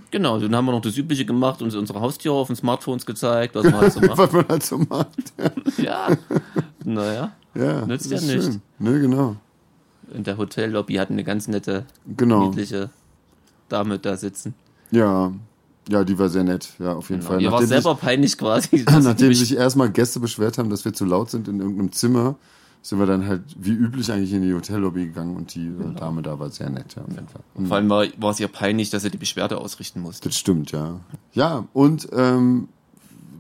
Genau, 0.10 0.40
dann 0.40 0.56
haben 0.56 0.66
wir 0.66 0.72
noch 0.72 0.82
das 0.82 0.98
Übliche 0.98 1.26
gemacht 1.26 1.62
und 1.62 1.74
unsere 1.76 2.00
Haustiere 2.02 2.34
auf 2.36 2.48
den 2.48 2.56
Smartphones 2.56 3.06
gezeigt, 3.06 3.54
was 3.56 3.64
man 3.66 3.76
halt 3.76 3.94
so 3.94 4.00
macht. 4.02 4.18
Was 4.18 4.32
man 4.32 4.48
halt 4.48 4.64
so 4.64 4.78
macht. 4.78 5.08
ja, 5.78 6.08
naja, 6.84 7.32
Ja, 7.56 7.86
Nützt 7.86 8.12
das 8.12 8.26
ja 8.28 8.36
nicht. 8.36 8.44
schön. 8.46 8.62
Ne, 8.80 9.00
genau. 9.00 9.36
In 10.14 10.24
der 10.24 10.38
Hotellobby 10.38 10.96
hatten 10.96 11.14
eine 11.14 11.24
ganz 11.24 11.48
nette, 11.48 11.86
Genau. 12.18 12.50
niedliche 12.50 12.90
Dame 13.70 14.00
da 14.00 14.18
sitzen. 14.18 14.54
Ja. 14.92 15.32
Ja, 15.90 16.04
die 16.06 16.18
war 16.18 16.30
sehr 16.30 16.44
nett. 16.46 16.70
Ja, 16.80 16.94
auf 16.94 17.10
jeden 17.10 17.20
Genau. 17.22 17.32
Fall. 17.34 17.42
Ihr 17.42 17.52
war 17.52 17.66
selber 17.66 17.96
peinlich 17.96 18.38
quasi. 18.38 18.86
Nachdem 19.02 19.34
sich 19.34 19.56
erstmal 19.56 19.90
Gäste 19.92 20.20
beschwert 20.22 20.58
haben, 20.58 20.70
dass 20.70 20.86
wir 20.86 20.94
zu 20.94 21.04
laut 21.06 21.30
sind 21.30 21.48
in 21.50 21.60
irgendeinem 21.60 21.92
Zimmer, 21.92 22.36
sind 22.82 23.00
wir 23.00 23.06
dann 23.06 23.28
halt 23.28 23.42
wie 23.58 23.72
üblich 23.72 24.12
eigentlich 24.12 24.32
in 24.34 24.42
die 24.44 24.54
Hotellobby 24.54 25.06
gegangen 25.08 25.36
und 25.36 25.54
die 25.56 25.66
Genau. 25.66 25.98
Dame 26.00 26.22
da 26.22 26.40
war 26.40 26.50
sehr 26.52 26.70
nett. 26.70 26.96
Ja, 26.96 27.02
auf 27.02 27.10
jeden 27.10 27.28
Fall. 27.28 27.42
Vor 27.68 27.76
allem 27.78 27.90
war, 27.90 28.06
war 28.18 28.32
es 28.32 28.40
ihr 28.40 28.48
peinlich, 28.48 28.90
dass 28.92 29.04
er 29.04 29.10
die 29.10 29.18
Beschwerde 29.18 29.58
ausrichten 29.58 30.00
musste. 30.02 30.30
Das 30.30 30.38
stimmt, 30.38 30.72
ja. 30.72 31.00
Ja, 31.34 31.66
und 31.74 32.08
ähm, 32.14 32.70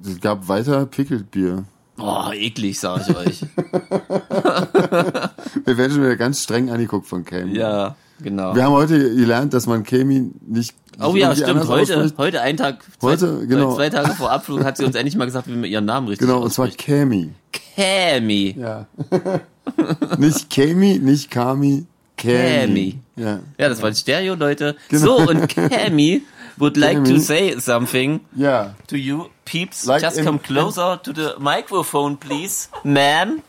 es 0.05 0.19
gab 0.19 0.47
weiter 0.49 0.85
Pickelbier. 0.85 1.63
Oh, 1.97 2.31
eklig, 2.33 2.79
sag 2.79 3.07
ich 3.07 3.15
euch. 3.15 3.45
Wir 5.65 5.77
werden 5.77 5.91
schon 5.91 6.01
wieder 6.03 6.15
ganz 6.15 6.43
streng 6.43 6.69
angeguckt 6.69 7.07
von 7.07 7.23
Kami. 7.25 7.57
ja, 7.57 7.95
genau. 8.21 8.55
Wir 8.55 8.63
haben 8.63 8.73
heute 8.73 9.15
gelernt, 9.15 9.53
dass 9.53 9.67
man 9.67 9.83
Kami 9.83 10.31
nicht. 10.47 10.73
Oh 11.01 11.15
ja, 11.15 11.35
stimmt. 11.35 11.67
Heute, 11.67 11.97
ausspricht. 11.97 12.17
heute, 12.19 12.41
einen 12.41 12.57
Tag, 12.57 12.83
zwei, 12.99 13.07
Heute, 13.11 13.47
genau. 13.47 13.73
zwei 13.75 13.89
Tage 13.89 14.11
vor 14.13 14.31
Abflug 14.31 14.63
hat 14.63 14.77
sie 14.77 14.85
uns 14.85 14.95
endlich 14.95 15.15
mal 15.15 15.25
gesagt, 15.25 15.47
wie 15.47 15.53
man 15.55 15.63
ihren 15.65 15.85
Namen 15.85 16.07
richtig 16.07 16.27
Genau, 16.27 16.41
und 16.41 16.53
zwar. 16.53 16.67
Kami. 16.69 17.31
Kami. 17.75 18.55
Ja. 18.59 18.85
nicht 20.17 20.49
Kami, 20.53 20.99
nicht 20.99 21.31
Kami. 21.31 21.85
Kami. 22.17 22.99
Ja. 23.15 23.39
Ja, 23.57 23.69
das 23.69 23.81
war 23.81 23.89
ein 23.89 23.95
Stereo, 23.95 24.35
Leute. 24.35 24.75
Genau. 24.89 25.17
So, 25.19 25.29
und 25.29 25.47
Kami 25.49 26.21
would 26.57 26.77
like 26.77 26.97
Kami. 26.97 27.09
to 27.15 27.19
say 27.19 27.59
something 27.59 28.21
Ja. 28.35 28.75
to 28.87 28.95
you 28.95 29.25
peeps. 29.45 29.85
Like 29.85 30.01
Just 30.03 30.23
come 30.23 30.37
closer 30.39 30.99
to 31.01 31.11
the 31.11 31.33
microphone, 31.39 32.17
please. 32.17 32.69
Ma'am. 32.83 33.41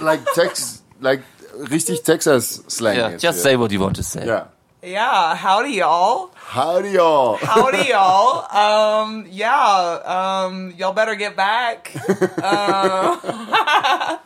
Like 0.00 0.20
Tex, 0.34 0.82
like 1.00 1.22
richtig 1.70 2.02
Texas 2.02 2.62
Slang. 2.68 2.96
Yeah, 2.96 3.10
jetzt 3.10 3.22
just 3.22 3.38
hier. 3.42 3.52
say 3.52 3.56
what 3.56 3.70
you 3.72 3.80
want 3.80 3.96
to 3.96 4.02
say. 4.02 4.26
Ja. 4.26 4.48
Yeah, 4.84 5.36
howdy 5.36 5.76
y'all. 5.76 6.30
Howdy 6.34 6.90
y'all. 6.90 7.36
Howdy 7.36 7.88
y'all. 7.90 8.44
Um, 8.50 9.26
yeah, 9.30 10.00
um, 10.04 10.74
y'all 10.76 10.92
better 10.92 11.14
get 11.14 11.36
back. 11.36 11.92
Uh, 12.42 13.16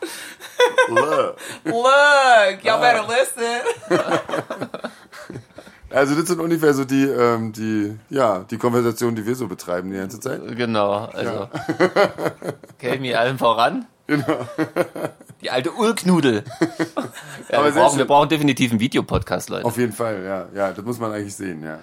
Look. 0.89 1.39
look, 1.65 2.63
y'all 2.63 2.81
better 2.81 3.03
listen. 3.07 3.61
Also 5.91 6.15
das 6.15 6.27
sind 6.27 6.39
ungefähr 6.41 6.73
so 6.73 6.83
die, 6.83 7.03
ähm, 7.05 7.53
die, 7.53 7.95
ja, 8.09 8.39
die 8.39 8.57
Konversationen, 8.57 9.15
die 9.15 9.25
wir 9.25 9.35
so 9.35 9.47
betreiben 9.47 9.91
die 9.91 9.97
ganze 9.97 10.19
Zeit. 10.19 10.41
Genau, 10.57 11.05
also. 11.13 11.47
Kami 12.79 13.13
allen 13.13 13.37
voran. 13.37 13.85
Genau. 14.07 14.47
Die 15.41 15.51
alte 15.51 15.73
Urknudel. 15.73 16.43
Ja, 17.49 17.59
Aber 17.59 17.73
wir, 17.73 17.81
brauchen, 17.81 17.97
wir 17.97 18.05
brauchen 18.05 18.27
definitiv 18.27 18.71
einen 18.71 18.81
Videopodcast, 18.81 19.49
Leute. 19.49 19.63
Auf 19.65 19.77
jeden 19.77 19.93
Fall, 19.93 20.21
ja, 20.25 20.47
ja, 20.53 20.73
das 20.73 20.83
muss 20.83 20.99
man 20.99 21.13
eigentlich 21.13 21.33
sehen, 21.33 21.63
ja. 21.63 21.79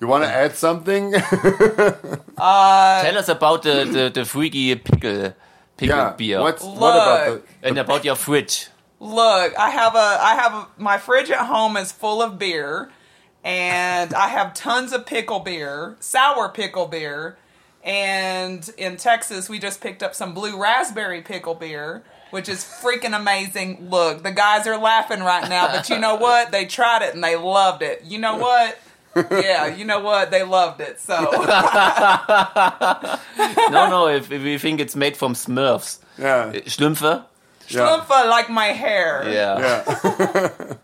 You 0.00 0.08
wanna 0.08 0.26
add 0.26 0.56
something? 0.56 1.12
Tell 2.36 3.16
us 3.16 3.28
about 3.28 3.62
the, 3.62 3.84
the, 3.84 4.10
the 4.12 4.24
freaky 4.24 4.74
pickle, 4.74 5.34
pickle 5.76 5.96
ja. 5.96 6.10
beer. 6.16 6.40
What, 6.40 6.60
what 6.60 6.96
about 6.96 7.42
the, 7.62 7.68
And 7.68 7.78
about 7.78 8.04
your 8.04 8.16
fridge. 8.16 8.68
Look, 8.98 9.56
I 9.56 9.70
have 9.70 9.94
a, 9.94 10.18
I 10.20 10.34
have 10.34 10.54
a, 10.54 10.66
my 10.76 10.98
fridge 10.98 11.30
at 11.30 11.46
home 11.46 11.76
is 11.76 11.92
full 11.92 12.20
of 12.20 12.36
beer, 12.38 12.90
and 13.44 14.12
I 14.12 14.28
have 14.28 14.54
tons 14.54 14.92
of 14.92 15.06
pickle 15.06 15.40
beer, 15.40 15.96
sour 16.00 16.48
pickle 16.48 16.86
beer, 16.86 17.36
and 17.84 18.68
in 18.76 18.96
Texas 18.96 19.48
we 19.48 19.58
just 19.58 19.80
picked 19.80 20.02
up 20.02 20.14
some 20.14 20.34
blue 20.34 20.60
raspberry 20.60 21.22
pickle 21.22 21.54
beer, 21.54 22.02
which 22.30 22.48
is 22.48 22.62
freaking 22.64 23.16
amazing. 23.16 23.88
Look, 23.90 24.22
the 24.22 24.32
guys 24.32 24.66
are 24.66 24.76
laughing 24.78 25.20
right 25.20 25.48
now, 25.48 25.68
but 25.68 25.88
you 25.88 25.98
know 25.98 26.16
what? 26.16 26.50
They 26.52 26.66
tried 26.66 27.02
it 27.02 27.14
and 27.14 27.22
they 27.24 27.36
loved 27.36 27.82
it. 27.82 28.02
You 28.04 28.18
know 28.18 28.36
what? 28.36 28.78
Yeah, 29.30 29.66
you 29.66 29.84
know 29.84 30.00
what? 30.00 30.30
They 30.30 30.44
loved 30.44 30.80
it. 30.80 31.00
So 31.00 31.14
No, 33.70 33.88
no, 33.88 34.08
if, 34.08 34.30
if 34.30 34.42
we 34.42 34.58
think 34.58 34.80
it's 34.80 34.94
made 34.96 35.16
from 35.16 35.34
Smurfs. 35.34 35.98
yeah, 36.18 36.52
Schlümpfe? 36.66 37.24
ja, 37.68 37.80
Schlümpfe 37.80 38.28
like 38.28 38.48
my 38.50 38.66
hair. 38.66 39.24
Yeah. 39.28 39.58
ja. 39.84 40.50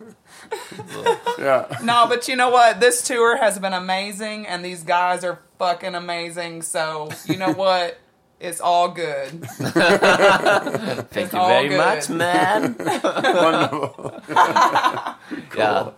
ja. 1.38 1.66
No, 1.83 2.07
but 2.09 2.29
you 2.29 2.37
know 2.37 2.51
what? 2.51 2.81
This 2.81 3.03
tour 3.03 3.37
has 3.37 3.59
been 3.59 3.73
amazing, 3.73 4.47
and 4.47 4.64
these 4.64 4.83
guys 4.83 5.25
are 5.25 5.38
fucking 5.59 5.95
amazing. 5.95 6.62
So 6.62 7.09
you 7.27 7.37
know 7.37 7.53
what? 7.64 7.99
It's 8.38 8.61
all 8.61 8.92
good. 8.92 9.03
Thank 11.11 11.33
you 11.33 11.40
very 11.46 11.68
good. 11.70 11.79
much, 11.79 12.09
man. 12.11 12.77
ja, 15.57 15.92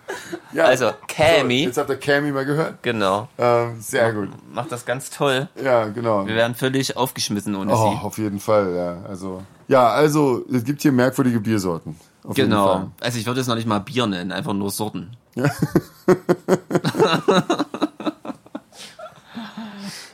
ja. 0.52 0.64
also 0.64 0.92
Kami, 1.08 1.64
Jetzt 1.64 1.78
habt 1.78 1.90
ihr 1.90 1.96
Cami 1.96 2.30
mal 2.30 2.44
gehört. 2.44 2.80
genau, 2.82 3.26
Ähm, 3.38 3.80
sehr 3.80 4.12
gut. 4.12 4.28
macht 4.52 4.70
das 4.70 4.86
ganz 4.86 5.10
toll. 5.10 5.48
Ja, 5.60 5.86
genau. 5.88 6.26
Wir 6.28 6.36
wären 6.36 6.54
völlig 6.54 6.96
aufgeschmissen 6.96 7.56
ohne 7.56 7.72
Oh, 7.74 7.90
sie. 7.90 7.98
auf 8.06 8.18
jeden 8.18 8.38
Fall, 8.38 8.72
ja. 8.74 8.98
Also, 9.08 9.42
ja, 9.66 9.88
also, 9.88 10.44
es 10.52 10.62
gibt 10.64 10.80
hier 10.82 10.92
merkwürdige 10.92 11.40
Biersorten. 11.40 11.98
Auf 12.22 12.36
jeden 12.36 12.50
Genau. 12.50 12.66
Fall. 12.66 12.86
Also 13.00 13.18
ich 13.18 13.26
würde 13.26 13.40
es 13.40 13.48
noch 13.48 13.56
nicht 13.56 13.66
mal 13.66 13.80
Bier 13.80 14.06
nennen, 14.06 14.30
einfach 14.30 14.52
nur 14.52 14.70
Sorten. 14.70 15.16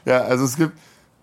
Ja, 0.06 0.22
also 0.22 0.44
es 0.44 0.56
gibt, 0.56 0.72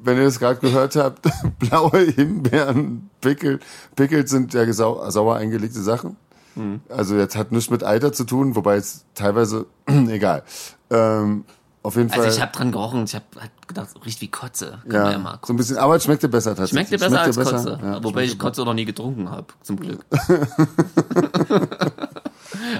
wenn 0.03 0.17
ihr 0.17 0.23
das 0.23 0.39
gerade 0.39 0.59
gehört 0.59 0.95
habt, 0.95 1.27
blaue 1.59 1.99
Himbeeren, 1.99 3.09
Pickel. 3.21 3.59
Pickel 3.95 4.27
sind 4.27 4.53
ja 4.53 4.71
sau 4.73 5.09
sauer 5.09 5.35
eingelegte 5.35 5.81
Sachen. 5.81 6.17
Hm. 6.55 6.81
Also 6.89 7.15
jetzt 7.15 7.35
hat 7.35 7.51
nichts 7.51 7.69
mit 7.69 7.83
Eiter 7.83 8.11
zu 8.11 8.25
tun, 8.25 8.55
wobei 8.55 8.75
es 8.75 9.05
teilweise, 9.15 9.67
egal. 9.87 10.43
Ähm, 10.89 11.45
auf 11.83 11.95
jeden 11.95 12.09
Fall. 12.09 12.19
Also 12.19 12.35
ich 12.35 12.41
habe 12.41 12.51
dran 12.51 12.71
gerochen, 12.71 13.05
ich 13.05 13.15
habe 13.15 13.25
gedacht, 13.67 13.89
riecht 14.05 14.21
wie 14.21 14.27
Kotze. 14.27 14.79
Kann 14.83 15.05
ja 15.05 15.11
ja, 15.11 15.17
mal 15.17 15.39
so 15.43 15.53
ein 15.53 15.57
bisschen, 15.57 15.77
aber 15.77 15.95
es 15.95 16.03
schmeckte 16.03 16.27
besser 16.29 16.55
tatsächlich. 16.55 16.87
Schmeckt 16.87 16.91
dir 16.91 16.99
besser 16.99 17.21
als 17.21 17.35
Schmeckte 17.35 17.53
Kotze. 17.53 17.79
ja, 17.81 18.03
Wobei 18.03 18.23
ich 18.23 18.31
schmeckte 18.31 18.45
Kotze 18.45 18.61
noch 18.65 18.73
nie 18.73 18.85
getrunken 18.85 19.29
habe, 19.31 19.47
zum 19.63 19.77
Glück. 19.77 20.05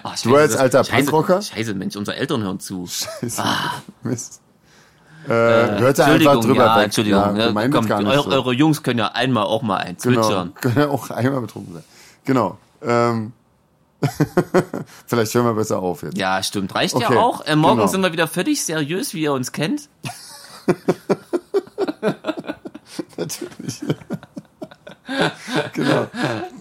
Ah, 0.03 0.13
Du 0.23 0.35
als 0.35 0.51
scheiße, 0.53 0.59
alter 0.59 0.83
scheiße, 0.83 0.95
Punkrocker? 0.97 1.41
Scheiße, 1.41 1.73
Mensch, 1.73 1.95
unsere 1.95 2.17
Eltern 2.17 2.43
hören 2.43 2.59
zu. 2.59 2.87
besser. 3.21 3.81
Mist. 4.03 4.40
Äh, 5.27 5.29
hört 5.29 5.99
da 5.99 6.05
einfach 6.05 6.39
drüber 6.41 6.65
ja, 6.65 6.77
weg. 6.77 6.85
Entschuldigung. 6.85 7.35
Ja, 7.37 7.45
Ja, 7.47 7.51
meinen 7.51 7.71
komm, 7.71 7.81
das 7.87 7.89
gar 7.89 7.99
nicht 8.01 8.11
eure, 8.11 8.23
so. 8.23 8.29
eure 8.31 8.53
Jungs 8.53 8.81
können 8.83 8.99
ja 8.99 9.07
einmal 9.09 9.43
auch 9.43 9.61
mal 9.61 9.77
ein 9.77 9.97
Genau. 10.01 10.21
zwitschern. 10.21 10.53
Können 10.61 10.77
ja 10.77 10.87
auch 10.89 11.09
einmal 11.11 11.41
betrunken 11.41 11.73
sein. 11.75 11.83
Genau. 12.25 12.57
Ähm, 12.81 13.33
Vielleicht 15.05 15.33
hören 15.35 15.45
wir 15.45 15.53
besser 15.53 15.77
auf 15.79 16.01
jetzt. 16.01 16.17
Ja, 16.17 16.41
stimmt. 16.41 16.73
Reicht 16.73 16.95
Okay, 16.95 17.13
ja 17.13 17.19
auch. 17.19 17.45
Äh, 17.45 17.55
morgen 17.55 17.77
genau. 17.77 17.87
sind 17.87 18.01
wir 18.01 18.11
wieder 18.11 18.27
völlig 18.27 18.63
seriös, 18.63 19.13
wie 19.13 19.21
ihr 19.21 19.33
uns 19.33 19.51
kennt. 19.51 19.89
Natürlich. 23.17 23.81
genau. 25.73 26.07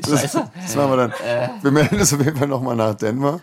Das, 0.03 0.23
das 0.33 0.35
machen 0.77 0.91
wir 0.91 0.97
dann. 0.97 1.13
Wir 1.63 1.71
melden 1.71 1.99
uns 2.01 2.13
auf 2.13 2.21
jeden 2.23 2.37
Fall 2.37 2.49
nochmal 2.49 2.77
nach 2.77 2.95
Denver. 2.95 3.41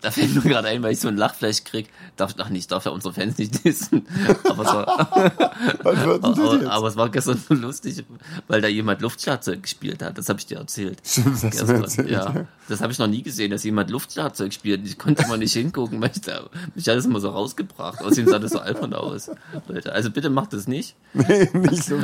Da 0.00 0.10
fällt 0.10 0.34
mir 0.34 0.40
gerade 0.40 0.68
ein, 0.68 0.82
weil 0.82 0.92
ich 0.92 1.00
so 1.00 1.08
ein 1.08 1.16
Lachfleisch 1.16 1.64
krieg. 1.64 1.88
Darf, 2.16 2.34
ach 2.38 2.48
nicht, 2.48 2.70
darf 2.72 2.86
ja 2.86 2.90
unsere 2.90 3.12
Fans 3.12 3.36
nicht 3.38 3.64
dissen. 3.64 4.06
Aber 4.48 4.62
es 4.62 4.68
war, 4.72 4.98
aber, 5.84 6.70
aber 6.70 6.88
es 6.88 6.96
war 6.96 7.08
gestern 7.10 7.42
so 7.48 7.54
lustig, 7.54 8.04
weil 8.48 8.60
da 8.60 8.68
jemand 8.68 9.02
Luftschlagzeug 9.02 9.62
gespielt 9.62 10.02
hat. 10.02 10.16
Das 10.18 10.28
habe 10.28 10.38
ich 10.38 10.46
dir 10.46 10.58
erzählt. 10.58 11.00
Stimmt, 11.04 11.34
das 11.42 11.50
Gestern, 11.50 11.82
erzählt. 11.82 12.10
ja. 12.10 12.46
Das 12.68 12.80
habe 12.80 12.92
ich 12.92 12.98
noch 13.00 13.08
nie 13.08 13.22
gesehen, 13.22 13.50
dass 13.50 13.64
jemand 13.64 13.90
Luftschlagzeug 13.90 14.52
spielt. 14.54 14.86
Ich 14.86 14.96
konnte 14.96 15.26
mal 15.26 15.36
nicht 15.38 15.52
hingucken, 15.52 16.00
weil 16.00 16.12
ich 16.14 16.20
da, 16.20 16.44
mich 16.74 16.88
hat 16.88 16.96
das 16.96 17.04
immer 17.04 17.18
so 17.20 17.30
rausgebracht. 17.30 18.00
Außerdem 18.00 18.28
sah 18.28 18.38
das 18.38 18.52
so 18.52 18.60
albern 18.60 18.94
aus. 18.94 19.28
Leute, 19.66 19.92
also 19.92 20.10
bitte 20.10 20.30
macht 20.30 20.52
das 20.52 20.66
nicht. 20.68 20.94
Nee, 21.12 21.50
nicht 21.52 21.84
so. 21.84 21.96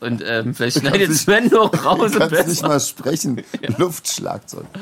Und 0.00 0.22
ähm, 0.24 0.54
vielleicht 0.54 0.78
schneidet 0.78 1.12
Sven 1.14 1.48
noch 1.48 1.84
raus 1.84 2.12
Du 2.12 2.18
kannst 2.20 2.46
nicht 2.48 2.62
mal 2.62 2.78
sprechen. 2.80 3.42
Luftschlagzeug. 3.78 4.64
Oh 4.72 4.78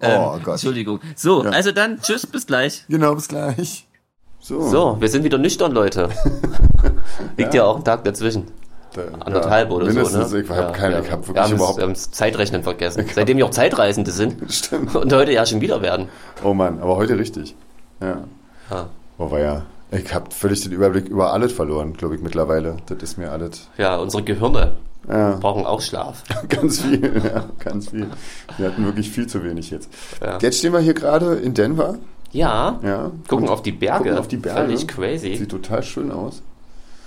Ähm, 0.00 0.42
Gott. 0.42 0.54
Entschuldigung. 0.54 1.00
So, 1.14 1.44
Ja. 1.44 1.50
also 1.50 1.72
dann, 1.76 2.00
tschüss, 2.00 2.26
bis 2.26 2.46
gleich. 2.46 2.84
Genau, 2.88 3.14
bis 3.14 3.28
gleich. 3.28 3.86
So. 4.40 4.60
So, 4.62 4.96
wir 5.00 5.08
sind 5.08 5.24
wieder 5.24 5.38
nüchtern, 5.38 5.72
Leute. 5.72 6.08
Liegt 7.36 7.54
ja, 7.54 7.64
auch 7.64 7.76
ein 7.76 7.84
Tag 7.84 8.04
dazwischen. 8.04 8.46
Da- 8.94 9.02
Anderthalb 9.20 9.70
ja, 9.70 9.76
oder 9.76 9.86
mindestens, 9.86 10.30
so, 10.30 10.36
ne? 10.36 10.42
Ich 10.42 10.50
habe 10.50 10.72
keine, 10.72 11.00
ich 11.00 11.10
habe 11.10 11.22
wir 11.22 11.28
wirklich 11.28 11.44
haben 11.44 11.54
überhaupt. 11.54 11.76
wir 11.78 11.84
haben 11.84 11.92
das 11.92 12.10
Zeitrechnen 12.12 12.62
vergessen. 12.62 13.04
Seitdem 13.14 13.36
wir 13.36 13.46
auch 13.46 13.50
Zeitreisende 13.50 14.10
sind. 14.10 14.36
Stimmt. 14.52 14.94
Und 14.94 15.12
heute 15.12 15.32
ja 15.32 15.44
schon 15.44 15.60
wieder 15.60 15.82
werden. 15.82 16.08
Oh 16.42 16.54
Mann, 16.54 16.80
aber 16.80 16.96
heute 16.96 17.18
richtig. 17.18 17.54
Ja. 18.00 18.24
Ja. 18.70 18.88
Oh, 19.18 19.30
war 19.30 19.40
ja. 19.40 19.66
Ich 19.90 20.14
habe 20.14 20.30
völlig 20.30 20.62
den 20.62 20.72
Überblick 20.72 21.08
über 21.08 21.32
alles 21.32 21.52
verloren, 21.52 21.92
glaube 21.92 22.16
ich, 22.16 22.22
mittlerweile. 22.22 22.76
Das 22.86 22.98
ist 23.02 23.18
mir 23.18 23.30
alles. 23.30 23.68
Ja, 23.78 23.96
unsere 23.96 24.22
Gehirne 24.22 24.76
Ja, 25.08 25.36
brauchen 25.40 25.64
auch 25.66 25.80
Schlaf. 25.80 26.22
ganz 26.48 26.80
viel, 26.80 27.22
ja, 27.24 27.44
ganz 27.58 27.90
viel. 27.90 28.08
Wir 28.58 28.66
hatten 28.68 28.84
wirklich 28.84 29.10
viel 29.10 29.26
zu 29.26 29.44
wenig 29.44 29.70
jetzt. 29.70 29.88
Ja. 30.22 30.38
Jetzt 30.40 30.58
stehen 30.58 30.72
wir 30.72 30.80
hier 30.80 30.94
gerade 30.94 31.34
in 31.36 31.54
Denver. 31.54 31.96
Ja, 32.32 32.78
Ja. 32.82 33.10
gucken 33.28 33.46
Und 33.46 33.52
auf 33.52 33.62
die 33.62 33.72
Berge. 33.72 34.04
Gucken 34.04 34.18
auf 34.18 34.28
die 34.28 34.36
Berge. 34.36 34.60
Völlig 34.62 34.88
crazy. 34.88 35.36
Sieht 35.36 35.50
total 35.50 35.82
schön 35.82 36.10
aus. 36.10 36.42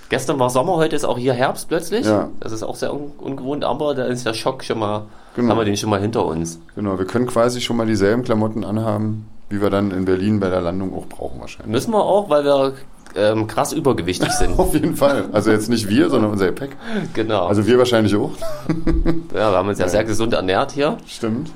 Gestern 0.08 0.38
war 0.40 0.50
Sommer, 0.50 0.74
heute 0.76 0.96
ist 0.96 1.04
auch 1.04 1.18
hier 1.18 1.34
Herbst 1.34 1.68
plötzlich. 1.68 2.04
Ja. 2.04 2.30
Das 2.40 2.50
ist 2.52 2.62
auch 2.64 2.74
sehr 2.74 2.92
un 2.92 3.12
ungewohnt, 3.18 3.64
aber 3.64 3.94
da 3.94 4.04
ist 4.06 4.26
der 4.26 4.34
Schock 4.34 4.64
schon 4.64 4.78
mal, 4.80 5.02
Genau. 5.36 5.50
haben 5.50 5.58
wir 5.58 5.64
den 5.64 5.76
schon 5.76 5.88
mal 5.90 6.00
hinter 6.00 6.24
uns. 6.26 6.58
Genau, 6.74 6.98
wir 6.98 7.04
können 7.06 7.26
quasi 7.28 7.60
schon 7.60 7.76
mal 7.76 7.86
dieselben 7.86 8.24
Klamotten 8.24 8.64
anhaben, 8.64 9.28
wie 9.50 9.60
wir 9.62 9.70
dann 9.70 9.92
in 9.92 10.06
Berlin 10.06 10.40
bei 10.40 10.48
der 10.48 10.62
Landung 10.62 10.92
auch 10.96 11.06
brauchen 11.06 11.38
wahrscheinlich. 11.40 11.70
Müssen 11.70 11.92
wir 11.92 12.02
auch, 12.02 12.28
weil 12.28 12.42
wir 12.44 12.72
ähm, 13.16 13.46
krass 13.46 13.72
übergewichtig 13.72 14.30
sind. 14.32 14.58
Auf 14.58 14.74
jeden 14.74 14.96
Fall. 14.96 15.24
Also 15.32 15.50
jetzt 15.50 15.68
nicht 15.68 15.88
wir, 15.88 16.10
sondern 16.10 16.30
unser 16.32 16.46
Gepäck. 16.46 16.76
genau. 17.14 17.46
Also 17.46 17.66
wir 17.66 17.78
wahrscheinlich 17.78 18.14
auch. 18.14 18.32
ja, 19.34 19.50
wir 19.50 19.58
haben 19.58 19.68
uns 19.68 19.78
ja, 19.78 19.88
sehr 19.88 20.04
gesund 20.04 20.32
ernährt 20.32 20.72
hier. 20.72 20.96
Stimmt. 21.06 21.50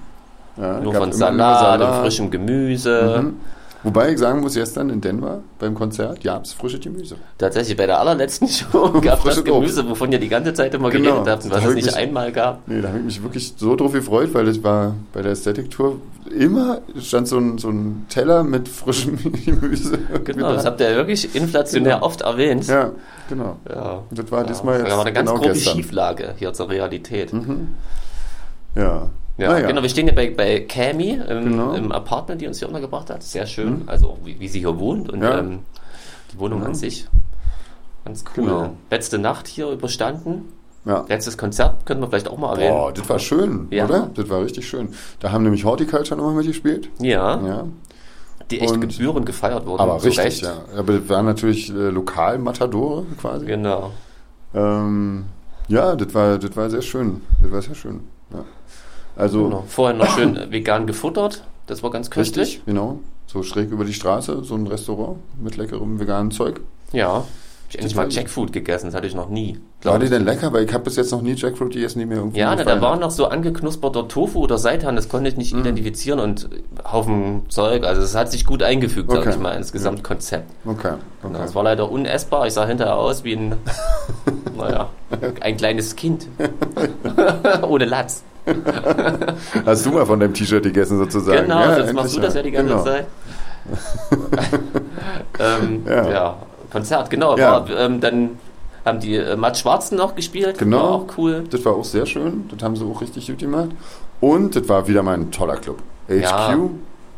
Ja, 0.56 0.80
Nur 0.80 0.94
von 0.94 1.12
Salat, 1.12 1.80
nur 1.80 1.88
und 1.88 1.94
frischem 2.02 2.30
Gemüse. 2.30 3.22
Mhm. 3.22 3.34
Wobei 3.84 4.12
ich 4.12 4.18
sagen 4.18 4.40
muss, 4.40 4.54
gestern 4.54 4.88
in 4.90 5.00
Denver 5.00 5.40
beim 5.58 5.74
Konzert 5.74 6.22
gab 6.24 6.44
es 6.46 6.52
frische 6.54 6.78
Gemüse. 6.80 7.16
Tatsächlich, 7.38 7.76
bei 7.76 7.86
der 7.86 8.00
allerletzten 8.00 8.48
Show 8.48 8.98
gab 9.02 9.18
es 9.26 9.36
das 9.36 9.44
Gemüse, 9.44 9.88
wovon 9.88 10.10
ihr 10.10 10.18
die 10.18 10.28
ganze 10.28 10.52
Zeit 10.54 10.72
immer 10.74 10.90
Genau. 10.90 11.10
geredet 11.22 11.28
habt, 11.28 11.44
Da 11.44 11.50
was 11.50 11.56
hab 11.62 11.64
es 11.64 11.68
ich 11.70 11.74
nicht 11.76 11.86
mich- 11.86 11.96
einmal 11.96 12.32
gab. 12.32 12.66
Nee, 12.66 12.80
da 12.80 12.88
habe 12.88 12.98
ich 12.98 13.04
mich 13.04 13.22
wirklich 13.22 13.52
so 13.56 13.76
drauf 13.76 13.92
gefreut, 13.92 14.30
weil 14.32 14.46
das 14.46 14.62
war 14.62 14.94
bei 15.12 15.20
der 15.22 15.32
Aesthetic 15.32 15.70
Tour 15.70 16.00
immer 16.34 16.80
stand 16.98 17.28
so 17.28 17.36
ein, 17.38 17.58
so 17.58 17.68
ein 17.68 18.06
Teller 18.08 18.42
mit 18.42 18.66
frischem 18.68 19.18
Gemüse. 19.44 19.98
Genau, 20.24 20.54
das 20.54 20.64
habt 20.64 20.80
ihr 20.80 20.96
wirklich 20.96 21.34
inflationär 21.36 22.02
oft 22.02 22.22
erwähnt. 22.22 22.66
Ja, 22.66 22.90
genau. 23.28 23.56
Ja. 23.68 24.02
Das 24.10 24.32
war 24.32 24.44
diesmal 24.44 24.78
jetzt 24.78 24.90
Da 24.90 24.96
war 24.96 25.04
eine 25.04 25.12
ganz 25.12 25.28
genau 25.28 25.40
grobe 25.40 25.52
gestern. 25.52 25.76
Schieflage 25.76 26.34
hier 26.38 26.52
zur 26.54 26.70
Realität. 26.70 27.30
Ja. 28.74 29.10
Ja, 29.36 29.48
Naja. 29.52 29.66
genau. 29.66 29.82
Wir 29.82 29.88
stehen 29.88 30.06
ja 30.06 30.12
bei, 30.14 30.30
bei 30.30 30.60
Cami 30.60 31.10
im, 31.28 31.44
Genau. 31.44 31.72
im 31.72 31.90
Apartment, 31.92 32.40
die 32.40 32.46
uns 32.46 32.58
hier 32.60 32.68
untergebracht 32.68 33.10
hat. 33.10 33.22
Sehr 33.22 33.46
schön. 33.46 33.82
Also, 33.86 34.16
wie, 34.24 34.38
wie 34.38 34.46
sie 34.48 34.60
hier 34.60 34.78
wohnt 34.78 35.10
und 35.10 35.22
Ja. 35.22 35.38
ähm, 35.40 35.60
die 36.32 36.38
Wohnung 36.38 36.60
Ja. 36.60 36.66
an 36.66 36.74
sich. 36.74 37.06
Ganz 38.04 38.24
cool. 38.36 38.44
Genau. 38.44 38.70
Letzte 38.90 39.18
Nacht 39.18 39.48
hier 39.48 39.68
überstanden. 39.70 40.52
ja. 40.84 41.04
Letztes 41.08 41.36
Konzert 41.38 41.86
könnten 41.86 42.02
wir 42.02 42.08
vielleicht 42.08 42.28
auch 42.28 42.36
mal 42.38 42.52
erwähnen. 42.52 42.74
Boah, 42.76 42.92
das 42.92 43.08
war 43.08 43.18
schön, 43.18 43.66
Ja. 43.70 43.86
oder? 43.86 44.10
Das 44.14 44.28
war 44.28 44.42
richtig 44.42 44.68
schön. 44.68 44.90
Da 45.20 45.32
haben 45.32 45.42
nämlich 45.42 45.64
Horticulture 45.64 46.16
nochmal 46.20 46.34
mitgespielt. 46.34 46.90
Ja, 47.00 47.40
Ja. 47.44 47.64
die 48.50 48.60
echt 48.60 48.72
Und- 48.74 48.80
gebührend 48.82 49.24
gefeiert 49.26 49.64
wurden. 49.66 49.80
Aber 49.80 49.94
richtig, 49.96 50.18
Recht. 50.18 50.42
ja. 50.42 50.52
Aber 50.76 50.92
das 50.98 51.08
waren 51.08 51.24
natürlich 51.24 51.70
äh, 51.70 51.88
Lokal-Matadore 51.88 53.06
quasi. 53.20 53.46
Genau. 53.46 53.92
Ähm, 54.54 55.24
ja, 55.68 55.96
das 55.96 56.12
war, 56.14 56.38
das 56.38 56.54
war 56.54 56.68
sehr 56.70 56.82
schön. 56.82 57.22
Das 57.42 57.50
war 57.50 57.62
sehr 57.62 57.74
schön. 57.74 58.00
Ja. 58.32 58.44
Also, 59.16 59.44
genau. 59.44 59.64
Vorher 59.68 59.96
noch 59.96 60.08
schön 60.16 60.38
vegan 60.50 60.86
gefuttert. 60.86 61.44
Das 61.66 61.82
war 61.82 61.90
ganz 61.90 62.10
köstlich. 62.10 62.48
richtig, 62.48 62.66
genau. 62.66 62.98
So 63.26 63.42
schräg 63.42 63.70
über 63.70 63.84
die 63.84 63.94
Straße, 63.94 64.44
so 64.44 64.54
ein 64.54 64.66
Restaurant 64.66 65.18
mit 65.42 65.56
leckerem 65.56 65.98
veganen 65.98 66.30
Zeug. 66.30 66.60
Ja. 66.92 67.24
Ich 67.70 67.76
endlich 67.76 67.96
mal 67.96 68.08
Jackfood 68.12 68.52
gegessen, 68.52 68.86
das 68.86 68.94
hatte 68.94 69.06
ich 69.06 69.14
noch 69.16 69.30
nie. 69.30 69.58
War 69.82 69.98
die 69.98 70.08
denn 70.08 70.24
lecker? 70.24 70.52
Weil 70.52 70.64
ich 70.64 70.72
habe 70.72 70.84
bis 70.84 70.94
jetzt 70.96 71.10
noch 71.10 71.22
nie 71.22 71.32
Jackfruit 71.32 71.72
gegessen, 71.72 71.98
die 71.98 72.06
mir 72.06 72.16
irgendwie 72.16 72.38
Ja, 72.38 72.54
ne, 72.54 72.64
da 72.64 72.80
war 72.80 72.96
noch 72.96 73.10
so 73.10 73.26
angeknusperter 73.26 74.06
Tofu 74.06 74.40
oder 74.40 74.58
Seitan, 74.58 74.94
das 74.94 75.08
konnte 75.08 75.28
ich 75.30 75.36
nicht 75.36 75.52
identifizieren 75.54 76.20
und 76.20 76.48
Haufen 76.92 77.42
Zeug. 77.48 77.82
Also 77.84 78.02
es 78.02 78.14
hat 78.14 78.30
sich 78.30 78.44
gut 78.46 78.62
eingefügt, 78.62 79.10
sag 79.10 79.20
Okay. 79.20 79.30
ich 79.30 79.38
mal, 79.38 79.52
ins 79.56 79.72
Gesamtkonzept. 79.72 80.48
Okay, 80.66 80.92
Genau, 81.22 81.34
okay. 81.38 81.44
Es 81.48 81.54
war 81.56 81.64
leider 81.64 81.90
unessbar. 81.90 82.46
Ich 82.46 82.52
sah 82.52 82.66
hinterher 82.66 82.96
aus 82.96 83.24
wie 83.24 83.32
ein, 83.34 83.56
naja, 84.56 84.90
ein 85.40 85.56
kleines 85.56 85.96
Kind. 85.96 86.28
Ohne 87.68 87.86
Latz. 87.86 88.22
Hast 89.66 89.86
du 89.86 89.90
mal 89.90 90.04
von 90.06 90.20
deinem 90.20 90.34
T-Shirt 90.34 90.62
gegessen 90.62 90.98
sozusagen? 90.98 91.42
Genau, 91.42 91.60
ja, 91.60 91.76
sonst 91.76 91.92
machst 91.94 92.16
du 92.16 92.20
das 92.20 92.34
ja 92.34 92.42
die 92.42 92.50
ganze 92.50 92.72
genau. 92.72 92.84
Zeit. 92.84 93.06
ähm, 95.38 95.82
Ja. 95.86 96.10
ja. 96.10 96.36
Konzert, 96.70 97.08
genau. 97.10 97.36
Ja. 97.38 97.68
War, 97.68 97.70
ähm, 97.78 98.00
dann 98.00 98.30
haben 98.84 99.00
die 99.00 99.14
äh, 99.16 99.36
Matt 99.36 99.56
Schwarzen 99.56 99.96
noch 99.96 100.14
gespielt. 100.14 100.58
Genau. 100.58 100.76
War 100.78 100.90
auch 100.90 101.06
cool. 101.18 101.44
Das 101.50 101.64
war 101.64 101.74
auch 101.74 101.84
sehr 101.84 102.04
schön. 102.04 102.48
Das 102.50 102.62
haben 102.62 102.76
sie 102.76 102.84
auch 102.84 103.00
richtig 103.00 103.26
gut 103.28 103.38
gemacht. 103.38 103.68
Und 104.20 104.56
das 104.56 104.68
war 104.68 104.86
wieder 104.88 105.02
mal 105.02 105.14
ein 105.14 105.30
toller 105.30 105.56
Club. 105.56 105.78
HQ, 106.08 106.20
Ja. 106.22 106.58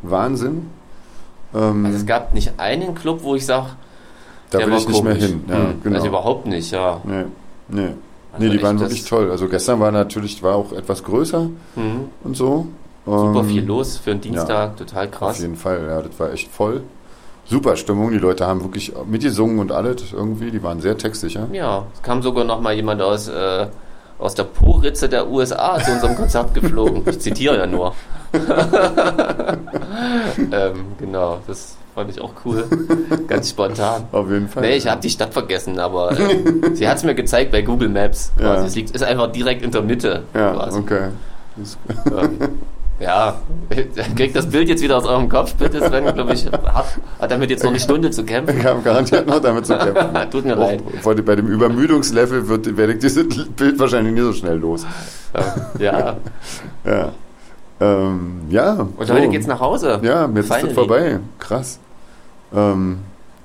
Wahnsinn. 0.02 0.70
Ähm, 1.54 1.86
Also 1.86 1.98
es 1.98 2.06
gab 2.06 2.34
nicht 2.34 2.52
einen 2.58 2.94
Club, 2.94 3.20
wo 3.22 3.34
ich 3.34 3.46
sage, 3.46 3.68
da 4.50 4.58
will 4.64 4.74
ich 4.74 4.86
nicht 4.88 5.02
mehr 5.02 5.14
hin. 5.14 5.42
Ja, 5.48 5.54
Hm, 5.56 5.80
genau. 5.82 5.96
Also 5.96 6.08
überhaupt 6.08 6.46
nicht, 6.46 6.70
ja. 6.70 7.00
nee, 7.04 7.24
nee. 7.68 7.94
Also 8.36 8.46
nee, 8.52 8.56
die 8.56 8.62
waren 8.62 8.78
wirklich 8.80 9.04
toll. 9.04 9.30
Also 9.30 9.48
gestern 9.48 9.80
war 9.80 9.90
natürlich, 9.90 10.42
war 10.42 10.54
auch 10.56 10.72
etwas 10.72 11.02
größer 11.04 11.48
Mhm. 11.76 12.08
und 12.24 12.36
so. 12.36 12.66
Super 13.04 13.40
Ähm, 13.40 13.46
viel 13.48 13.64
los 13.64 13.98
für 13.98 14.10
einen 14.12 14.20
Dienstag, 14.20 14.76
total 14.76 15.06
Auf 15.06 15.10
krass. 15.12 15.38
jeden 15.40 15.56
Fall, 15.56 15.86
ja, 15.88 16.02
das 16.02 16.18
war 16.18 16.32
echt 16.32 16.50
voll. 16.50 16.82
Super 17.44 17.76
Stimmung, 17.76 18.10
die 18.10 18.18
Leute 18.18 18.44
haben 18.46 18.62
wirklich 18.62 18.92
mitgesungen 19.06 19.60
und 19.60 19.70
alles 19.70 20.12
irgendwie, 20.12 20.50
die 20.50 20.60
waren 20.62 20.80
sehr 20.80 20.98
textsicher. 20.98 21.46
Ja, 21.52 21.84
es 21.94 22.02
kam 22.02 22.20
sogar 22.22 22.42
noch 22.44 22.60
mal 22.60 22.74
jemand 22.74 23.00
aus, 23.00 23.28
äh, 23.28 23.66
aus 24.18 24.34
der 24.34 24.42
Po-Ritze 24.44 25.08
der 25.08 25.28
USA 25.30 25.78
zu 25.80 25.92
unserem 25.92 26.16
Konzert 26.20 26.52
geflogen. 26.54 27.02
Ich 27.06 27.20
zitiere 27.20 27.58
ja 27.58 27.66
nur. 27.66 27.94
ähm, 30.52 30.84
genau, 30.98 31.38
das 31.46 31.76
fand 31.96 32.10
ich 32.10 32.20
auch 32.20 32.30
cool. 32.44 32.64
Ganz 33.26 33.50
spontan. 33.50 34.04
Auf 34.12 34.30
jeden 34.30 34.48
Fall. 34.48 34.62
Nee, 34.62 34.76
ich 34.76 34.86
habe 34.86 35.00
die 35.00 35.10
Stadt 35.10 35.32
vergessen, 35.32 35.78
aber 35.80 36.12
äh, 36.12 36.44
sie 36.74 36.86
hat 36.88 36.98
es 36.98 37.02
mir 37.02 37.14
gezeigt 37.16 37.50
bei 37.50 37.62
Google 37.62 37.88
Maps. 37.88 38.30
Quasi. 38.36 38.60
Ja. 38.60 38.64
Es 38.66 38.74
liegt, 38.76 38.90
ist 38.92 39.02
einfach 39.02 39.32
direkt 39.32 39.62
in 39.62 39.72
der 39.72 39.82
Mitte. 39.82 40.22
Ja, 40.34 40.52
quasi. 40.52 40.78
okay. 40.78 41.08
Ähm, 41.58 42.38
Ja, 42.98 43.34
kriegt 44.16 44.34
das 44.36 44.46
Bild 44.48 44.68
jetzt 44.70 44.82
wieder 44.82 44.96
aus 44.96 45.04
eurem 45.04 45.28
Kopf, 45.28 45.54
bitte 45.56 45.80
Sven, 45.86 46.14
glaube 46.14 46.32
ich, 46.32 46.46
hat, 46.46 46.62
hat 47.20 47.30
damit 47.30 47.50
jetzt 47.50 47.62
noch 47.62 47.70
eine 47.70 47.78
Stunde 47.80 48.10
zu 48.10 48.24
kämpfen. 48.24 48.58
Ich 48.58 48.64
habe 48.64 48.80
garantiert 48.80 49.26
noch 49.26 49.38
damit 49.40 49.66
zu 49.66 49.76
kämpfen. 49.76 50.30
Tut 50.30 50.46
mir 50.46 50.54
leid. 50.54 50.80
Auch 50.98 51.02
vor- 51.02 51.14
bei 51.14 51.36
dem 51.36 51.46
Übermüdungslevel 51.48 52.48
wird, 52.48 52.74
werde 52.76 52.94
ich 52.94 52.98
dieses 53.00 53.26
Bild 53.50 53.78
wahrscheinlich 53.78 54.14
nicht 54.14 54.22
so 54.22 54.32
schnell 54.32 54.56
los. 54.56 54.86
Ja, 55.78 56.16
Ja. 56.86 57.12
Ähm, 57.78 58.40
ja. 58.48 58.86
und 58.96 59.06
so. 59.06 59.12
heute 59.12 59.28
geht's 59.28 59.46
nach 59.46 59.60
Hause. 59.60 60.00
Ja, 60.02 60.26
jetzt 60.26 60.38
ist 60.38 60.46
Finally. 60.46 60.66
das 60.68 60.74
vorbei. 60.74 61.18
Krass. 61.38 61.78
Ähm, 62.54 62.98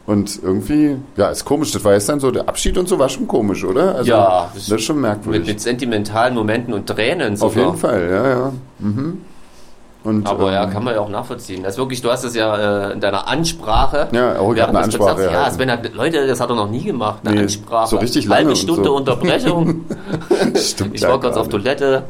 und 0.08 0.40
irgendwie, 0.44 0.98
ja, 1.16 1.30
ist 1.30 1.46
komisch. 1.46 1.72
Das 1.72 1.84
war 1.86 1.94
jetzt 1.94 2.10
dann 2.10 2.20
so, 2.20 2.32
der 2.32 2.50
Abschied 2.50 2.78
und 2.78 2.88
so 2.90 2.98
war 3.00 3.08
schon 3.08 3.28
komisch, 3.28 3.64
oder? 3.64 3.96
Also, 3.96 4.10
Ja, 4.12 4.50
das 4.54 4.68
ist 4.70 4.82
schon 4.84 5.00
merkwürdig. 5.00 5.42
Mit, 5.42 5.48
mit 5.50 5.62
sentimentalen 5.62 6.34
Momenten 6.36 6.74
und 6.74 6.88
Tränen 6.88 7.34
Auf 7.34 7.54
sogar. 7.54 7.66
jeden 7.66 7.78
Fall, 7.78 8.10
ja, 8.12 8.30
ja. 8.30 8.52
Mhm. 8.80 9.22
Und, 10.04 10.28
Aber 10.28 10.52
ja, 10.52 10.64
ähm, 10.64 10.72
kann 10.72 10.84
man 10.84 10.96
ja 10.96 11.00
auch 11.02 11.10
nachvollziehen. 11.10 11.62
Das 11.62 11.78
wirklich, 11.78 12.02
du 12.02 12.10
hast 12.10 12.24
es 12.24 12.34
ja 12.34 12.88
äh, 12.90 12.94
in 12.94 13.00
deiner 13.00 13.28
Ansprache. 13.28 14.08
Ja, 14.12 14.40
auch 14.40 14.50
ich 14.50 14.58
während 14.58 14.74
hab 14.76 14.84
eine 14.84 14.88
des 14.92 14.98
Konzerts- 14.98 15.10
Ansprache 15.12 15.24
Ja, 15.26 15.30
gehalten. 15.32 15.56
Sven 15.58 15.72
hat, 15.72 15.94
Leute, 15.94 16.26
das 16.28 16.40
hat 16.40 16.50
er 16.50 16.56
noch 16.56 16.70
nie 16.72 16.84
gemacht. 16.84 17.20
Eine 17.24 17.36
Nee, 17.36 17.42
Ansprache. 17.44 17.88
so 17.88 17.98
richtig 17.98 18.26
lange 18.26 18.38
Halbe 18.38 18.50
und 18.50 18.56
Stunde 18.58 18.84
so. 18.86 18.96
Unterbrechung. 18.96 19.86
Stimmt 20.56 20.96
Ich 20.96 21.02
ja 21.02 21.10
war 21.10 21.20
kurz 21.20 21.38
auf. 21.38 21.50
Toilette, 21.50 22.02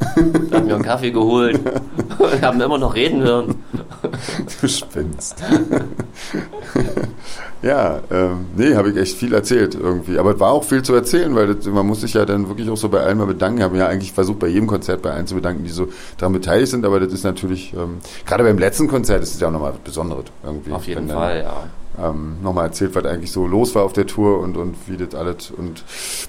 hab 0.52 0.64
mir 0.64 0.74
einen 0.76 0.82
Kaffee 0.82 1.10
geholt 1.10 1.60
und 2.18 2.42
haben 2.42 2.58
immer 2.62 2.78
noch 2.78 2.94
reden 2.94 3.20
hören. 3.22 3.56
Du 4.60 4.68
spinnst. 4.68 5.36
ja, 7.62 8.00
ähm, 8.10 8.46
nee, 8.56 8.74
habe 8.74 8.90
ich 8.90 8.96
echt 8.96 9.16
viel 9.16 9.32
erzählt 9.32 9.74
irgendwie. 9.74 10.18
Aber 10.18 10.34
es 10.34 10.40
war 10.40 10.52
auch 10.52 10.64
viel 10.64 10.82
zu 10.82 10.94
erzählen, 10.94 11.34
weil 11.34 11.54
das, 11.54 11.66
man 11.66 11.86
muss 11.86 12.00
sich 12.00 12.14
ja 12.14 12.24
dann 12.24 12.48
wirklich 12.48 12.68
auch 12.70 12.76
so 12.76 12.88
bei 12.88 13.00
allen 13.00 13.18
mal 13.18 13.26
bedanken. 13.26 13.58
Ich 13.58 13.64
habe 13.64 13.78
ja 13.78 13.86
eigentlich 13.86 14.12
versucht, 14.12 14.40
bei 14.40 14.48
jedem 14.48 14.66
Konzert 14.66 15.02
bei 15.02 15.12
allen 15.12 15.26
zu 15.26 15.34
bedanken, 15.34 15.64
die 15.64 15.70
so 15.70 15.88
daran 16.18 16.32
beteiligt 16.32 16.70
sind. 16.70 16.84
Aber 16.84 17.00
das 17.00 17.12
ist 17.12 17.24
natürlich, 17.24 17.72
ähm, 17.74 17.98
gerade 18.26 18.44
beim 18.44 18.58
letzten 18.58 18.88
Konzert 18.88 19.22
ist 19.22 19.34
es 19.34 19.40
ja 19.40 19.48
auch 19.48 19.52
nochmal 19.52 19.72
was 19.72 19.80
Besonderes 19.80 20.24
irgendwie. 20.44 20.72
Auf 20.72 20.86
jeden 20.86 21.08
Wenn 21.08 21.14
Fall, 21.14 21.42
ja. 21.42 21.64
Ähm, 21.98 22.36
nochmal 22.42 22.66
erzählt, 22.66 22.94
was 22.94 23.04
eigentlich 23.04 23.30
so 23.32 23.46
los 23.46 23.74
war 23.74 23.82
auf 23.84 23.92
der 23.92 24.06
Tour 24.06 24.40
und, 24.40 24.56
und 24.56 24.74
wie 24.86 24.96
das 24.96 25.14
alles. 25.14 25.50
Und 25.50 25.84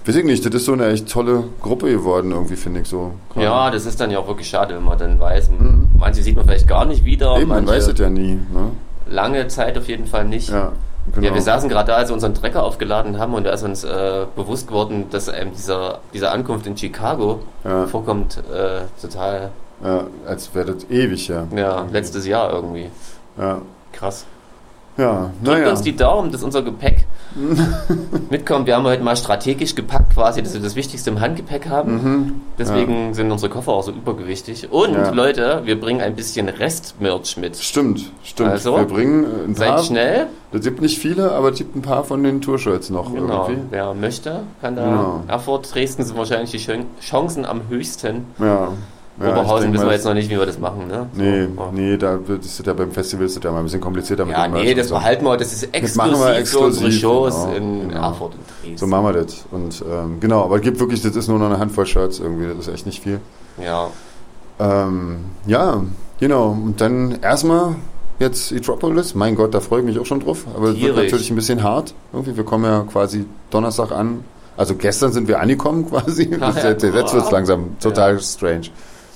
weiß 0.06 0.16
ich 0.18 0.26
nicht, 0.26 0.46
das 0.46 0.54
ist 0.54 0.66
so 0.66 0.74
eine 0.74 0.88
echt 0.88 1.10
tolle 1.10 1.46
Gruppe 1.62 1.90
geworden 1.90 2.32
irgendwie, 2.32 2.58
finde 2.58 2.82
ich 2.82 2.88
so. 2.90 3.12
Ja, 3.36 3.72
das 3.72 3.86
ist 3.86 4.00
dann 4.02 4.12
ja 4.12 4.20
auch 4.20 4.28
wirklich 4.28 4.50
schade, 4.50 4.76
wenn 4.76 4.84
man 4.84 4.98
dann 4.98 5.20
weiß, 5.20 5.52
manche 5.98 6.22
sieht 6.22 6.36
man 6.36 6.46
vielleicht 6.46 6.68
gar 6.68 6.84
nicht 6.86 7.06
wieder, 7.06 7.36
Mhm. 7.36 7.42
Eben, 7.42 7.50
man 7.50 7.68
weiß 7.68 7.88
es 7.88 7.98
ja 8.00 8.10
nie. 8.10 8.34
Ne? 8.34 8.72
lange 9.08 9.48
Zeit 9.48 9.78
auf 9.78 9.88
jeden 9.88 10.08
Fall 10.08 10.26
nicht. 10.26 10.50
Ja, 10.50 10.72
genau. 11.14 11.28
Ja, 11.28 11.34
wir 11.34 11.42
saßen 11.42 11.70
gerade 11.70 11.92
da, 11.92 11.98
als 11.98 12.10
wir 12.10 12.14
unseren 12.14 12.34
Trecker 12.34 12.64
aufgeladen 12.64 13.20
haben 13.20 13.34
und 13.34 13.44
da 13.46 13.52
ist 13.52 13.64
uns 13.64 13.84
äh, 13.84 14.26
bewusst 14.36 14.68
geworden, 14.68 15.06
dass 15.12 15.30
einem 15.30 15.52
dieser, 15.54 16.00
diese 16.14 16.32
Ankunft 16.32 16.66
in 16.68 16.76
Chicago 16.78 17.40
Ja. 17.64 17.86
vorkommt 17.88 18.38
äh, 18.38 18.82
total, 19.02 19.52
ja, 19.84 20.06
als 20.26 20.54
wäre 20.56 20.74
das 20.74 20.90
ewig, 20.90 21.28
ja. 21.28 21.46
ja, 21.56 21.86
letztes 21.92 22.26
Jahr 22.26 22.52
irgendwie. 22.54 22.90
Ja, 23.38 23.62
Krass. 23.92 24.26
Ja 24.98 25.32
Drückt 25.44 25.60
naja. 25.60 25.70
uns 25.72 25.82
die 25.82 25.96
Daumen, 25.96 26.32
dass 26.32 26.44
unser 26.44 26.62
Gepäck 26.62 27.06
mitkommt. 28.30 28.68
Wir 28.68 28.76
haben 28.76 28.86
heute 28.86 29.04
mal 29.04 29.16
strategisch 29.16 29.76
gepackt, 29.76 30.14
quasi, 30.14 30.42
dass 30.44 30.54
wir 30.54 30.62
das 30.62 30.76
Wichtigste 30.76 31.10
im 31.10 31.20
Handgepäck 31.20 31.68
haben. 31.70 32.42
Deswegen 32.58 33.14
sind 33.14 33.32
unsere 33.32 33.52
Koffer 33.52 33.72
auch 33.74 33.84
so 33.84 33.92
übergewichtig. 33.92 34.72
Und 34.72 34.92
Mhm. 34.92 34.98
Ja. 34.98 35.10
Leute, 35.12 35.62
wir 35.66 35.80
bringen 35.80 36.02
ein 36.02 36.16
bisschen 36.16 36.48
Restmerch 36.50 37.38
mit. 37.38 37.58
Stimmt, 37.58 38.12
stimmt. 38.24 38.50
Also, 38.50 38.78
wir 38.78 38.86
bringen 38.86 39.26
ein 39.48 39.56
Seid 39.56 39.70
paar. 39.70 39.84
schnell. 39.84 40.28
Es 40.52 40.62
gibt 40.62 40.82
nicht 40.82 41.00
viele, 41.00 41.32
aber 41.32 41.50
es 41.50 41.58
gibt 41.58 41.76
ein 41.76 41.82
paar 41.82 42.04
von 42.04 42.22
den 42.24 42.42
Tourshirts 42.42 42.90
noch 42.92 43.12
Genau. 43.12 43.48
irgendwie. 43.48 43.62
Wer 43.72 43.94
möchte, 43.96 44.42
kann 44.62 44.76
da. 44.76 44.86
Genau. 44.86 45.24
Erfurt, 45.28 45.74
Dresden 45.74 46.04
sind 46.04 46.16
wahrscheinlich 46.18 46.52
die 46.52 46.60
Chan- 46.60 46.86
Chancen 47.02 47.46
am 47.46 47.62
höchsten. 47.70 48.26
Ja. 48.40 48.70
Ja 49.22 49.30
Oberhausen 49.32 49.64
denk 49.66 49.74
wissen 49.76 49.86
wir 49.86 49.94
jetzt 49.94 50.06
noch 50.06 50.14
nicht, 50.14 50.30
wie 50.30 50.38
wir 50.40 50.46
das 50.46 50.58
machen. 50.60 50.88
Ne? 50.88 51.08
Nee, 51.14 51.48
So, 51.56 51.70
nee, 51.72 51.98
da 51.98 52.20
wird 52.28 52.44
ist 52.46 52.60
das 52.60 52.66
ja 52.66 52.74
beim 52.74 52.92
Festival 52.92 53.26
ist 53.26 53.36
das 53.38 53.44
ja 53.44 53.52
mal 53.52 53.60
ein 53.60 53.66
bisschen 53.66 53.82
komplizierter 53.82 54.26
mit 54.26 54.36
Ja, 54.36 54.44
dem 54.46 54.54
Merch 54.54 54.66
nee, 54.66 54.74
das 54.74 54.88
so. 54.88 54.96
behalten 54.96 55.24
wir. 55.26 55.38
Das 55.38 55.54
ist 55.54 55.64
exklusiv, 55.66 55.96
machen 55.98 56.12
wir 56.12 56.18
für 56.46 56.60
unsere 56.60 56.88
exklusiv, 56.88 57.00
Shows 57.02 57.34
genau, 57.36 57.56
in 57.56 57.90
genau. 57.90 58.02
Erfurt 58.10 58.34
und 58.34 58.42
Dresden. 58.64 58.78
So 58.78 58.88
machen 58.88 59.06
wir 59.06 59.14
das. 59.14 59.46
Und 59.52 59.84
ähm, 59.92 60.20
genau, 60.20 60.44
aber 60.44 60.56
es 60.56 60.62
gibt 60.62 60.80
wirklich, 60.80 61.02
das 61.02 61.16
ist 61.16 61.28
nur 61.28 61.38
noch 61.40 61.46
eine 61.48 61.60
Handvoll 61.60 61.86
Shirts 61.86 62.20
irgendwie, 62.20 62.48
das 62.48 62.68
ist 62.68 62.74
echt 62.74 62.86
nicht 62.86 63.02
viel. 63.04 63.20
ja. 63.62 63.90
Ähm, 64.60 65.26
ja, 65.48 65.82
genau. 66.20 66.50
Und 66.52 66.80
dann 66.80 67.20
erstmal 67.22 67.76
jetzt 68.20 68.52
Etropolis. 68.52 69.16
Mein 69.16 69.36
Gott, 69.36 69.54
da 69.54 69.60
freue 69.60 69.80
ich 69.80 69.86
mich 69.86 70.00
auch 70.00 70.06
schon 70.06 70.20
drauf. 70.20 70.46
Aber 70.56 70.70
es 70.70 70.80
wird 70.80 70.96
natürlich 70.96 71.30
ein 71.32 71.36
bisschen 71.36 71.64
hart. 71.64 71.94
Irgendwie, 72.14 72.38
wir 72.38 72.44
kommen 72.44 72.64
ja 72.66 72.82
quasi 72.90 73.26
Donnerstag 73.50 73.92
an. 73.92 74.24
Also 74.56 74.76
gestern 74.76 75.12
sind 75.12 75.28
wir 75.28 75.40
angekommen 75.40 75.86
quasi. 75.90 76.30
Ah, 76.40 76.52
Das, 76.52 76.64
ja. 76.64 76.70
jetzt 76.70 76.84
jetzt 76.84 76.94
wird 77.14 77.14
es 77.26 77.32
langsam 77.32 77.78
total 77.80 78.20
strange. 78.22 78.68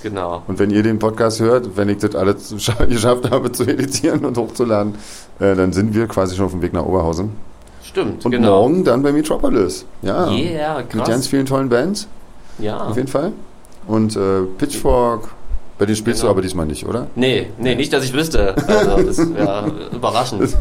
Genau. 0.03 0.43
Und 0.47 0.59
wenn 0.59 0.69
ihr 0.69 0.83
den 0.83 0.99
Podcast 0.99 1.39
hört, 1.39 1.75
wenn 1.75 1.89
ich 1.89 1.97
das 1.97 2.15
alles 2.15 2.53
scha- 2.57 2.85
geschafft 2.85 3.29
habe 3.31 3.51
zu 3.51 3.63
editieren 3.63 4.25
und 4.25 4.37
hochzuladen, 4.37 4.95
äh, 5.39 5.55
dann 5.55 5.73
sind 5.73 5.93
wir 5.95 6.07
quasi 6.07 6.35
schon 6.35 6.45
auf 6.45 6.51
dem 6.51 6.61
Weg 6.61 6.73
nach 6.73 6.85
Oberhausen. 6.85 7.31
Stimmt, 7.83 8.23
Und 8.25 8.31
genau. 8.31 8.61
morgen 8.61 8.83
dann 8.83 9.01
bei 9.01 9.11
Metropolis. 9.11 9.85
Ja. 10.01 10.29
Yeah, 10.29 10.77
Mit 10.79 10.89
krass. 10.89 11.07
ganz 11.07 11.27
vielen 11.27 11.45
tollen 11.45 11.69
Bands, 11.69 12.07
Ja. 12.59 12.85
auf 12.87 12.95
jeden 12.97 13.07
Fall. 13.07 13.31
Und 13.87 14.15
äh, 14.15 14.41
Pitchfork, 14.57 15.29
bei 15.79 15.85
denen 15.85 15.95
spielst 15.95 16.19
Genau. 16.21 16.31
du 16.33 16.35
aber 16.35 16.41
diesmal 16.41 16.65
nicht, 16.65 16.85
oder? 16.85 17.07
Nee, 17.15 17.47
nee, 17.57 17.75
nicht, 17.75 17.93
dass 17.93 18.03
ich 18.03 18.13
wüsste. 18.13 18.55
Also, 18.67 19.03
das 19.03 19.17
wäre 19.33 19.71
überraschend. 19.95 20.57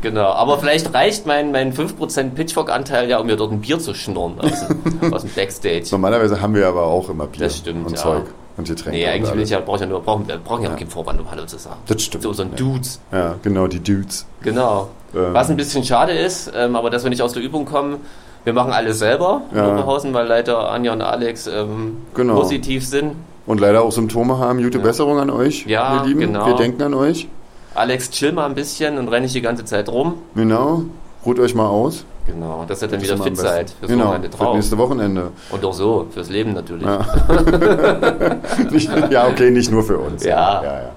Genau. 0.00 0.30
Aber 0.32 0.58
vielleicht 0.58 0.92
reicht 0.94 1.26
mein, 1.26 1.52
mein 1.52 1.74
5% 1.74 2.30
Pitchfork-Anteil 2.30 3.08
ja, 3.10 3.18
um 3.18 3.26
mir 3.26 3.36
dort 3.36 3.52
ein 3.52 3.60
Bier 3.60 3.78
zu 3.78 3.92
schnurren 3.94 4.40
aus 4.40 4.66
dem, 5.00 5.12
aus 5.12 5.22
dem 5.22 5.30
Backstage. 5.34 5.84
Normalerweise 5.90 6.40
haben 6.40 6.54
wir 6.54 6.66
aber 6.66 6.84
auch 6.84 7.10
immer 7.10 7.26
Bier 7.26 7.44
Das 7.44 7.58
stimmt, 7.58 7.86
und 7.86 7.92
ja. 7.92 7.98
Zeug 7.98 8.22
und 8.56 8.66
Getränke. 8.68 8.98
Nee, 8.98 9.06
eigentlich 9.06 9.34
will 9.34 9.42
ich 9.42 9.50
ja, 9.50 9.60
brauche 9.60 9.76
ich 9.76 9.80
ja 9.82 9.86
nur, 9.86 10.00
brauchen, 10.02 10.26
wir 10.28 10.36
brauchen 10.38 10.64
ja 10.64 10.72
auch 10.72 10.76
keinen 10.76 10.90
Vorwand, 10.90 11.20
um 11.20 11.30
Hallo 11.30 11.44
zu 11.46 11.58
sagen. 11.58 11.76
Das 11.86 12.02
stimmt. 12.02 12.24
So, 12.24 12.32
so 12.32 12.42
ein. 12.42 12.54
Dudes. 12.56 13.00
Ja, 13.12 13.36
genau, 13.42 13.66
die 13.66 13.80
Dudes. 13.80 14.26
Genau. 14.42 14.88
Ähm. 15.14 15.32
Was 15.34 15.50
ein 15.50 15.56
bisschen 15.56 15.84
schade 15.84 16.12
ist, 16.12 16.50
ähm, 16.54 16.76
aber 16.76 16.90
dass 16.90 17.02
wir 17.04 17.10
nicht 17.10 17.22
aus 17.22 17.32
der 17.32 17.42
Übung 17.42 17.64
kommen, 17.64 17.96
wir 18.44 18.52
machen 18.52 18.72
alles 18.72 18.98
selber 18.98 19.42
in. 19.52 19.58
Oberhausen, 19.60 20.14
weil 20.14 20.26
leider 20.26 20.70
Anja 20.70 20.92
und 20.92 21.02
Alex 21.02 21.46
ähm, 21.46 21.98
Genau. 22.14 22.34
positiv 22.36 22.86
sind. 22.86 23.12
Und 23.46 23.60
leider 23.60 23.82
auch 23.82 23.92
Symptome 23.92 24.38
haben. 24.38 24.62
Gute 24.62 24.78
Besserung 24.78 25.18
an 25.18 25.30
euch, 25.30 25.66
Ja, 25.66 25.96
ihr 26.02 26.08
Lieben. 26.08 26.20
genau. 26.20 26.46
Wir 26.46 26.54
denken 26.56 26.82
an 26.82 26.94
euch. 26.94 27.28
Alex, 27.74 28.10
chill 28.10 28.32
mal 28.32 28.46
ein 28.46 28.54
bisschen 28.54 28.98
und 28.98 29.08
renn 29.08 29.22
nicht 29.22 29.34
die 29.34 29.40
ganze 29.40 29.64
Zeit 29.64 29.88
rum. 29.88 30.14
Genau. 30.34 30.82
Ruht 31.24 31.38
euch 31.38 31.54
mal 31.54 31.66
aus. 31.68 32.04
Genau, 32.32 32.64
dass 32.66 32.82
ihr 32.82 32.88
dann 32.88 33.00
Das 33.00 33.08
wieder 33.08 33.22
fit 33.22 33.36
seid 33.36 33.70
fürs 33.70 33.90
genau, 33.90 34.04
Wochenende 34.06 34.28
für 34.28 34.30
das 34.32 34.40
drauf. 34.40 34.54
nächste 34.54 34.78
Wochenende. 34.78 35.30
Und 35.50 35.64
auch 35.64 35.72
so, 35.72 36.06
fürs 36.10 36.30
Leben 36.30 36.52
natürlich. 36.54 36.86
Ja. 36.86 37.00
nicht, 38.70 38.90
ja, 39.10 39.26
okay, 39.28 39.50
nicht 39.50 39.70
nur 39.70 39.82
für 39.82 39.98
uns. 39.98 40.24
Ja. 40.24 40.62
ja, 40.62 40.72
ja. 40.82 40.90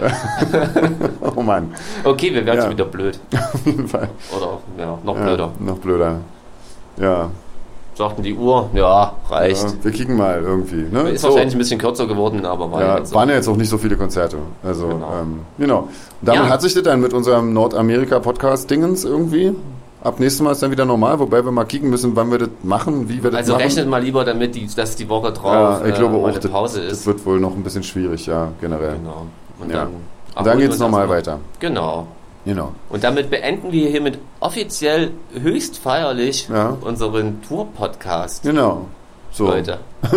oh 1.36 1.42
Mann, 1.42 1.72
Okay, 2.04 2.32
wir 2.34 2.44
werden 2.46 2.60
Ja. 2.64 2.70
wieder 2.70 2.84
blöd. 2.86 3.18
auf 3.34 3.66
jeden 3.66 3.86
Fall. 3.88 4.08
Oder 4.36 4.58
ja, 4.78 4.98
noch 5.04 5.16
blöder. 5.16 5.50
noch 5.60 5.78
blöder. 5.78 6.16
Ja, 6.98 7.30
Sagten 7.94 8.22
die 8.22 8.34
Uhr, 8.34 8.70
ja, 8.72 9.12
reicht. 9.28 9.84
wir 9.84 9.92
kicken 9.92 10.16
mal 10.16 10.40
irgendwie. 10.42 10.86
Ne? 10.90 11.10
Ist 11.10 11.20
So. 11.20 11.28
wahrscheinlich 11.28 11.54
ein 11.54 11.58
bisschen 11.58 11.78
kürzer 11.78 12.06
geworden, 12.06 12.46
aber 12.46 12.72
war 12.72 12.80
ja, 12.80 12.96
jetzt 12.98 13.12
waren 13.14 13.28
ja 13.28 13.34
jetzt 13.34 13.48
auch 13.48 13.56
nicht 13.56 13.68
so 13.68 13.76
viele 13.76 13.96
Konzerte. 13.98 14.38
Also, 14.62 14.88
Genau. 14.88 15.12
Ähm, 15.20 15.40
genau. 15.58 15.88
Damit 16.22 16.48
hat 16.48 16.62
sich 16.62 16.72
das 16.72 16.84
dann 16.84 17.02
mit 17.02 17.12
unserem 17.12 17.52
Nordamerika-Podcast-Dingens 17.52 19.04
irgendwie. 19.04 19.54
Ab 20.04 20.18
nächstes 20.18 20.42
Mal 20.42 20.50
ist 20.52 20.62
dann 20.62 20.70
wieder 20.72 20.84
normal, 20.84 21.18
wobei 21.20 21.44
wir 21.44 21.52
mal 21.52 21.64
kicken 21.64 21.88
müssen, 21.88 22.16
wann 22.16 22.30
wir 22.30 22.38
das 22.38 22.48
machen, 22.64 23.08
wie 23.08 23.22
wir 23.22 23.30
das 23.30 23.38
Also 23.40 23.52
machen. 23.52 23.62
rechnet 23.62 23.88
mal 23.88 24.02
lieber 24.02 24.24
damit, 24.24 24.54
die, 24.54 24.66
dass 24.74 24.96
die 24.96 25.08
Woche 25.08 25.32
drauf 25.32 25.80
ja, 25.80 25.86
ich 25.86 25.94
glaube 25.94 26.16
äh, 26.16 26.20
mal 26.20 26.30
auch, 26.32 26.38
das, 26.38 26.50
Pause 26.50 26.82
das 26.82 26.92
ist. 27.00 27.06
wird 27.06 27.24
wohl 27.24 27.38
noch 27.38 27.54
ein 27.54 27.62
bisschen 27.62 27.84
schwierig, 27.84 28.26
ja, 28.26 28.48
generell. 28.60 28.96
Genau. 28.96 29.26
Und 29.60 29.70
Ja. 29.70 29.76
dann, 29.84 29.88
Und 30.36 30.46
dann 30.46 30.58
geht's 30.58 30.72
uns 30.72 30.80
nochmal 30.80 31.08
weiter. 31.08 31.38
Genau. 31.60 32.06
Genau. 32.44 32.72
Und 32.90 33.04
damit 33.04 33.30
beenden 33.30 33.70
wir 33.70 33.88
hiermit 33.88 34.18
offiziell 34.40 35.12
höchst 35.40 35.78
feierlich 35.78 36.48
Ja. 36.52 36.76
unseren 36.80 37.40
Tour-Podcast 37.46 38.42
Genau. 38.42 38.86
So, 39.30 39.48
heute. 39.52 39.78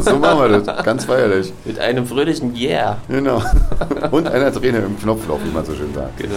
so 0.00 0.16
machen 0.16 0.40
wir 0.50 0.60
das. 0.60 0.84
Ganz 0.84 1.04
feierlich. 1.04 1.52
Mit 1.66 1.78
einem 1.78 2.06
fröhlichen 2.06 2.56
Yeah. 2.56 2.96
Genau. 3.08 3.42
Und 4.10 4.26
einer 4.26 4.50
Träne 4.52 4.78
im 4.78 4.98
Knopfloch, 4.98 5.38
wie 5.44 5.50
man 5.54 5.64
so 5.66 5.74
schön 5.74 5.92
sagt. 5.94 6.16
Genau. 6.16 6.34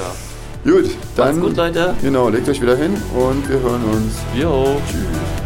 Gut, 0.64 0.92
dann 1.16 1.40
Macht's 1.40 1.48
gut, 1.50 1.58
Leute. 1.58 1.96
genau, 2.02 2.30
legt 2.30 2.48
euch 2.48 2.62
wieder 2.62 2.76
hin 2.76 2.96
und 3.16 3.50
wir 3.50 3.60
hören 3.60 3.84
uns. 3.84 4.14
Jo. 4.36 4.78
Tschüss. 4.88 5.41